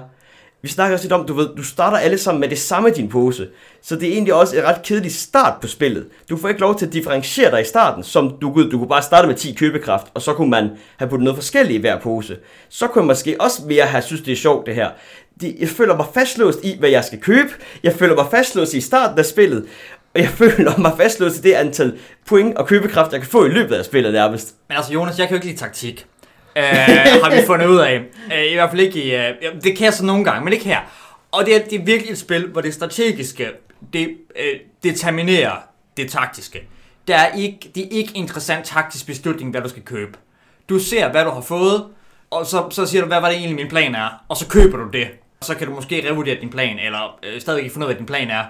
vi 0.65 0.69
snakker 0.69 0.95
også 0.95 1.03
lidt 1.05 1.13
om, 1.13 1.27
du 1.27 1.33
ved, 1.33 1.49
du 1.57 1.63
starter 1.63 1.97
alle 1.97 2.17
sammen 2.17 2.39
med 2.39 2.49
det 2.49 2.59
samme 2.59 2.89
i 2.89 2.93
din 2.93 3.09
pose. 3.09 3.47
Så 3.81 3.95
det 3.95 4.09
er 4.09 4.13
egentlig 4.13 4.33
også 4.33 4.57
et 4.57 4.63
ret 4.63 4.81
kedeligt 4.83 5.13
start 5.13 5.61
på 5.61 5.67
spillet. 5.67 6.07
Du 6.29 6.37
får 6.37 6.47
ikke 6.49 6.61
lov 6.61 6.77
til 6.77 6.85
at 6.85 6.93
differentiere 6.93 7.51
dig 7.51 7.61
i 7.61 7.65
starten, 7.65 8.03
som 8.03 8.37
du 8.41 8.53
kunne, 8.53 8.71
du 8.71 8.77
kunne 8.77 8.87
bare 8.87 9.01
starte 9.01 9.27
med 9.27 9.35
10 9.35 9.53
købekraft, 9.53 10.07
og 10.13 10.21
så 10.21 10.33
kunne 10.33 10.49
man 10.49 10.69
have 10.97 11.09
puttet 11.09 11.23
noget 11.23 11.37
forskelligt 11.37 11.77
i 11.77 11.81
hver 11.81 11.99
pose. 11.99 12.37
Så 12.69 12.87
kunne 12.87 13.01
man 13.01 13.07
måske 13.07 13.35
også 13.39 13.61
mere 13.67 13.85
have 13.85 14.01
synes, 14.01 14.21
det 14.21 14.31
er 14.31 14.35
sjovt 14.35 14.65
det 14.65 14.75
her. 14.75 14.89
Det, 15.41 15.55
jeg 15.59 15.69
føler 15.69 15.95
mig 15.97 16.05
fastlåst 16.13 16.59
i, 16.63 16.75
hvad 16.79 16.89
jeg 16.89 17.03
skal 17.03 17.19
købe. 17.19 17.49
Jeg 17.83 17.93
føler 17.93 18.15
mig 18.15 18.25
fastlåst 18.31 18.73
i 18.73 18.81
starten 18.81 19.19
af 19.19 19.25
spillet. 19.25 19.65
Og 20.13 20.21
jeg 20.21 20.29
føler 20.41 20.77
mig 20.77 20.93
fastlåst 20.97 21.37
i 21.37 21.41
det 21.41 21.53
antal 21.53 21.97
point 22.25 22.57
og 22.57 22.67
købekraft, 22.67 23.11
jeg 23.11 23.21
kan 23.21 23.29
få 23.29 23.45
i 23.45 23.49
løbet 23.49 23.75
af 23.75 23.85
spillet 23.85 24.13
nærmest. 24.13 24.55
Men 24.67 24.77
altså, 24.77 24.93
Jonas, 24.93 25.19
jeg 25.19 25.27
kan 25.27 25.35
jo 25.35 25.37
ikke 25.37 25.47
lide 25.47 25.57
taktik 25.57 26.05
øh, 26.57 26.63
har 27.23 27.35
vi 27.35 27.45
fundet 27.47 27.67
ud 27.67 27.77
af. 27.77 28.01
Øh, 28.33 28.51
I 28.51 28.53
hvert 28.53 28.69
fald 28.69 28.81
ikke 28.81 29.03
i... 29.03 29.15
Øh, 29.15 29.33
det 29.63 29.77
kan 29.77 29.85
jeg 29.85 29.93
så 29.93 30.05
nogle 30.05 30.23
gange, 30.23 30.43
men 30.43 30.53
ikke 30.53 30.65
her. 30.65 30.79
Og 31.31 31.45
det 31.45 31.55
er, 31.55 31.59
det 31.69 31.79
er 31.79 31.85
virkelig 31.85 32.11
et 32.11 32.17
spil, 32.17 32.47
hvor 32.47 32.61
det 32.61 32.73
strategiske, 32.73 33.49
det 33.93 34.09
øh, 34.35 34.59
determinerer 34.83 35.55
det 35.97 36.11
taktiske. 36.11 36.67
Der 37.07 37.15
er 37.15 37.35
ikke, 37.35 37.71
det 37.75 37.83
er 37.85 37.89
ikke 37.91 38.11
interessant 38.15 38.65
taktisk 38.65 39.05
beslutning, 39.05 39.51
hvad 39.51 39.61
du 39.61 39.69
skal 39.69 39.81
købe. 39.83 40.17
Du 40.69 40.79
ser, 40.79 41.11
hvad 41.11 41.25
du 41.25 41.29
har 41.29 41.41
fået, 41.41 41.85
og 42.31 42.45
så, 42.45 42.69
så 42.71 42.85
siger 42.85 43.01
du, 43.01 43.07
hvad 43.07 43.21
var 43.21 43.27
det 43.29 43.37
egentlig 43.37 43.55
min 43.55 43.69
plan 43.69 43.95
er, 43.95 44.23
og 44.29 44.37
så 44.37 44.47
køber 44.47 44.77
du 44.77 44.89
det. 44.93 45.07
Så 45.41 45.55
kan 45.55 45.67
du 45.67 45.73
måske 45.73 46.09
revurdere 46.09 46.35
din 46.41 46.49
plan, 46.49 46.79
eller 46.79 47.19
øh, 47.23 47.41
stadig 47.41 47.63
ikke 47.63 47.73
finde 47.73 47.85
ud 47.85 47.89
af, 47.89 47.95
hvad 47.95 47.99
din 47.99 48.05
plan 48.05 48.29
er. 48.29 48.43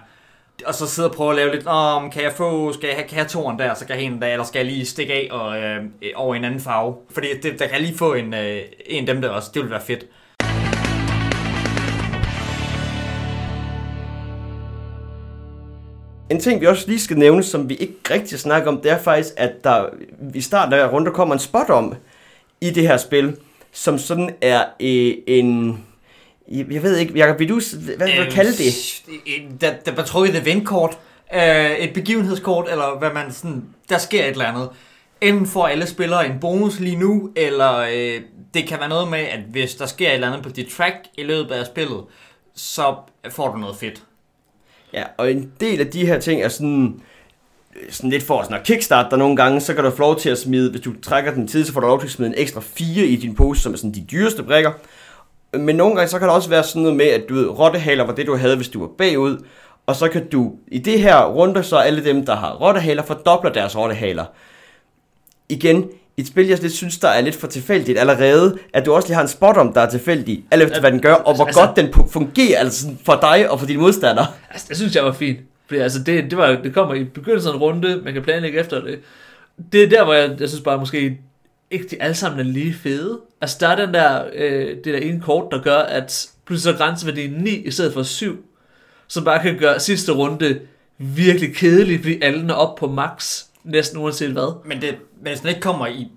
Og 0.65 0.75
så 0.75 0.87
sidde 0.87 1.09
og 1.09 1.15
prøve 1.15 1.29
at 1.29 1.35
lave 1.35 1.51
lidt, 1.51 1.67
Åh, 1.67 2.11
kan 2.11 2.23
jeg 2.23 2.33
få, 2.33 2.73
skal 2.73 2.87
jeg 2.87 2.95
have, 2.95 3.07
kan 3.07 3.17
jeg 3.17 3.27
toren 3.27 3.59
der, 3.59 3.73
så 3.73 3.85
kan 3.85 3.95
jeg 3.95 4.03
en 4.03 4.21
der, 4.21 4.27
eller 4.27 4.45
skal 4.45 4.59
jeg 4.59 4.65
lige 4.65 4.85
stikke 4.85 5.13
af 5.13 5.27
og, 5.31 5.57
øh, 5.57 5.83
øh 6.01 6.11
over 6.15 6.35
en 6.35 6.43
anden 6.43 6.59
farve. 6.59 6.95
Fordi 7.09 7.27
det, 7.43 7.59
der 7.59 7.67
kan 7.67 7.71
jeg 7.71 7.81
lige 7.81 7.97
få 7.97 8.13
en, 8.13 8.33
øh, 8.33 8.61
en 8.85 9.09
af 9.09 9.13
dem 9.13 9.21
der 9.21 9.29
også, 9.29 9.51
det 9.53 9.61
ville 9.61 9.71
være 9.71 9.81
fedt. 9.81 10.05
En 16.29 16.39
ting, 16.39 16.61
vi 16.61 16.65
også 16.65 16.87
lige 16.87 16.99
skal 16.99 17.17
nævne, 17.17 17.43
som 17.43 17.69
vi 17.69 17.75
ikke 17.75 17.93
rigtig 18.11 18.39
snakker 18.39 18.71
om, 18.71 18.81
det 18.81 18.91
er 18.91 18.97
faktisk, 18.97 19.33
at 19.37 19.63
der 19.63 19.85
i 20.33 20.41
starten 20.41 20.73
af 20.73 20.91
rundt, 20.91 21.05
der 21.05 21.13
kommer 21.13 21.35
en 21.35 21.39
spot 21.39 21.69
om 21.69 21.95
i 22.61 22.69
det 22.69 22.87
her 22.87 22.97
spil, 22.97 23.37
som 23.71 23.97
sådan 23.97 24.29
er 24.41 24.63
øh, 24.79 25.13
en... 25.27 25.85
Jeg 26.51 26.83
ved 26.83 26.97
ikke, 26.97 27.13
Jacob, 27.17 27.39
vil 27.39 27.49
du, 27.49 27.61
hvad 27.97 28.07
vil 28.07 28.25
du 28.25 28.31
kalde 28.31 28.51
det? 28.51 29.01
Øh, 29.27 29.43
Der, 29.61 29.73
der 29.85 29.91
bliver 29.91 30.05
trukket 30.05 30.35
et 30.35 30.41
eventkort, 30.41 30.97
øh, 31.35 31.71
et 31.71 31.93
begivenhedskort, 31.93 32.67
eller 32.71 32.99
hvad 32.99 33.09
man 33.13 33.31
sådan, 33.31 33.63
der 33.89 33.97
sker 33.97 34.23
et 34.23 34.29
eller 34.29 34.45
andet. 34.45 34.69
Enten 35.21 35.45
får 35.47 35.67
alle 35.67 35.87
spillere 35.87 36.25
en 36.25 36.39
bonus 36.41 36.79
lige 36.79 36.95
nu, 36.95 37.29
eller 37.35 37.77
øh, 37.77 38.21
det 38.53 38.67
kan 38.67 38.79
være 38.79 38.89
noget 38.89 39.07
med, 39.07 39.19
at 39.19 39.39
hvis 39.51 39.75
der 39.75 39.85
sker 39.85 40.07
et 40.09 40.13
eller 40.13 40.27
andet 40.27 40.43
på 40.43 40.49
dit 40.49 40.67
track 40.67 40.95
i 41.17 41.23
løbet 41.23 41.51
af 41.51 41.65
spillet, 41.65 42.01
så 42.55 42.95
får 43.29 43.51
du 43.51 43.57
noget 43.57 43.75
fedt. 43.75 44.03
Ja, 44.93 45.03
og 45.17 45.31
en 45.31 45.51
del 45.59 45.79
af 45.79 45.87
de 45.87 46.05
her 46.05 46.19
ting 46.19 46.41
er 46.41 46.49
sådan, 46.49 46.99
sådan 47.89 48.09
lidt 48.09 48.23
for 48.23 48.43
sådan 48.43 48.57
at 48.57 48.63
kickstarte 48.65 49.09
dig 49.09 49.17
nogle 49.19 49.35
gange, 49.35 49.61
så 49.61 49.73
kan 49.73 49.83
du 49.83 49.89
få 49.91 49.99
lov 49.99 50.19
til 50.19 50.29
at 50.29 50.37
smide, 50.37 50.71
hvis 50.71 50.81
du 50.81 50.93
trækker 51.01 51.33
den 51.33 51.47
tid, 51.47 51.65
så 51.65 51.73
får 51.73 51.79
du 51.79 51.87
lov 51.87 51.99
til 51.99 52.07
at 52.07 52.11
smide 52.11 52.29
en 52.29 52.35
ekstra 52.37 52.61
4 52.61 53.05
i 53.05 53.15
din 53.15 53.35
pose, 53.35 53.61
som 53.61 53.73
er 53.73 53.77
sådan 53.77 53.93
de 53.93 54.05
dyreste 54.11 54.43
brikker. 54.43 54.71
Men 55.59 55.75
nogle 55.75 55.95
gange, 55.95 56.09
så 56.09 56.19
kan 56.19 56.27
der 56.27 56.33
også 56.33 56.49
være 56.49 56.63
sådan 56.63 56.81
noget 56.81 56.97
med, 56.97 57.05
at 57.05 57.21
du 57.29 57.33
ved, 57.33 57.47
rottehaler 57.47 58.03
var 58.05 58.13
det, 58.13 58.27
du 58.27 58.35
havde, 58.35 58.55
hvis 58.55 58.69
du 58.69 58.79
var 58.79 58.89
bagud. 58.97 59.37
Og 59.87 59.95
så 59.95 60.07
kan 60.07 60.27
du, 60.29 60.51
i 60.67 60.77
det 60.77 60.99
her 60.99 61.25
runde, 61.25 61.63
så 61.63 61.77
alle 61.77 62.03
dem, 62.03 62.25
der 62.25 62.35
har 62.35 62.53
rottehaler, 62.53 63.03
fordobler 63.03 63.51
deres 63.51 63.77
rottehaler. 63.77 64.25
Igen, 65.49 65.85
et 66.17 66.27
spil, 66.27 66.47
jeg 66.47 66.61
lidt 66.61 66.73
synes, 66.73 66.97
der 66.99 67.07
er 67.07 67.21
lidt 67.21 67.35
for 67.35 67.47
tilfældigt 67.47 67.99
allerede, 67.99 68.57
at 68.73 68.85
du 68.85 68.93
også 68.93 69.07
lige 69.07 69.15
har 69.15 69.21
en 69.21 69.27
spot 69.27 69.57
om, 69.57 69.73
der 69.73 69.81
er 69.81 69.89
tilfældig, 69.89 70.43
alt 70.51 70.63
efter 70.63 70.79
hvad 70.79 70.91
den 70.91 70.99
gør, 71.01 71.13
og 71.13 71.35
hvor 71.35 71.45
Altså- 71.45 71.61
godt 71.61 71.75
den 71.75 72.09
fungerer 72.11 72.59
altså 72.59 72.87
for 73.05 73.17
dig 73.21 73.49
og 73.49 73.59
for 73.59 73.67
dine 73.67 73.81
modstandere. 73.81 74.25
Altså, 74.51 74.65
det 74.69 74.77
synes 74.77 74.95
jeg 74.95 75.03
var 75.05 75.11
fint. 75.11 75.39
Fordi 75.67 75.79
altså, 75.79 75.99
det, 76.03 76.23
det, 76.23 76.37
var, 76.37 76.47
det 76.63 76.73
kommer 76.73 76.93
i 76.93 77.03
begyndelsen 77.03 77.49
af 77.49 77.53
en 77.53 77.59
runde, 77.61 78.01
man 78.03 78.13
kan 78.13 78.21
planlægge 78.21 78.59
efter 78.59 78.81
det. 78.81 78.99
Det 79.71 79.83
er 79.83 79.89
der, 79.89 80.03
hvor 80.03 80.13
jeg, 80.13 80.29
jeg 80.39 80.49
synes 80.49 80.63
bare 80.63 80.77
måske 80.77 81.17
ikke 81.71 81.87
de 81.87 82.01
alle 82.01 82.15
sammen 82.15 82.39
er 82.39 82.43
lige 82.43 82.73
fede. 82.73 83.21
Altså, 83.41 83.57
der 83.59 83.67
er 83.67 83.85
den 83.85 83.93
der, 83.93 84.25
øh, 84.33 84.75
det 84.75 84.85
der 84.85 84.97
ene 84.97 85.21
kort, 85.21 85.51
der 85.51 85.61
gør, 85.61 85.77
at 85.77 86.29
pludselig 86.45 86.73
så 86.73 86.77
grænseværdien 86.77 87.31
9 87.31 87.49
i 87.49 87.71
stedet 87.71 87.93
for 87.93 88.03
7. 88.03 88.45
Som 89.07 89.23
bare 89.23 89.41
kan 89.41 89.57
gøre 89.57 89.79
sidste 89.79 90.11
runde 90.11 90.59
virkelig 90.97 91.55
kedelig, 91.55 91.99
fordi 91.99 92.21
alle 92.21 92.49
er 92.49 92.53
op 92.53 92.75
på 92.75 92.87
max, 92.87 93.43
næsten 93.63 93.99
uanset 93.99 94.31
hvad. 94.31 94.55
Men, 94.65 94.81
det, 94.81 94.97
men 95.21 95.27
hvis 95.31 95.39
den 95.39 95.49
ikke 95.49 95.61
kommer 95.61 95.87
i 95.87 96.07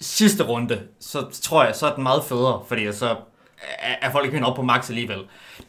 sidste 0.00 0.44
runde, 0.44 0.80
så 1.00 1.24
tror 1.42 1.64
jeg, 1.64 1.74
så 1.76 1.86
er 1.86 1.94
den 1.94 2.02
meget 2.02 2.24
federe, 2.24 2.62
fordi 2.68 2.92
så 2.92 3.16
er, 3.78 4.10
folk 4.12 4.34
ikke 4.34 4.46
op 4.46 4.56
på 4.56 4.62
max 4.62 4.88
alligevel. 4.88 5.18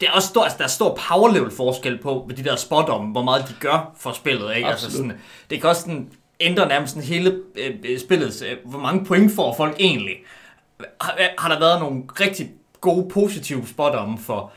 Det 0.00 0.08
er 0.08 0.12
også 0.12 0.28
stor, 0.28 0.42
altså, 0.42 0.58
der 0.58 0.64
er 0.64 0.68
stor 0.68 0.98
power 1.08 1.32
level 1.32 1.50
forskel 1.50 1.98
på 1.98 2.24
med 2.28 2.36
de 2.36 2.44
der 2.44 2.56
spot 2.56 2.88
om, 2.88 3.06
hvor 3.06 3.22
meget 3.22 3.48
de 3.48 3.54
gør 3.60 3.94
for 3.98 4.12
spillet. 4.12 4.56
Ikke? 4.56 4.68
Altså, 4.68 4.86
Absolut. 4.86 5.06
sådan, 5.10 5.22
det 5.50 5.60
kan 5.60 5.70
også 5.70 5.82
sådan, 5.82 6.10
ændrer 6.42 6.68
nærmest 6.68 6.98
hele 6.98 7.38
øh, 7.56 7.74
øh, 7.84 8.00
spillets, 8.00 8.42
øh, 8.42 8.56
hvor 8.64 8.78
mange 8.78 9.04
point 9.04 9.32
får 9.32 9.54
folk 9.56 9.76
egentlig. 9.78 10.16
Har, 11.00 11.16
øh, 11.20 11.26
har 11.38 11.48
der 11.48 11.58
været 11.58 11.80
nogle 11.80 12.02
rigtig 12.20 12.50
gode, 12.80 13.08
positive 13.08 13.66
spot 13.66 13.94
om 13.94 14.18
for, 14.18 14.52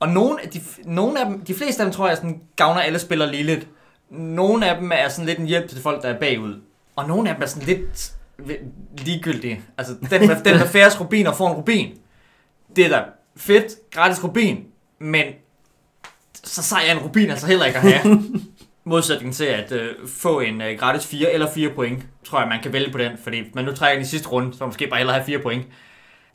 og 0.00 0.08
nogle 0.08 0.42
af 0.42 0.48
de, 0.48 0.60
nogle 0.84 1.20
af 1.20 1.26
dem, 1.26 1.40
de 1.40 1.54
fleste 1.54 1.82
af 1.82 1.86
dem 1.86 1.92
tror 1.92 2.08
jeg 2.08 2.16
sådan, 2.16 2.40
gavner 2.56 2.80
alle 2.80 2.98
spillere 2.98 3.30
lige 3.30 3.42
lidt. 3.42 3.66
Nogle 4.10 4.70
af 4.70 4.80
dem 4.80 4.92
er 4.94 5.08
sådan 5.08 5.26
lidt 5.26 5.38
en 5.38 5.46
hjælp 5.46 5.68
til 5.68 5.82
folk, 5.82 6.02
der 6.02 6.08
er 6.08 6.18
bagud. 6.18 6.60
Og 6.96 7.08
nogle 7.08 7.28
af 7.28 7.34
dem 7.34 7.42
er 7.42 7.46
sådan 7.46 7.68
lidt 7.68 8.12
ligegyldige. 8.98 9.60
Altså, 9.78 9.94
den 9.94 10.08
den 10.10 10.20
den 10.44 10.58
med 10.58 10.68
færrest 10.68 11.00
rubiner 11.00 11.32
får 11.32 11.48
en 11.48 11.54
rubin. 11.54 11.94
Det 12.76 12.84
er 12.84 12.88
da 12.88 13.02
fedt, 13.36 13.90
gratis 13.90 14.24
rubin, 14.24 14.64
men 14.98 15.24
så 16.44 16.62
sej 16.62 16.84
er 16.86 16.92
en 16.92 16.98
rubin 16.98 17.30
altså 17.30 17.46
heller 17.46 17.64
ikke 17.64 17.78
at 17.78 17.92
have. 17.92 18.22
Modsætning 18.84 19.34
til 19.34 19.44
at 19.44 19.72
øh, 19.72 19.90
få 20.06 20.40
en 20.40 20.62
øh, 20.62 20.78
gratis 20.78 21.06
4 21.06 21.32
eller 21.32 21.50
4 21.50 21.68
point, 21.68 22.02
tror 22.24 22.40
jeg, 22.40 22.48
man 22.48 22.62
kan 22.62 22.72
vælge 22.72 22.92
på 22.92 22.98
den. 22.98 23.12
Fordi 23.22 23.42
man 23.54 23.64
nu 23.64 23.72
trækker 23.72 23.94
den 23.94 24.02
i 24.02 24.08
sidste 24.08 24.28
runde, 24.28 24.52
så 24.52 24.56
man 24.60 24.68
måske 24.68 24.86
bare 24.86 24.98
hellere 24.98 25.16
have 25.16 25.26
4 25.26 25.38
point. 25.38 25.64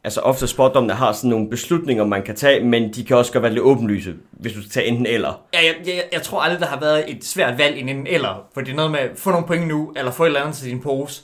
Altså 0.04 0.22
ofte 0.22 0.48
spotdommene 0.48 0.94
har 0.94 1.12
sådan 1.12 1.30
nogle 1.30 1.50
beslutninger, 1.50 2.06
man 2.06 2.24
kan 2.24 2.36
tage, 2.36 2.64
men 2.64 2.94
de 2.94 3.06
kan 3.06 3.18
også 3.18 3.32
godt 3.32 3.44
være 3.44 3.54
lidt 3.54 3.64
åbenlyse, 3.64 4.14
hvis 4.32 4.54
du 4.54 4.62
skal 4.62 4.72
tage 4.72 4.86
enten 4.86 5.06
eller. 5.06 5.42
Ja, 5.54 5.60
jeg, 5.66 5.76
jeg, 5.86 6.04
jeg 6.12 6.22
tror 6.22 6.42
aldrig, 6.42 6.60
der 6.60 6.66
har 6.66 6.80
været 6.80 7.12
et 7.12 7.26
svært 7.26 7.58
valg 7.58 7.78
i 7.78 7.82
en 7.82 8.08
eller. 8.08 8.48
For 8.54 8.62
det 8.62 8.72
er 8.72 8.76
noget 8.76 8.92
med 8.92 9.00
at 9.00 9.12
få 9.16 9.32
nogle 9.32 9.48
point 9.48 9.68
nu, 9.68 9.94
eller 9.96 10.12
få 10.12 10.24
et 10.24 10.28
eller 10.28 10.42
andet 10.42 10.56
til 10.56 10.70
din 10.70 10.82
pose. 10.82 11.22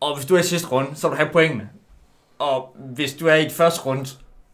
Og 0.00 0.16
hvis 0.16 0.26
du 0.26 0.34
er 0.34 0.38
i 0.38 0.42
sidste 0.42 0.68
runde, 0.68 0.90
så 0.94 1.08
vil 1.08 1.12
du 1.18 1.22
have 1.22 1.32
pointene. 1.32 1.68
Og 2.38 2.76
hvis 2.94 3.14
du 3.14 3.26
er 3.26 3.34
i 3.34 3.46
et 3.46 3.52
første 3.52 3.80
runde, 3.80 4.08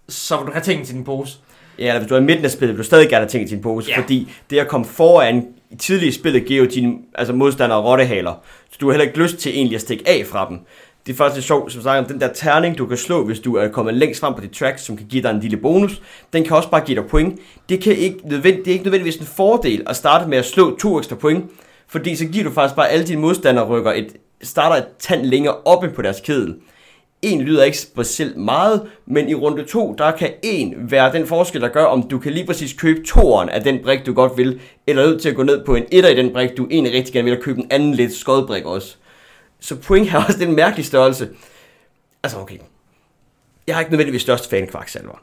så 0.09 0.37
vil 0.37 0.47
du 0.47 0.53
have 0.53 0.63
tingene 0.63 0.87
til 0.87 0.95
din 0.95 1.05
pose. 1.05 1.39
Ja, 1.81 1.87
eller 1.87 1.99
hvis 1.99 2.09
du 2.09 2.15
er 2.15 2.19
i 2.19 2.23
midten 2.23 2.45
af 2.45 2.51
spillet, 2.51 2.77
vil 2.77 2.79
du 2.83 2.87
stadig 2.87 3.09
gerne 3.09 3.21
have 3.25 3.29
ting 3.29 3.45
i 3.45 3.49
din 3.49 3.61
pose, 3.63 3.91
Ja. 3.91 4.01
fordi 4.01 4.33
det 4.51 4.59
at 4.59 4.69
komme 4.69 4.87
foran 4.87 5.47
i 5.71 5.77
tidlige 5.77 6.13
spillet 6.13 6.45
giver 6.45 6.65
jo 6.65 6.71
dine 6.75 6.95
altså 7.15 7.33
modstandere 7.35 7.83
rottehaler, 7.83 8.35
så 8.71 8.77
du 8.81 8.87
har 8.87 8.93
heller 8.93 9.07
ikke 9.07 9.19
lyst 9.19 9.37
til 9.37 9.53
egentlig 9.55 9.75
at 9.75 9.81
stikke 9.81 10.05
af 10.09 10.27
fra 10.27 10.49
dem. 10.49 10.59
Det 11.07 11.13
er 11.13 11.17
faktisk 11.17 11.37
lidt 11.37 11.47
sjovt, 11.47 11.73
som 11.73 11.83
sagt, 11.83 12.09
den 12.09 12.21
der 12.21 12.29
terning, 12.33 12.79
du 12.79 12.87
kan 12.87 12.97
slå, 12.97 13.25
hvis 13.25 13.41
du 13.41 13.55
er 13.57 13.69
kommet 13.69 13.95
længst 13.95 14.21
frem 14.21 14.35
på 14.35 14.41
dit 14.41 14.51
track, 14.51 14.79
som 14.79 14.97
kan 14.97 15.07
give 15.07 15.23
dig 15.23 15.31
en 15.31 15.41
lille 15.41 15.57
bonus, 15.57 16.03
den 16.33 16.45
kan 16.45 16.57
også 16.57 16.71
bare 16.71 16.81
give 16.85 17.01
dig 17.01 17.09
point. 17.11 17.39
Det, 17.69 17.83
kan 17.83 17.93
ikke 17.97 18.17
nødvend, 18.25 18.57
det 18.57 18.67
er 18.69 18.73
ikke 18.73 18.85
nødvendigvis 18.85 19.17
en 19.17 19.27
fordel 19.27 19.83
at 19.87 19.97
starte 19.97 20.29
med 20.29 20.39
at 20.39 20.45
slå 20.45 20.77
to 20.77 20.99
ekstra 20.99 21.17
point, 21.17 21.45
fordi 21.89 22.17
så 22.17 22.25
giver 22.25 22.45
du 22.45 22.51
faktisk 22.51 22.77
bare 22.77 22.89
alle 22.89 23.07
dine 23.07 23.21
modstandere 23.21 23.67
rykker 23.67 23.93
et, 23.93 24.09
starter 24.43 24.77
et 24.77 24.87
tand 24.99 25.23
længere 25.23 25.55
oppe 25.65 25.89
på 25.89 26.03
deres 26.03 26.21
kedel. 26.25 26.55
En 27.23 27.41
lyder 27.41 27.65
ikke 27.65 27.79
specielt 27.79 28.37
meget, 28.37 28.89
men 29.07 29.29
i 29.29 29.35
runde 29.35 29.65
2, 29.65 29.95
der 29.99 30.11
kan 30.11 30.33
en 30.43 30.75
være 30.91 31.13
den 31.13 31.27
forskel, 31.27 31.61
der 31.61 31.69
gør, 31.69 31.85
om 31.85 32.09
du 32.09 32.19
kan 32.19 32.33
lige 32.33 32.47
præcis 32.47 32.73
købe 32.73 33.07
toeren 33.07 33.49
af 33.49 33.63
den 33.63 33.79
brik, 33.83 34.07
du 34.07 34.13
godt 34.13 34.37
vil, 34.37 34.61
eller 34.87 35.07
nødt 35.07 35.23
til 35.23 35.29
at 35.29 35.37
gå 35.37 35.43
ned 35.43 35.65
på 35.65 35.75
en 35.75 35.85
etter 35.93 36.11
i 36.11 36.17
den 36.17 36.33
brik, 36.33 36.57
du 36.57 36.69
egentlig 36.71 36.93
rigtig 36.93 37.13
gerne 37.13 37.25
vil, 37.25 37.39
og 37.39 37.45
købe 37.45 37.61
en 37.61 37.67
anden 37.71 37.95
lidt 37.95 38.15
skodbrik 38.15 38.65
også. 38.65 38.97
Så 39.61 39.77
point 39.77 40.09
har 40.09 40.27
også 40.27 40.39
den 40.39 40.57
mærkelige 40.57 40.87
størrelse. 40.87 41.29
Altså 42.23 42.39
okay, 42.39 42.59
jeg 43.67 43.77
har 43.77 43.81
ikke 43.81 43.93
nødvendigvis 43.93 44.23
størst 44.23 44.51
fan 44.51 44.67
kvaksalver. 44.67 45.23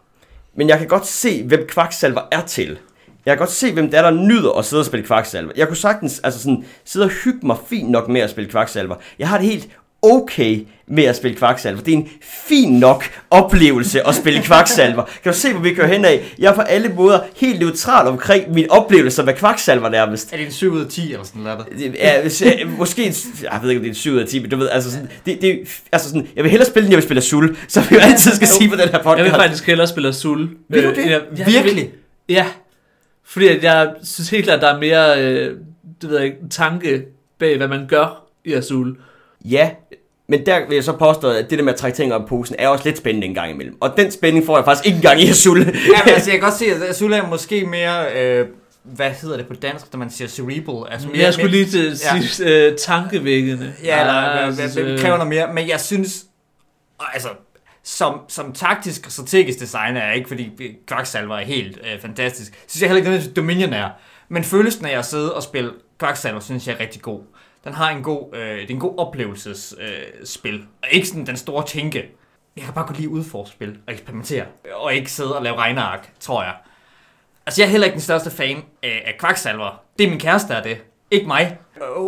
Men 0.56 0.70
jeg 0.70 0.78
kan 0.78 0.88
godt 0.88 1.08
se, 1.08 1.44
hvem 1.44 1.68
kvaksalver 1.68 2.22
er 2.32 2.42
til. 2.42 2.80
Jeg 3.26 3.32
kan 3.32 3.38
godt 3.38 3.52
se, 3.52 3.74
hvem 3.74 3.90
det 3.90 3.98
er, 3.98 4.02
der 4.02 4.12
nyder 4.12 4.52
at 4.52 4.66
sidde 4.66 4.82
og 4.82 4.86
spille 4.86 5.06
kvaksalver. 5.06 5.52
Jeg 5.56 5.68
kunne 5.68 5.78
sagtens 5.78 6.20
altså 6.20 6.40
sådan, 6.40 6.66
sidde 6.86 7.06
og 7.06 7.10
hygge 7.10 7.48
mig 7.48 7.58
fint 7.68 7.90
nok 7.90 8.08
med 8.08 8.22
at 8.22 8.30
spille 8.30 8.50
kvaksalver. 8.50 8.96
Jeg 9.20 9.30
har 9.30 9.38
det 9.38 9.48
helt 9.48 9.70
okay 10.02 10.60
med 10.88 11.04
at 11.04 11.16
spille 11.16 11.38
kvaksalver. 11.38 11.82
Det 11.82 11.94
er 11.94 11.98
en 11.98 12.10
fin 12.22 12.80
nok 12.80 13.04
oplevelse 13.30 14.08
at 14.08 14.16
spille 14.16 14.42
kvaksalver. 14.44 15.04
Kan 15.24 15.32
du 15.32 15.38
se, 15.38 15.52
hvor 15.54 15.62
vi 15.62 15.74
kører 15.74 15.88
hen 15.88 16.06
af? 16.06 16.34
Jeg 16.40 16.52
er 16.52 16.56
på 16.56 16.62
alle 16.62 16.90
måder 16.90 17.20
helt 17.36 17.60
neutral 17.60 18.08
omkring 18.08 18.54
min 18.54 18.72
oplevelse 18.72 19.24
med 19.24 19.34
kvaksalver 19.34 19.90
nærmest. 19.90 20.34
Er 20.34 20.38
det 20.38 20.46
en 20.46 20.52
7 20.52 20.72
ud 20.74 20.82
af 20.82 20.88
10 20.90 21.12
eller 21.12 21.24
sådan 21.26 21.42
noget? 21.42 21.66
Er, 22.00 22.22
øh, 22.62 22.78
måske, 22.78 23.04
en, 23.06 23.14
jeg 23.44 23.60
ved 23.62 23.70
ikke, 23.70 23.80
om 23.80 23.84
det 23.84 23.90
er 23.90 23.92
en 23.92 23.96
7 23.96 24.12
ud 24.14 24.18
af 24.20 24.28
10, 24.28 24.40
men 24.40 24.50
du 24.52 24.58
ved, 24.58 24.70
altså 24.70 24.92
sådan, 24.92 25.10
det, 25.26 25.42
det, 25.42 25.60
altså 25.92 26.10
sådan, 26.10 26.28
jeg 26.36 26.44
vil 26.44 26.52
hellere 26.52 26.70
spille, 26.70 26.86
end 26.86 26.92
jeg 26.92 26.98
vil 26.98 27.04
spille 27.04 27.18
Azul, 27.22 27.58
så 27.68 27.82
vi 27.82 27.96
jo 27.96 28.02
altid 28.02 28.32
skal 28.32 28.48
sige 28.48 28.70
på 28.70 28.76
den 28.76 28.90
her 28.90 28.98
podcast. 29.04 29.18
Jeg 29.18 29.26
vil 29.26 29.34
faktisk 29.34 29.68
hellere 29.68 29.88
spille 29.88 30.10
Azul. 30.10 30.50
Vil 30.70 30.84
du 30.84 30.90
Øh, 30.90 30.96
det? 30.96 31.06
jeg- 31.12 31.22
jeg- 31.38 31.48
Virkelig? 31.48 31.90
Ja. 32.30 32.46
Fordi 33.26 33.48
at 33.48 33.64
jeg 33.64 33.90
synes 34.04 34.30
helt 34.30 34.44
klart, 34.46 34.56
at 34.56 34.62
der 34.62 34.74
er 34.74 34.80
mere, 34.80 35.24
øh, 35.24 35.56
det 36.02 36.10
ved 36.10 36.18
jeg 36.18 36.26
ikke, 36.26 36.38
tanke 36.50 37.02
bag, 37.40 37.58
hvad 37.58 37.68
man 37.68 37.86
gør 37.88 38.24
i 38.46 38.54
Azul. 38.54 38.96
Ja, 39.46 39.70
Men 40.30 40.46
der 40.46 40.68
vil 40.68 40.76
jeg 40.76 40.84
så 40.84 40.94
påstå, 40.94 41.30
at 41.30 41.50
det 41.50 41.58
der 41.60 41.64
med 41.66 41.74
at 41.74 41.80
trække 41.80 41.96
ting 41.96 42.14
op 42.14 42.22
i 42.22 42.26
posen, 42.28 42.56
er 42.60 42.68
også 42.68 42.86
lidt 42.86 42.98
spændende 42.98 43.28
en 43.28 43.34
gang 43.34 43.52
imellem. 43.52 43.78
Og 43.82 43.94
den 43.98 44.12
spænding 44.12 44.46
får 44.46 44.58
jeg 44.58 44.66
faktisk 44.66 44.86
ikke 44.86 44.96
engang 44.96 45.22
i 45.22 45.30
Azul. 45.30 45.58
Ja, 45.60 45.66
men 45.66 46.14
altså, 46.14 46.30
jeg 46.32 46.40
kan 46.40 46.50
godt 46.50 46.54
se, 46.54 46.66
at 46.66 46.84
Azul 46.90 47.14
er 47.14 47.28
måske 47.28 47.66
mere... 47.66 48.16
Øh, 48.24 48.48
hvad 48.84 49.12
hedder 49.12 49.38
det 49.38 49.48
på 49.48 49.54
dansk, 49.54 49.86
når 49.94 49.98
man 50.00 50.10
siger 50.10 50.28
cerebral? 50.28 50.92
Altså 50.94 51.08
Jeg 51.16 51.34
skulle 51.34 51.52
lige 51.52 51.66
til 51.66 51.86
at 51.92 52.04
Ja. 52.16 52.22
sige 52.22 52.50
øh, 52.66 52.78
tankevækkende. 52.78 53.74
Ja, 53.84 54.00
eller 54.00 54.14
jeg 54.22 54.52
hvad, 54.56 54.84
hvad, 54.84 54.98
kræver 55.00 55.16
noget 55.18 55.30
mere. 55.30 55.54
Men 55.54 55.68
jeg 55.70 55.80
synes, 55.80 56.26
altså, 57.14 57.30
som, 57.84 58.20
som 58.28 58.54
taktisk 58.54 59.06
og 59.06 59.12
strategisk 59.12 59.60
designer 59.60 60.02
er 60.02 60.14
ikke, 60.14 60.28
fordi 60.28 60.52
Quacksalver 60.90 61.36
er 61.38 61.46
helt 61.46 61.78
øh, 61.94 62.02
fantastisk. 62.02 62.52
Synes 62.68 62.82
jeg 62.82 62.90
heller 62.90 63.14
ikke, 63.14 63.30
at 63.30 63.36
Dominion 63.36 63.74
er. 63.74 63.90
Men 64.30 64.44
følelsen 64.44 64.86
af 64.86 64.98
at 64.98 65.06
sidde 65.06 65.34
og 65.34 65.44
spille 65.44 65.72
Quacksalver, 66.00 66.40
synes 66.40 66.68
jeg 66.68 66.76
er 66.76 66.80
rigtig 66.80 67.02
god. 67.02 67.22
Den 67.68 67.76
har 67.76 67.90
en 67.90 68.04
god, 68.04 68.36
øh, 68.36 68.58
det 68.58 68.64
er 68.64 68.74
en 68.74 68.80
god 68.80 68.98
oplevelsesspil. 68.98 70.56
Øh, 70.56 70.66
og 70.84 70.88
ikke 70.92 71.08
sådan 71.08 71.26
den 71.26 71.38
store 71.38 71.66
tænke. 71.66 72.12
Jeg 72.58 72.66
kan 72.66 72.74
bare 72.74 72.86
godt 72.86 72.98
lide 72.98 73.10
udforske 73.10 73.54
spil 73.54 73.78
og 73.88 73.94
eksperimentere. 73.94 74.46
Og 74.76 74.94
ikke 74.94 75.12
sidde 75.12 75.38
og 75.38 75.44
lave 75.44 75.56
regneark, 75.56 76.12
tror 76.20 76.44
jeg. 76.44 76.54
Altså, 77.46 77.62
jeg 77.62 77.68
er 77.68 77.72
heller 77.72 77.86
ikke 77.86 77.96
den 77.96 78.02
største 78.02 78.32
fan 78.32 78.64
af, 78.84 79.04
af 79.06 79.16
kvaksalver. 79.20 79.82
Det 80.00 80.06
er 80.06 80.10
min 80.10 80.20
kæreste, 80.20 80.50
der 80.50 80.56
er 80.56 80.64
det. 80.64 80.78
Ikke 81.12 81.28
mig. 81.28 81.58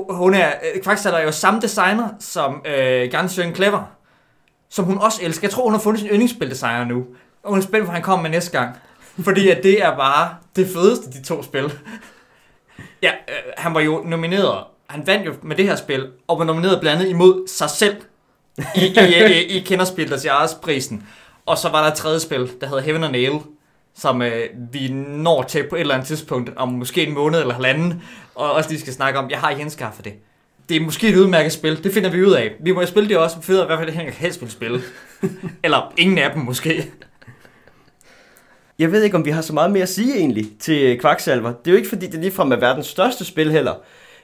Hun 0.09 0.33
er, 0.33 0.47
øh, 0.47 0.83
Quacksalver 0.83 1.17
er 1.17 1.23
jo 1.23 1.31
samme 1.31 1.61
designer 1.61 2.09
som 2.19 2.65
øh, 2.65 3.11
Gunsjøen 3.11 3.55
Clever. 3.55 3.83
Som 4.69 4.85
hun 4.85 4.97
også 4.97 5.19
elsker. 5.23 5.47
Jeg 5.47 5.51
tror, 5.51 5.63
hun 5.63 5.73
har 5.73 5.79
fundet 5.79 5.99
sin 5.99 6.09
yndlingsspildesigner 6.09 6.85
nu. 6.85 7.05
Og 7.43 7.49
hun 7.49 7.59
er 7.59 7.63
spændt 7.63 7.85
på, 7.85 7.91
hvad 7.91 7.93
han 7.93 8.03
kommer 8.03 8.23
med 8.23 8.29
næste 8.29 8.59
gang. 8.59 8.77
Fordi 9.23 9.49
at 9.49 9.63
det 9.63 9.83
er 9.83 9.95
bare 9.95 10.35
det 10.55 10.67
fedeste, 10.67 11.11
de 11.11 11.23
to 11.23 11.43
spil. 11.43 11.73
Ja, 13.01 13.11
øh, 13.11 13.35
han 13.57 13.73
var 13.73 13.79
jo 13.79 14.03
nomineret. 14.05 14.63
Han 14.89 15.07
vandt 15.07 15.25
jo 15.25 15.33
med 15.43 15.55
det 15.55 15.65
her 15.65 15.75
spil, 15.75 16.07
og 16.27 16.39
var 16.39 16.45
nomineret 16.45 16.79
blandt 16.79 17.01
andet 17.01 17.11
imod 17.11 17.47
sig 17.47 17.69
selv 17.69 17.95
i, 18.75 18.79
i, 18.79 19.33
i, 19.33 19.57
i 19.57 19.59
Kenderspil, 19.59 20.13
Jars 20.25 20.53
prisen. 20.53 21.07
Og 21.45 21.57
så 21.57 21.69
var 21.69 21.83
der 21.83 21.91
et 21.91 21.97
tredje 21.97 22.19
spil, 22.19 22.51
der 22.61 22.67
hedder 22.67 22.81
Heaven 22.81 23.03
and 23.03 23.11
Nail, 23.11 23.39
som 23.95 24.21
øh, 24.21 24.43
vi 24.71 24.87
når 25.07 25.43
til 25.43 25.63
på 25.69 25.75
et 25.75 25.79
eller 25.79 25.93
andet 25.93 26.07
tidspunkt, 26.07 26.51
om 26.55 26.67
måske 26.67 27.07
en 27.07 27.13
måned 27.13 27.39
eller 27.39 27.53
halvanden, 27.53 28.03
og 28.35 28.51
også 28.51 28.69
lige 28.69 28.79
skal 28.79 28.93
snakke 28.93 29.19
om, 29.19 29.29
jeg 29.29 29.39
har 29.39 29.51
henskaffet 29.51 30.05
det. 30.05 30.13
Det 30.69 30.77
er 30.77 30.81
måske 30.81 31.07
et 31.07 31.15
udmærket 31.15 31.51
spil, 31.51 31.83
det 31.83 31.93
finder 31.93 32.09
vi 32.09 32.25
ud 32.25 32.31
af. 32.31 32.51
Vi 32.59 32.71
må 32.71 32.81
jo 32.81 32.87
spille 32.87 33.09
det 33.09 33.17
også, 33.17 33.35
for 33.35 33.43
fedt 33.43 33.63
i 33.63 33.65
hvert 33.65 33.79
fald, 33.79 33.87
det 33.87 33.97
Henrik 33.97 34.13
helst 34.13 34.41
vil 34.41 34.51
spille. 34.51 34.81
eller 35.63 35.93
ingen 35.97 36.17
af 36.17 36.31
dem 36.31 36.41
måske. 36.41 36.91
Jeg 38.79 38.91
ved 38.91 39.03
ikke, 39.03 39.17
om 39.17 39.25
vi 39.25 39.31
har 39.31 39.41
så 39.41 39.53
meget 39.53 39.71
mere 39.71 39.83
at 39.83 39.89
sige 39.89 40.17
egentlig 40.17 40.47
til 40.59 41.01
Quacksalver. 41.01 41.49
Det 41.49 41.67
er 41.67 41.71
jo 41.71 41.77
ikke, 41.77 41.89
fordi 41.89 42.07
det 42.07 42.19
ligefrem 42.19 42.51
er 42.51 42.55
verdens 42.55 42.87
største 42.87 43.25
spil 43.25 43.51
heller. 43.51 43.73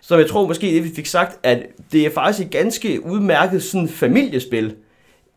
Så 0.07 0.17
jeg 0.17 0.29
tror 0.29 0.47
måske, 0.47 0.67
det 0.67 0.83
vi 0.83 0.91
fik 0.95 1.05
sagt, 1.05 1.39
at 1.43 1.65
det 1.91 2.05
er 2.05 2.09
faktisk 2.09 2.45
et 2.45 2.51
ganske 2.51 3.05
udmærket 3.05 3.63
sådan 3.63 3.89
familiespil. 3.89 4.75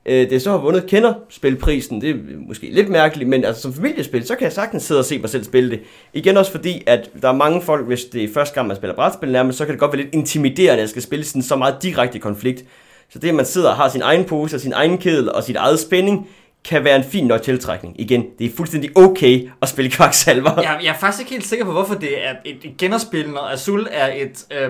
Øh, 0.06 0.30
Det 0.30 0.42
så 0.42 0.50
har 0.50 0.58
vundet 0.58 0.86
kenderspilprisen, 0.86 2.00
det 2.00 2.10
er 2.10 2.14
måske 2.48 2.68
lidt 2.70 2.88
mærkeligt, 2.88 3.30
men 3.30 3.44
altså 3.44 3.62
som 3.62 3.74
familiespil, 3.74 4.26
så 4.26 4.34
kan 4.34 4.44
jeg 4.44 4.52
sagtens 4.52 4.82
sidde 4.82 5.00
og 5.00 5.04
se 5.04 5.18
mig 5.18 5.30
selv 5.30 5.44
spille 5.44 5.70
det. 5.70 5.80
Igen 6.12 6.36
også 6.36 6.50
fordi, 6.50 6.82
at 6.86 7.10
der 7.22 7.28
er 7.28 7.32
mange 7.32 7.62
folk, 7.62 7.86
hvis 7.86 8.04
det 8.04 8.24
er 8.24 8.28
første 8.34 8.54
gang, 8.54 8.66
man 8.68 8.76
spiller 8.76 8.94
brætspil 8.94 9.32
nærmest, 9.32 9.58
så 9.58 9.64
kan 9.64 9.72
det 9.72 9.80
godt 9.80 9.92
være 9.92 10.02
lidt 10.02 10.14
intimiderende, 10.14 10.82
at 10.82 10.88
skal 10.90 11.02
spille 11.02 11.24
sådan 11.24 11.42
så 11.42 11.56
meget 11.56 11.82
direkte 11.82 12.18
konflikt. 12.18 12.64
Så 13.10 13.18
det, 13.18 13.28
at 13.28 13.34
man 13.34 13.44
sidder 13.46 13.68
og 13.70 13.76
har 13.76 13.88
sin 13.88 14.02
egen 14.02 14.24
pose 14.24 14.56
og 14.56 14.60
sin 14.60 14.72
egen 14.72 14.98
kedel 14.98 15.32
og 15.32 15.44
sit 15.44 15.56
eget 15.56 15.80
spænding, 15.80 16.28
kan 16.64 16.84
være 16.84 16.96
en 16.96 17.04
fin 17.04 17.26
nok 17.26 17.42
tiltrækning. 17.42 18.00
Igen, 18.00 18.26
det 18.38 18.46
er 18.46 18.56
fuldstændig 18.56 18.96
okay 18.96 19.50
at 19.62 19.68
spille 19.68 19.90
kvaksalver. 19.90 20.62
Jeg, 20.62 20.80
jeg 20.82 20.94
er 20.94 20.98
faktisk 20.98 21.20
ikke 21.20 21.30
helt 21.30 21.46
sikker 21.46 21.64
på, 21.64 21.72
hvorfor 21.72 21.94
det 21.94 22.26
er 22.26 22.34
et, 22.44 22.56
et 22.64 22.76
genderspil, 22.76 23.30
når 23.30 23.48
Azul 23.48 23.86
er 23.90 24.14
et... 24.14 24.46
Øh, 24.50 24.64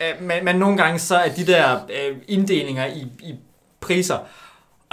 øh, 0.00 0.22
men, 0.22 0.44
men 0.44 0.56
nogle 0.56 0.76
gange 0.76 0.98
så 0.98 1.16
er 1.16 1.28
de 1.28 1.46
der 1.46 1.74
øh, 1.74 2.16
inddelinger 2.28 2.86
i, 2.86 3.06
i 3.22 3.34
priser, 3.80 4.18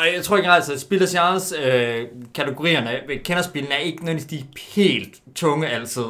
og 0.01 0.08
jeg 0.15 0.23
tror 0.23 0.38
ikke 0.38 0.49
altså, 0.49 0.73
at 0.73 0.82
Spil 0.82 1.08
Charles 1.08 1.54
øh, 1.63 2.06
kategorierne 2.36 2.99
ved 3.08 3.23
kenderspillene 3.23 3.75
er 3.75 3.80
ikke 3.80 4.06
nødvendigvis 4.06 4.39
de 4.39 4.45
helt 4.75 5.21
tunge 5.36 5.67
altid. 5.67 6.04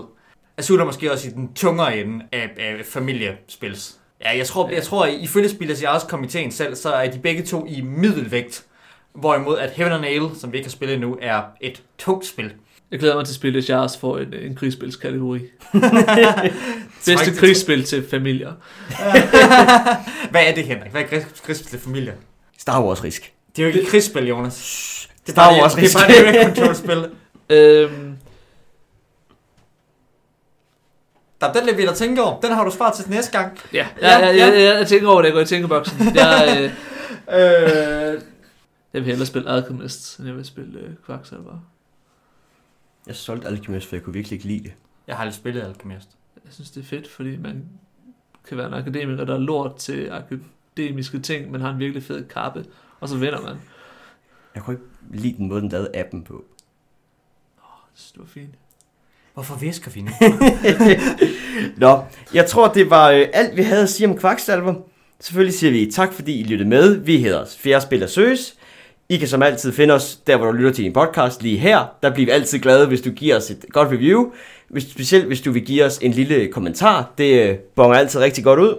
Azul 0.58 0.80
er 0.80 0.86
måske 0.86 1.12
også 1.12 1.28
i 1.28 1.32
den 1.32 1.54
tungere 1.54 1.98
ende 1.98 2.26
af, 2.32 2.50
af 2.58 2.86
familiespils. 2.86 3.98
Ja, 4.22 4.38
jeg 4.38 4.48
tror, 4.48 4.70
jeg 4.70 4.84
tror 4.84 5.06
ifølge 5.06 5.50
Spillers 5.50 5.82
Jars 5.82 6.04
komiteen 6.04 6.52
selv, 6.52 6.76
så 6.76 6.94
er 6.94 7.12
de 7.12 7.20
begge 7.20 7.44
to 7.44 7.66
i 7.66 7.82
middelvægt. 7.82 8.66
Hvorimod 9.14 9.58
at 9.58 9.70
Heaven 9.72 9.94
and 9.94 10.02
Nail, 10.02 10.22
som 10.40 10.52
vi 10.52 10.58
ikke 10.58 10.68
har 10.68 10.72
spillet 10.72 10.94
endnu, 10.96 11.18
er 11.22 11.42
et 11.62 11.82
tungt 11.98 12.26
spil. 12.26 12.52
Jeg 12.92 13.00
glæder 13.00 13.16
mig 13.16 13.26
til 13.26 13.32
at 13.32 13.36
spille 13.36 13.64
Jars 13.70 13.98
for 13.98 14.18
en, 14.18 14.34
en 14.34 14.56
krigsspilskategori. 14.56 15.40
Bedste 15.74 16.52
Bedste 17.06 17.34
krigsspil 17.40 17.84
til 17.84 18.10
familier. 18.10 18.52
Hvad 20.32 20.42
er 20.48 20.54
det, 20.56 20.64
Henrik? 20.66 20.92
Hvad 20.92 21.02
er 21.02 21.06
krigs- 21.08 21.42
krigsspil 21.46 21.70
til 21.70 21.80
familie? 21.80 22.14
Star 22.58 22.84
Wars 22.84 23.04
risk. 23.04 23.34
Det 23.56 23.62
er 23.62 23.64
jo 23.64 23.68
ikke 23.68 23.82
et 23.82 23.88
krigsspil, 23.88 24.28
Jonas. 24.28 25.10
Det 25.22 25.30
er 25.30 25.32
Star 25.32 25.62
Wars 25.62 25.74
det 25.74 25.96
er 25.96 26.00
bare 26.00 26.08
risk. 26.10 26.26
det, 26.26 26.42
er 26.42 26.46
control-spil. 26.56 27.06
Øhm, 27.50 28.16
Der, 31.42 31.54
den 31.54 31.66
vil 31.66 31.78
vi 31.78 31.86
da 31.86 31.94
tænke 31.94 32.24
over. 32.24 32.40
Den 32.40 32.52
har 32.52 32.64
du 32.66 32.72
sparet 32.72 32.94
til 32.94 33.10
næste 33.10 33.32
gang. 33.38 33.60
ja, 33.74 33.88
Ja, 34.02 34.20
ja, 34.20 34.26
ja, 34.28 34.32
ja. 34.36 34.48
ja. 34.48 34.70
Jeg, 34.70 34.80
jeg 34.80 34.88
tænker 34.88 35.08
over 35.10 35.22
det, 35.22 35.28
jeg 35.28 35.34
går 35.34 35.42
i 35.42 35.46
tænkeboksen. 35.46 36.16
Jeg, 36.16 36.58
øh, 36.62 36.72
Øh, 38.14 38.22
jeg 38.94 39.02
vil 39.02 39.06
hellere 39.06 39.26
spille 39.26 39.50
Alchemist, 39.50 40.20
end 40.20 40.28
jeg 40.28 40.36
vil 40.38 40.46
spille 40.46 40.80
øh, 40.80 40.90
Quacksalver. 41.06 41.60
Jeg 43.08 43.16
solgte 43.16 43.48
Alchemist, 43.48 43.88
for 43.88 43.96
jeg 43.96 44.04
kunne 44.04 44.14
virkelig 44.14 44.36
ikke 44.36 44.48
lide 44.48 44.64
det. 44.64 44.74
jeg 45.08 45.16
har 45.16 45.22
aldrig 45.22 45.36
spillet 45.36 45.62
Alchemist. 45.62 46.10
Jeg 46.46 46.54
synes, 46.54 46.72
det 46.72 46.82
er 46.82 46.86
fedt, 46.86 47.08
fordi 47.08 47.38
man 47.38 47.66
kan 48.48 48.58
være 48.58 48.68
en 48.68 48.74
akademiker, 48.74 49.26
der 49.26 49.34
er 49.34 49.40
lort 49.40 49.76
til 49.76 50.10
akademiske 50.12 51.20
ting, 51.20 51.52
men 51.52 51.62
har 51.62 51.70
en 51.70 51.80
virkelig 51.80 52.04
fed 52.04 52.26
kappe, 52.28 52.66
og 53.00 53.10
så 53.10 53.18
vinder 53.18 53.42
man. 53.42 53.56
Jeg 54.56 54.64
kunne 54.64 54.74
ikke 54.76 54.86
lide 55.22 55.38
den 55.38 55.48
måde, 55.48 55.62
den 55.62 55.70
lavede 55.70 55.90
appen 55.94 56.24
på. 56.24 56.46
Jeg 57.58 57.64
synes, 57.94 58.12
det 58.12 58.20
var 58.20 58.28
fint. 58.28 58.56
Hvorfor 59.34 59.56
visker 59.56 59.92
vi 59.92 60.02
nu? 60.02 60.12
Nå, 61.88 62.04
jeg 62.34 62.46
tror, 62.46 62.68
det 62.68 62.90
var 62.90 63.10
øh, 63.10 63.28
alt, 63.34 63.58
vi 63.58 63.62
havde 63.62 63.84
at 63.84 63.90
sige 63.90 64.10
om 64.10 64.20
Quacksalver. 64.20 64.76
Selvfølgelig 65.20 65.60
siger 65.60 65.72
vi 65.72 65.92
tak, 65.92 66.14
fordi 66.14 66.40
I 66.40 66.44
lyttede 66.44 66.70
med. 66.70 66.96
Vi 66.96 67.18
hedder 67.22 67.46
Fjerde 67.58 67.82
Spil 67.86 68.04
og 68.04 68.10
Søs. 68.10 68.56
I 69.12 69.18
kan 69.18 69.28
som 69.28 69.44
altid 69.44 69.72
finde 69.74 69.94
os, 69.94 70.20
der 70.28 70.38
hvor 70.38 70.46
du 70.46 70.52
lytter 70.52 70.72
til 70.72 70.84
din 70.84 70.94
podcast, 70.94 71.44
lige 71.44 71.58
her. 71.58 71.96
Der 72.04 72.10
bliver 72.10 72.26
vi 72.26 72.32
altid 72.32 72.60
glade, 72.60 72.88
hvis 72.88 73.02
du 73.02 73.10
giver 73.10 73.38
os 73.38 73.50
et 73.50 73.66
godt 73.70 73.88
review. 73.92 74.32
Hvis, 74.70 74.84
specielt 74.84 75.26
hvis 75.26 75.42
du 75.42 75.52
vil 75.52 75.66
give 75.66 75.86
os 75.86 75.98
en 75.98 76.12
lille 76.12 76.48
kommentar. 76.48 77.12
Det 77.18 77.50
øh, 77.50 77.56
bonger 77.76 77.98
altid 77.98 78.20
rigtig 78.20 78.44
godt 78.44 78.60
ud. 78.60 78.76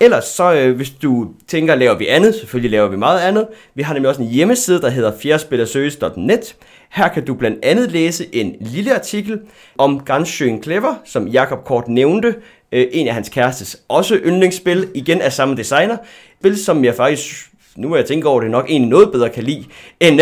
Ellers 0.00 0.24
så, 0.24 0.54
øh, 0.54 0.76
hvis 0.76 0.90
du 0.90 1.28
tænker, 1.48 1.74
laver 1.74 1.94
vi 1.94 2.06
andet, 2.06 2.34
selvfølgelig 2.34 2.70
laver 2.70 2.88
vi 2.88 2.96
meget 2.96 3.20
andet. 3.20 3.46
Vi 3.74 3.82
har 3.82 3.94
nemlig 3.94 4.08
også 4.08 4.22
en 4.22 4.28
hjemmeside, 4.28 4.80
der 4.80 4.90
hedder 4.90 5.12
fjerdespillersøges.net. 5.22 6.56
Her 6.90 7.08
kan 7.08 7.24
du 7.24 7.34
blandt 7.34 7.64
andet 7.64 7.92
læse 7.92 8.34
en 8.34 8.56
lille 8.60 8.94
artikel 8.94 9.40
om 9.78 10.00
Gansjøen 10.00 10.62
Clever, 10.62 10.94
som 11.04 11.28
Jakob 11.28 11.64
Kort 11.64 11.88
nævnte. 11.88 12.34
Øh, 12.72 12.86
en 12.92 13.08
af 13.08 13.14
hans 13.14 13.28
kærestes 13.28 13.76
også 13.88 14.16
yndlingsspil, 14.16 14.88
igen 14.94 15.20
af 15.20 15.32
samme 15.32 15.56
designer. 15.56 15.96
Spil, 16.40 16.64
som 16.64 16.84
jeg 16.84 16.94
faktisk, 16.94 17.51
nu 17.76 17.88
hvor 17.88 17.96
jeg 17.96 18.06
tænker 18.06 18.28
over 18.28 18.40
det, 18.40 18.50
nok 18.50 18.70
egentlig 18.70 18.90
noget 18.90 19.12
bedre 19.12 19.28
kan 19.28 19.42
lide 19.44 19.64
end 20.00 20.20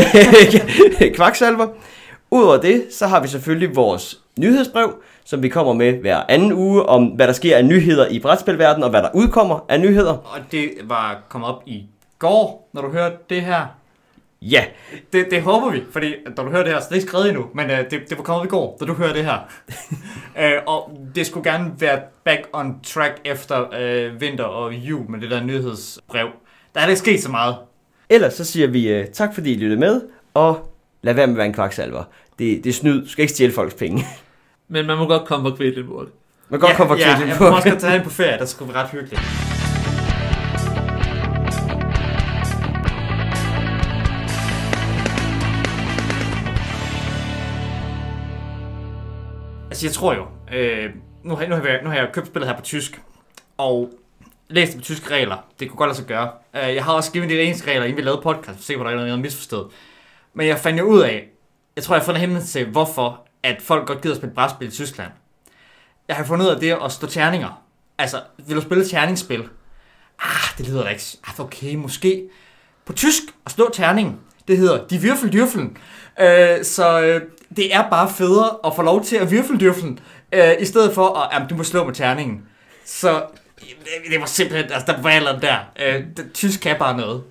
Kvaksalver. 1.16 1.66
Udover 2.30 2.56
det, 2.56 2.84
så 2.90 3.06
har 3.06 3.22
vi 3.22 3.28
selvfølgelig 3.28 3.76
vores 3.76 4.20
nyhedsbrev, 4.38 4.94
som 5.24 5.42
vi 5.42 5.48
kommer 5.48 5.72
med 5.72 5.92
hver 5.92 6.22
anden 6.28 6.52
uge, 6.52 6.82
om 6.82 7.06
hvad 7.06 7.26
der 7.26 7.32
sker 7.32 7.56
af 7.56 7.64
nyheder 7.64 8.08
i 8.08 8.18
brætspilverdenen, 8.18 8.84
og 8.84 8.90
hvad 8.90 9.02
der 9.02 9.08
udkommer 9.14 9.64
af 9.68 9.80
nyheder. 9.80 10.12
Og 10.12 10.40
det 10.52 10.70
var 10.84 11.22
kommet 11.28 11.50
op 11.50 11.62
i 11.66 11.84
går, 12.18 12.68
når 12.72 12.82
du 12.82 12.88
hørte 12.88 13.16
det 13.30 13.42
her. 13.42 13.66
Ja, 14.42 14.64
Det, 15.12 15.26
det 15.30 15.42
håber 15.42 15.70
vi, 15.70 15.82
fordi 15.92 16.14
når 16.36 16.44
du 16.44 16.50
hører 16.50 16.62
det 16.62 16.72
her, 16.72 16.80
så 16.80 16.86
det 16.88 16.92
er 16.92 16.96
ikke 16.96 17.08
skrevet 17.08 17.28
endnu, 17.28 17.46
men 17.54 17.70
uh, 17.70 17.76
det, 17.76 17.90
det 17.90 18.18
var 18.18 18.24
kommet 18.24 18.40
op 18.40 18.46
i 18.46 18.48
går, 18.48 18.76
da 18.80 18.84
du 18.84 18.94
hører 18.94 19.12
det 19.12 19.24
her. 19.24 19.38
uh, 20.36 20.64
og 20.74 20.98
det 21.14 21.26
skulle 21.26 21.50
gerne 21.52 21.72
være 21.78 22.00
back 22.24 22.48
on 22.52 22.76
track 22.82 23.20
efter 23.24 23.60
uh, 23.60 24.20
vinter 24.20 24.44
og 24.44 24.74
jul 24.74 25.10
med 25.10 25.20
det 25.20 25.30
der 25.30 25.42
nyhedsbrev. 25.42 26.28
Der 26.74 26.80
er 26.80 26.86
ikke 26.86 26.98
sket 26.98 27.22
så 27.22 27.30
meget. 27.30 27.56
ellers 28.10 28.34
så 28.34 28.44
siger 28.44 28.66
vi 28.66 29.00
uh, 29.00 29.06
tak 29.12 29.34
fordi 29.34 29.52
I 29.52 29.56
lyttede 29.56 29.80
med, 29.80 30.02
og 30.34 30.74
lad 31.02 31.14
være 31.14 31.26
med 31.26 31.34
at 31.34 31.38
være 31.38 31.46
en 31.46 31.52
kvaksalver. 31.52 32.04
Det, 32.38 32.64
det 32.64 32.70
er 32.70 32.74
snyd, 32.74 33.02
du 33.02 33.08
skal 33.08 33.22
ikke 33.22 33.34
stjæle 33.34 33.52
folks 33.52 33.74
penge. 33.74 34.04
Men 34.68 34.86
man 34.86 34.98
må 34.98 35.06
godt 35.06 35.24
komme 35.24 35.50
på 35.50 35.56
Kvælenburg. 35.56 36.08
Man 36.48 36.60
kan 36.60 36.68
godt 36.68 36.76
komme 36.76 36.90
for 36.96 36.96
ja, 36.96 37.20
ja, 37.20 37.26
jeg 37.26 37.36
på. 37.36 37.44
må 37.44 37.56
også 37.56 37.68
godt 37.68 37.80
tage 37.80 37.92
hen 37.96 38.02
på 38.02 38.10
ferie, 38.10 38.38
der 38.38 38.44
skulle 38.44 38.74
være 38.74 38.82
ret 38.82 38.90
hyggeligt. 38.90 39.20
Altså 49.70 49.86
jeg 49.86 49.92
tror 49.92 50.14
jo, 50.14 50.26
øh, 50.56 50.90
nu, 51.24 51.34
har, 51.34 51.46
nu, 51.46 51.54
har 51.54 51.62
jeg, 51.66 51.80
nu 51.82 51.88
har 51.88 51.96
jeg 51.96 52.08
købt 52.12 52.26
spillet 52.26 52.48
her 52.48 52.56
på 52.56 52.62
tysk, 52.62 53.00
og 53.58 53.90
læst 54.50 54.76
på 54.76 54.82
tyske 54.82 55.10
regler. 55.10 55.36
Det 55.60 55.68
kunne 55.68 55.78
godt 55.78 55.88
lade 55.88 55.96
sig 55.96 56.06
gøre. 56.06 56.30
Øh, 56.54 56.74
jeg 56.74 56.84
har 56.84 56.92
også 56.92 57.12
givet 57.12 57.30
de 57.30 57.42
engelske 57.42 57.70
regler, 57.70 57.84
inden 57.84 57.96
vi 57.96 58.02
lavede 58.02 58.22
podcast, 58.22 58.46
for 58.46 58.52
at 58.52 58.64
se, 58.64 58.76
hvor 58.76 58.84
der 58.84 58.90
er 58.90 58.96
noget 58.96 59.18
misforstået. 59.18 59.68
Men 60.34 60.46
jeg 60.46 60.58
fandt 60.58 60.78
jo 60.78 60.84
ud 60.84 61.00
af, 61.00 61.28
jeg 61.76 61.84
tror, 61.84 61.94
jeg 61.94 62.00
har 62.00 62.04
fundet 62.04 62.20
hemmeligheden 62.20 62.50
til, 62.50 62.66
hvorfor 62.66 63.26
at 63.42 63.62
folk 63.62 63.86
godt 63.86 64.00
gider 64.00 64.14
at 64.14 64.20
spille 64.20 64.34
brætspil 64.34 64.68
i 64.68 64.70
Tyskland. 64.70 65.10
Jeg 66.08 66.16
har 66.16 66.24
fundet 66.24 66.46
ud 66.46 66.50
af 66.50 66.60
det 66.60 66.78
at 66.84 66.92
stå 66.92 67.06
terninger. 67.06 67.62
Altså, 67.98 68.22
vil 68.46 68.56
du 68.56 68.60
spille 68.60 68.84
terningsspil? 68.88 69.48
Ah, 70.22 70.58
det 70.58 70.68
lyder 70.68 70.82
da 70.82 70.88
ikke. 70.88 71.04
Ah, 71.28 71.40
okay, 71.40 71.74
måske. 71.74 72.28
På 72.84 72.92
tysk 72.92 73.22
at 73.46 73.52
slå 73.52 73.70
terningen, 73.72 74.20
det 74.48 74.58
hedder 74.58 74.86
de 74.86 74.98
virfel 74.98 75.32
dyrflen. 75.32 75.76
Øh, 76.20 76.64
så 76.64 77.00
øh, 77.00 77.22
det 77.56 77.74
er 77.74 77.90
bare 77.90 78.10
federe 78.10 78.56
at 78.66 78.76
få 78.76 78.82
lov 78.82 79.04
til 79.04 79.16
at 79.16 79.30
virfel 79.30 79.60
dyrflen, 79.60 79.98
øh, 80.32 80.52
i 80.60 80.64
stedet 80.64 80.94
for 80.94 81.18
at, 81.18 81.28
jamen, 81.32 81.48
du 81.48 81.56
må 81.56 81.64
slå 81.64 81.84
med 81.84 81.94
terningen. 81.94 82.42
Så 82.84 83.22
det 84.10 84.20
var 84.20 84.26
simpelthen, 84.26 84.72
altså 84.72 84.92
der 84.92 85.02
Valeren 85.02 85.42
der, 85.42 85.58
øh, 85.78 86.04
tysk 86.34 86.60
kan 86.60 86.76
bare 86.78 86.96
noget. 86.96 87.22